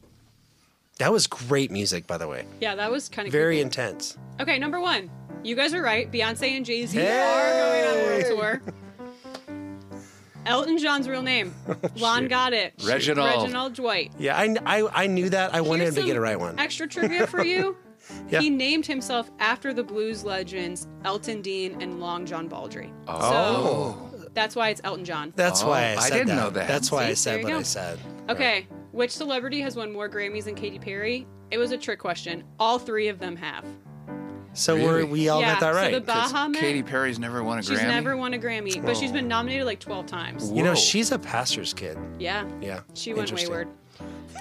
That 0.99 1.13
was 1.13 1.27
great 1.27 1.71
music, 1.71 2.07
by 2.07 2.17
the 2.17 2.27
way. 2.27 2.47
Yeah, 2.63 2.75
that 2.77 2.91
was 2.91 3.11
kind 3.11 3.27
of 3.29 3.33
Very 3.33 3.61
intense. 3.61 4.17
Okay, 4.41 4.59
number 4.59 4.81
one. 4.81 5.11
You 5.45 5.55
guys 5.55 5.75
are 5.75 5.83
right. 5.83 6.11
Beyonce 6.11 6.57
and 6.57 6.65
Jay 6.65 6.87
Z 6.87 6.99
Hey! 6.99 7.19
are 7.21 7.53
going 7.53 7.85
on 7.85 7.99
a 7.99 8.03
world 8.39 8.63
tour. 8.65 8.75
Elton 10.47 10.79
John's 10.79 11.09
real 11.09 11.23
name. 11.23 11.55
Lon 11.97 12.29
got 12.29 12.53
it. 12.53 12.75
Reginald. 12.85 13.43
Reginald 13.43 13.75
Dwight. 13.75 14.13
Yeah, 14.19 14.37
I, 14.37 14.55
I, 14.65 15.05
I 15.05 15.07
knew 15.07 15.29
that. 15.31 15.55
I 15.55 15.61
wanted 15.61 15.83
Here's 15.85 15.97
him 15.97 16.03
to 16.03 16.07
get 16.07 16.13
some 16.15 16.19
a 16.19 16.21
right 16.21 16.39
one. 16.41 16.59
Extra 16.59 16.87
trivia 16.87 17.27
for 17.27 17.45
you. 17.45 17.77
Yeah. 18.29 18.41
He 18.41 18.51
named 18.51 18.87
himself 18.87 19.33
after 19.41 19.75
the 19.75 19.83
blues 19.83 20.23
legends 20.23 20.87
Elton 21.05 21.43
Dean 21.43 21.83
and 21.83 21.99
Long 21.99 22.25
John 22.25 22.47
Baldry. 22.47 22.93
Oh. 23.09 23.21
So 23.21 23.35
oh. 24.23 24.29
that's 24.33 24.55
why 24.55 24.69
it's 24.69 24.81
Elton 24.85 25.05
John. 25.05 25.33
That's 25.35 25.65
Oh, 25.65 25.71
why 25.71 25.87
I 25.87 25.93
I 25.95 25.97
said 25.97 26.13
didn't 26.13 26.29
that. 26.29 26.35
know 26.37 26.51
that. 26.51 26.69
That's 26.69 26.93
why 26.93 27.07
See, 27.07 27.11
I 27.11 27.15
said 27.15 27.39
you 27.41 27.45
what 27.47 27.53
go. 27.55 27.59
I 27.59 27.63
said. 27.63 27.99
Okay, 28.29 28.69
which 28.93 29.11
celebrity 29.11 29.61
has 29.63 29.75
won 29.75 29.93
more 29.93 30.09
Grammys 30.09 30.45
than 30.45 30.55
Katy 30.55 30.79
Perry? 30.79 31.27
It 31.51 31.59
was 31.59 31.73
a 31.73 31.77
trick 31.77 31.99
question. 31.99 32.45
All 32.61 32.79
three 32.79 33.09
of 33.09 33.19
them 33.19 33.35
have. 33.35 33.65
So 34.57 34.75
Really? 34.75 35.05
we're, 35.05 35.07
we 35.07 35.29
all 35.29 35.41
yeah, 35.41 35.53
got 35.55 35.61
that 35.61 35.75
so 35.75 35.81
right. 35.81 35.93
the 35.93 36.01
'Cause 36.13 36.33
Baha 36.33 36.49
Men, 36.49 36.61
Katy 36.61 36.83
Perry's 36.83 37.19
never 37.19 37.45
won 37.45 37.59
a 37.59 37.63
she's 37.63 37.73
Grammy. 37.73 37.81
She's 37.81 37.83
never 37.89 38.17
won 38.17 38.35
a 38.35 38.39
Grammy, 38.39 38.85
but 38.85 38.97
she's 38.97 39.13
been 39.13 39.29
nominated 39.29 39.67
like 39.67 39.81
12 39.81 40.07
times. 40.07 40.45
Whoa. 40.47 40.57
you 40.57 40.63
know, 40.63 40.75
she's 40.75 41.13
a 41.13 41.19
pastor's 41.19 41.73
kid. 41.75 41.99
Yeah, 42.19 42.49
Yeah. 42.61 42.81
she 42.95 43.13
went 43.15 43.33
wayward. 43.33 43.69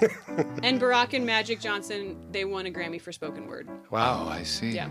and 0.62 0.80
Barack 0.80 1.14
and 1.14 1.24
Magic 1.24 1.60
Johnson, 1.60 2.16
they 2.32 2.44
won 2.44 2.66
a 2.66 2.70
Grammy 2.70 3.00
for 3.00 3.12
spoken 3.12 3.46
word. 3.46 3.68
Wow. 3.90 4.24
Oh, 4.26 4.28
I 4.30 4.42
see. 4.42 4.70
Yeah. 4.70 4.88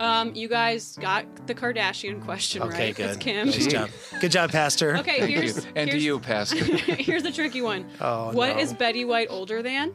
Um, 0.00 0.34
you 0.34 0.48
guys 0.48 0.96
got 0.98 1.46
the 1.46 1.54
Kardashian 1.54 2.22
question 2.24 2.62
Okay, 2.62 2.86
right. 2.86 2.96
good. 2.96 3.10
It's 3.10 3.18
Kim. 3.18 3.46
Nice 3.48 3.66
job. 3.66 3.90
Good 4.20 4.32
job, 4.32 4.50
Pastor. 4.50 4.96
Okay, 4.96 5.20
Thank 5.20 5.30
here's 5.32 5.56
you. 5.58 5.62
And 5.76 5.90
to 5.90 5.96
here's- 5.96 6.02
you, 6.02 6.18
Pastor. 6.20 6.64
here's 6.64 7.22
the 7.22 7.30
tricky 7.32 7.60
one. 7.62 7.86
Oh, 8.00 8.32
What 8.32 8.56
no. 8.56 8.62
is 8.62 8.72
Betty 8.72 9.04
White 9.04 9.28
older 9.30 9.62
than? 9.62 9.92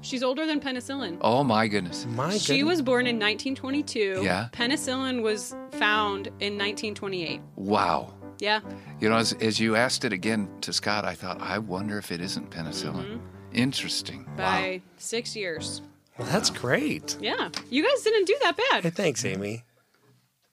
She's 0.00 0.22
older 0.22 0.46
than 0.46 0.60
penicillin. 0.60 1.18
oh 1.22 1.42
my 1.44 1.66
goodness. 1.68 2.06
My 2.06 2.36
She 2.38 2.58
goodness. 2.58 2.68
was 2.76 2.82
born 2.82 3.06
in 3.06 3.16
1922. 3.16 4.20
Yeah. 4.22 4.48
Penicillin 4.52 5.22
was 5.22 5.54
found 5.72 6.28
in 6.40 6.56
1928. 6.56 7.40
Wow. 7.56 8.14
Yeah. 8.38 8.60
You 9.00 9.08
know, 9.08 9.16
as, 9.16 9.32
as 9.34 9.58
you 9.58 9.74
asked 9.74 10.04
it 10.04 10.12
again 10.12 10.48
to 10.60 10.72
Scott, 10.72 11.04
I 11.04 11.14
thought, 11.14 11.40
I 11.40 11.58
wonder 11.58 11.98
if 11.98 12.12
it 12.12 12.20
isn't 12.20 12.50
penicillin. 12.50 13.04
Mm-hmm. 13.04 13.18
Interesting. 13.52 14.28
By 14.36 14.80
six 14.98 15.34
years. 15.34 15.82
Well, 16.18 16.28
that's 16.28 16.50
great. 16.50 17.16
Yeah. 17.20 17.48
You 17.70 17.82
guys 17.82 18.02
didn't 18.02 18.26
do 18.26 18.36
that 18.42 18.56
Hey, 18.72 18.80
bad. 18.82 18.94
thanks, 18.94 19.24
Amy. 19.24 19.64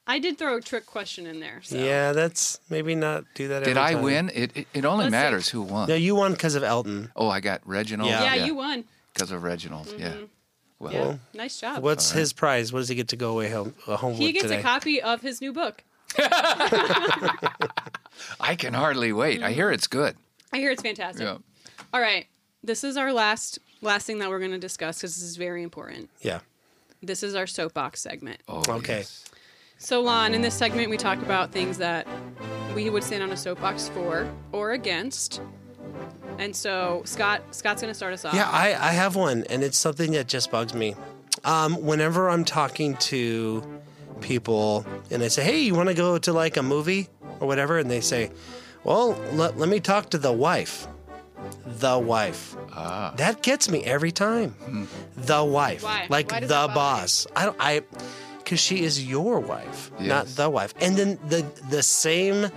I 0.07 0.19
did 0.19 0.37
throw 0.37 0.57
a 0.57 0.61
trick 0.61 0.85
question 0.85 1.25
in 1.25 1.39
there. 1.39 1.61
So. 1.63 1.77
Yeah, 1.77 2.11
that's 2.11 2.59
maybe 2.69 2.93
not 2.93 3.25
do 3.33 3.47
that. 3.49 3.63
Did 3.63 3.69
every 3.77 3.81
I 3.81 3.93
time. 3.93 4.03
win? 4.03 4.31
It, 4.33 4.51
it, 4.55 4.67
it 4.73 4.85
only 4.85 5.05
Let's 5.05 5.13
see. 5.15 5.19
matters 5.19 5.49
who 5.49 5.61
won. 5.63 5.89
No, 5.89 5.95
you 5.95 6.13
won 6.15 6.31
because 6.33 6.53
of 6.55 6.63
Elton. 6.63 7.11
Oh, 7.15 7.27
I 7.27 7.39
got 7.39 7.61
Reginald. 7.65 8.09
Yeah. 8.09 8.35
Yeah, 8.35 8.45
you 8.45 8.53
won. 8.55 8.83
Because 9.15 9.31
of 9.31 9.41
Reginald. 9.43 9.91
Yeah. 9.97 10.13
Well, 10.77 10.91
Yeah. 10.93 11.17
Nice 11.33 11.59
job. 11.59 11.81
What's 11.81 12.11
his 12.11 12.33
prize? 12.33 12.71
What 12.73 12.79
does 12.79 12.89
he 12.89 12.95
get 12.95 13.07
to 13.07 13.15
go 13.15 13.31
away 13.31 13.49
home, 13.49 13.73
uh, 13.87 13.95
home 13.95 14.13
He 14.15 14.25
with 14.27 14.33
gets 14.33 14.43
today? 14.43 14.59
a 14.59 14.61
copy 14.61 15.01
of 15.01 15.21
his 15.21 15.39
new 15.41 15.53
book. 15.53 15.83
I 18.39 18.55
can 18.57 18.73
hardly 18.73 19.11
wait. 19.13 19.41
I 19.41 19.51
hear 19.51 19.71
it's 19.71 19.87
good. 19.87 20.15
I 20.53 20.57
hear 20.57 20.71
it's 20.71 20.81
fantastic. 20.81 21.23
Yeah. 21.23 21.37
All 21.93 22.01
right. 22.01 22.27
This 22.63 22.83
is 22.83 22.97
our 22.97 23.13
last 23.13 23.59
last 23.81 24.05
thing 24.05 24.19
that 24.19 24.29
we're 24.29 24.39
going 24.39 24.51
to 24.51 24.57
discuss 24.57 24.97
because 24.97 25.15
this 25.15 25.23
is 25.23 25.37
very 25.37 25.63
important. 25.63 26.09
yeah. 26.21 26.39
This 27.01 27.21
is 27.23 27.35
our 27.35 27.45
soapbox 27.45 28.01
segment. 28.01 28.41
Oh, 28.47 28.63
Okay. 28.67 28.99
yes. 28.99 29.25
So, 29.77 30.01
Lon, 30.01 30.33
in 30.33 30.41
this 30.41 30.55
segment, 30.55 30.89
we 30.89 30.97
talk 30.97 31.19
about 31.19 31.51
things 31.51 31.77
that 31.77 32.07
we 32.73 32.89
would 32.89 33.03
stand 33.03 33.21
on 33.21 33.31
a 33.31 33.37
soapbox 33.37 33.89
for 33.89 34.27
or 34.51 34.71
against. 34.71 35.39
And 36.37 36.55
so, 36.55 37.01
Scott, 37.05 37.41
Scott's 37.51 37.81
going 37.81 37.91
to 37.91 37.95
start 37.95 38.13
us 38.13 38.25
off. 38.25 38.33
Yeah, 38.33 38.49
I, 38.49 38.67
I 38.69 38.91
have 38.91 39.15
one, 39.15 39.43
and 39.49 39.63
it's 39.63 39.77
something 39.77 40.11
that 40.11 40.27
just 40.27 40.51
bugs 40.51 40.73
me. 40.73 40.95
Um, 41.43 41.75
whenever 41.81 42.29
I'm 42.29 42.43
talking 42.43 42.95
to 42.97 43.63
people 44.21 44.85
and 45.11 45.21
I 45.21 45.27
say, 45.27 45.43
hey, 45.43 45.59
you 45.61 45.75
want 45.75 45.89
to 45.89 45.95
go 45.95 46.17
to 46.17 46.33
like 46.33 46.57
a 46.57 46.63
movie 46.63 47.07
or 47.39 47.47
whatever? 47.47 47.77
And 47.77 47.89
they 47.89 48.01
say, 48.01 48.31
well, 48.83 49.11
let, 49.33 49.57
let 49.57 49.69
me 49.69 49.79
talk 49.79 50.09
to 50.11 50.17
the 50.17 50.31
wife. 50.31 50.87
The 51.65 51.99
wife. 51.99 52.55
Ah. 52.73 53.13
That 53.17 53.43
gets 53.43 53.69
me 53.69 53.83
every 53.83 54.11
time. 54.11 54.55
The 55.15 55.43
wife. 55.43 55.83
Why? 55.83 56.07
Like 56.09 56.31
Why 56.31 56.39
the 56.39 56.47
that 56.47 56.67
bother 56.67 56.71
you? 56.71 56.75
boss. 56.75 57.27
I 57.35 57.45
don't, 57.45 57.57
I, 57.59 57.81
because 58.39 58.59
she 58.59 58.83
is 58.83 59.03
your 59.05 59.39
wife, 59.39 59.91
not 59.99 60.27
the 60.27 60.49
wife. 60.49 60.73
And 60.79 60.95
then 60.95 61.19
the, 61.27 61.45
the 61.69 61.83
same, 61.83 62.47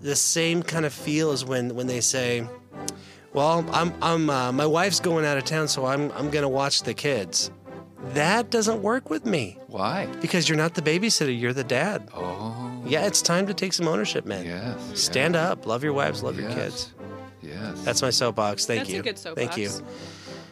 the 0.00 0.16
same 0.16 0.62
kind 0.62 0.84
of 0.84 0.92
feel 0.92 1.30
as 1.30 1.44
when, 1.44 1.74
when 1.74 1.86
they 1.86 2.00
say, 2.00 2.46
well, 3.32 3.64
I'm 3.72 3.92
I'm 4.02 4.28
uh, 4.30 4.52
my 4.52 4.66
wife's 4.66 5.00
going 5.00 5.24
out 5.24 5.38
of 5.38 5.44
town, 5.44 5.68
so 5.68 5.86
I'm 5.86 6.10
I'm 6.12 6.30
gonna 6.30 6.48
watch 6.48 6.82
the 6.82 6.94
kids. 6.94 7.50
That 8.14 8.50
doesn't 8.50 8.82
work 8.82 9.10
with 9.10 9.24
me 9.24 9.58
Why? 9.68 10.06
because 10.20 10.48
you're 10.48 10.58
not 10.58 10.74
the 10.74 10.82
babysitter, 10.82 11.38
you're 11.38 11.52
the 11.52 11.62
dad. 11.64 12.08
Oh, 12.12 12.82
Yeah, 12.84 13.06
it's 13.06 13.22
time 13.22 13.46
to 13.46 13.54
take 13.54 13.72
some 13.72 13.86
ownership, 13.86 14.26
man. 14.26 14.44
yes. 14.44 15.00
Stand 15.00 15.36
up, 15.36 15.66
love 15.66 15.84
your 15.84 15.92
wives, 15.92 16.20
love 16.22 16.36
your 16.38 16.50
kids. 16.50 16.92
Yes. 17.40 17.80
That's 17.82 18.02
my 18.02 18.10
soapbox. 18.10 18.66
Thank 18.66 18.80
That's 18.80 18.90
you. 18.90 19.00
a 19.00 19.02
good 19.04 19.18
soapbox. 19.18 19.54
Thank 19.54 19.56
you. 19.56 19.70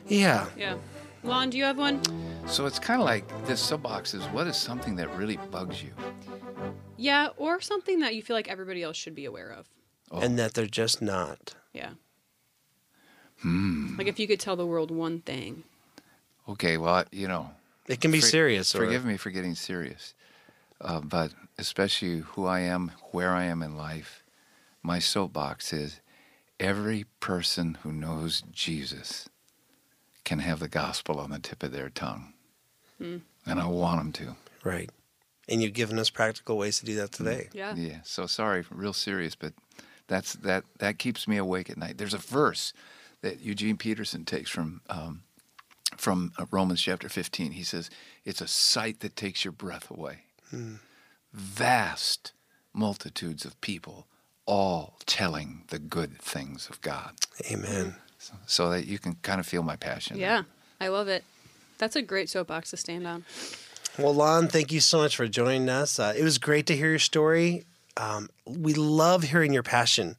Yeah. 0.06 0.46
Yeah. 0.56 0.76
Lon, 1.24 1.50
do 1.50 1.58
you 1.58 1.64
have 1.64 1.76
one? 1.76 2.00
so 2.46 2.66
it's 2.66 2.78
kind 2.78 3.00
of 3.00 3.04
like 3.04 3.24
this 3.46 3.60
soapbox 3.60 4.14
is 4.14 4.24
what 4.26 4.46
is 4.46 4.56
something 4.56 4.94
that 4.96 5.12
really 5.16 5.36
bugs 5.50 5.82
you? 5.82 5.90
Yeah, 7.00 7.28
or 7.38 7.60
something 7.62 8.00
that 8.00 8.14
you 8.14 8.22
feel 8.22 8.36
like 8.36 8.48
everybody 8.48 8.82
else 8.82 8.96
should 8.96 9.14
be 9.14 9.24
aware 9.24 9.50
of. 9.50 9.66
Oh. 10.10 10.20
And 10.20 10.38
that 10.38 10.52
they're 10.54 10.66
just 10.66 11.00
not. 11.00 11.54
Yeah. 11.72 11.90
Hmm. 13.40 13.96
Like 13.96 14.06
if 14.06 14.18
you 14.18 14.26
could 14.26 14.38
tell 14.40 14.54
the 14.56 14.66
world 14.66 14.90
one 14.90 15.20
thing. 15.20 15.64
Okay, 16.48 16.76
well, 16.76 17.04
you 17.10 17.26
know, 17.26 17.50
It 17.86 18.00
can 18.00 18.10
be 18.10 18.20
For- 18.20 18.26
serious. 18.26 18.74
Or, 18.74 18.84
Forgive 18.84 19.04
me 19.04 19.16
for 19.16 19.30
getting 19.30 19.54
serious, 19.54 20.14
uh, 20.80 21.00
but 21.00 21.32
especially 21.56 22.18
who 22.18 22.44
I 22.46 22.60
am, 22.60 22.92
where 23.12 23.30
I 23.30 23.44
am 23.44 23.62
in 23.62 23.76
life, 23.76 24.22
my 24.82 24.98
soapbox 24.98 25.72
is 25.72 26.00
every 26.58 27.06
person 27.20 27.78
who 27.82 27.92
knows 27.92 28.42
Jesus 28.52 29.28
can 30.24 30.40
have 30.40 30.60
the 30.60 30.68
gospel 30.68 31.18
on 31.18 31.30
the 31.30 31.38
tip 31.38 31.62
of 31.62 31.72
their 31.72 31.88
tongue. 31.88 32.34
And 32.98 33.22
I 33.46 33.66
want 33.66 33.98
them 33.98 34.12
to. 34.12 34.36
Right. 34.62 34.90
And 35.50 35.62
you've 35.62 35.72
given 35.72 35.98
us 35.98 36.10
practical 36.10 36.56
ways 36.56 36.78
to 36.78 36.86
do 36.86 36.94
that 36.96 37.12
today. 37.12 37.48
Yeah. 37.52 37.74
Yeah. 37.74 37.98
So 38.04 38.26
sorry, 38.26 38.64
real 38.70 38.92
serious, 38.92 39.34
but 39.34 39.52
that's 40.06 40.34
that 40.34 40.64
that 40.78 40.98
keeps 40.98 41.26
me 41.26 41.36
awake 41.36 41.68
at 41.70 41.76
night. 41.76 41.98
There's 41.98 42.14
a 42.14 42.18
verse 42.18 42.72
that 43.22 43.40
Eugene 43.40 43.76
Peterson 43.76 44.24
takes 44.24 44.50
from 44.50 44.80
um, 44.88 45.22
from 45.96 46.32
uh, 46.38 46.46
Romans 46.50 46.80
chapter 46.80 47.08
15. 47.08 47.52
He 47.52 47.64
says, 47.64 47.90
"It's 48.24 48.40
a 48.40 48.48
sight 48.48 49.00
that 49.00 49.16
takes 49.16 49.44
your 49.44 49.52
breath 49.52 49.90
away." 49.90 50.24
vast 51.32 52.32
multitudes 52.72 53.44
of 53.44 53.60
people 53.60 54.06
all 54.46 54.96
telling 55.06 55.62
the 55.68 55.78
good 55.78 56.18
things 56.18 56.68
of 56.68 56.80
God. 56.80 57.12
Amen. 57.50 57.94
So, 58.18 58.34
so 58.46 58.70
that 58.70 58.86
you 58.86 58.98
can 58.98 59.14
kind 59.22 59.40
of 59.40 59.46
feel 59.46 59.62
my 59.62 59.76
passion. 59.76 60.18
Yeah, 60.18 60.42
I 60.80 60.88
love 60.88 61.08
it. 61.08 61.24
That's 61.78 61.96
a 61.96 62.02
great 62.02 62.28
soapbox 62.28 62.70
to 62.70 62.76
stand 62.76 63.06
on. 63.06 63.24
Well, 64.02 64.14
Lon, 64.14 64.48
thank 64.48 64.72
you 64.72 64.80
so 64.80 64.98
much 64.98 65.16
for 65.16 65.26
joining 65.28 65.68
us. 65.68 65.98
Uh, 65.98 66.14
it 66.16 66.22
was 66.22 66.38
great 66.38 66.66
to 66.66 66.76
hear 66.76 66.90
your 66.90 66.98
story. 66.98 67.64
Um, 67.96 68.28
we 68.46 68.74
love 68.74 69.22
hearing 69.24 69.52
your 69.52 69.62
passion 69.62 70.16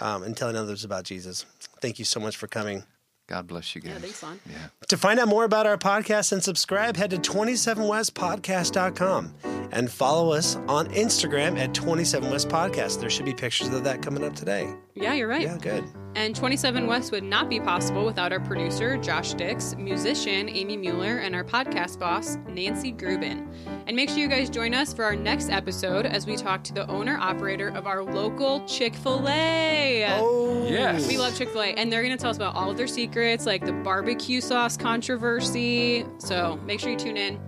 um, 0.00 0.22
and 0.22 0.36
telling 0.36 0.56
others 0.56 0.84
about 0.84 1.04
Jesus. 1.04 1.46
Thank 1.80 1.98
you 1.98 2.04
so 2.04 2.20
much 2.20 2.36
for 2.36 2.46
coming. 2.46 2.84
God 3.26 3.46
bless 3.46 3.74
you 3.74 3.80
guys. 3.80 3.92
Yeah, 3.92 3.98
thanks, 4.00 4.22
Lon. 4.22 4.38
Yeah. 4.50 4.66
To 4.88 4.98
find 4.98 5.18
out 5.18 5.28
more 5.28 5.44
about 5.44 5.66
our 5.66 5.78
podcast 5.78 6.32
and 6.32 6.44
subscribe, 6.44 6.96
head 6.96 7.08
to 7.10 7.16
27westpodcast.com 7.16 9.34
and 9.72 9.90
follow 9.90 10.32
us 10.32 10.56
on 10.68 10.86
Instagram 10.88 11.58
at 11.58 11.72
27west 11.72 12.46
podcast. 12.50 13.00
There 13.00 13.10
should 13.10 13.24
be 13.24 13.34
pictures 13.34 13.68
of 13.68 13.84
that 13.84 14.02
coming 14.02 14.24
up 14.24 14.34
today. 14.34 14.72
Yeah, 14.94 15.14
you're 15.14 15.28
right. 15.28 15.42
Yeah, 15.42 15.58
good. 15.58 15.84
And 16.16 16.36
27 16.36 16.86
West 16.86 17.10
would 17.10 17.24
not 17.24 17.48
be 17.48 17.58
possible 17.58 18.04
without 18.06 18.32
our 18.32 18.38
producer, 18.38 18.96
Josh 18.98 19.34
Dix, 19.34 19.74
musician, 19.74 20.48
Amy 20.48 20.76
Mueller, 20.76 21.18
and 21.18 21.34
our 21.34 21.42
podcast 21.42 21.98
boss, 21.98 22.36
Nancy 22.48 22.92
Grubin. 22.92 23.50
And 23.88 23.96
make 23.96 24.08
sure 24.10 24.18
you 24.18 24.28
guys 24.28 24.48
join 24.48 24.74
us 24.74 24.92
for 24.94 25.04
our 25.04 25.16
next 25.16 25.50
episode 25.50 26.06
as 26.06 26.24
we 26.24 26.36
talk 26.36 26.62
to 26.64 26.72
the 26.72 26.88
owner 26.88 27.16
operator 27.18 27.68
of 27.70 27.88
our 27.88 28.04
local 28.04 28.64
Chick 28.66 28.94
fil 28.94 29.28
A. 29.28 30.06
Oh, 30.08 30.68
Yes. 30.68 31.08
We 31.08 31.18
love 31.18 31.36
Chick 31.36 31.48
fil 31.50 31.62
A, 31.62 31.66
and 31.74 31.92
they're 31.92 32.02
going 32.04 32.16
to 32.16 32.20
tell 32.20 32.30
us 32.30 32.36
about 32.36 32.54
all 32.54 32.70
of 32.70 32.76
their 32.76 32.86
secrets, 32.86 33.44
like 33.44 33.64
the 33.66 33.72
barbecue 33.72 34.40
sauce 34.40 34.76
controversy. 34.76 36.06
So 36.18 36.60
make 36.64 36.78
sure 36.78 36.90
you 36.92 36.96
tune 36.96 37.16
in. 37.16 37.40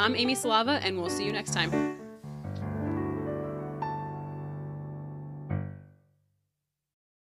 I'm 0.00 0.16
Amy 0.16 0.34
Salava, 0.34 0.80
and 0.82 0.96
we'll 0.96 1.10
see 1.10 1.26
you 1.26 1.32
next 1.32 1.52
time. 1.52 1.99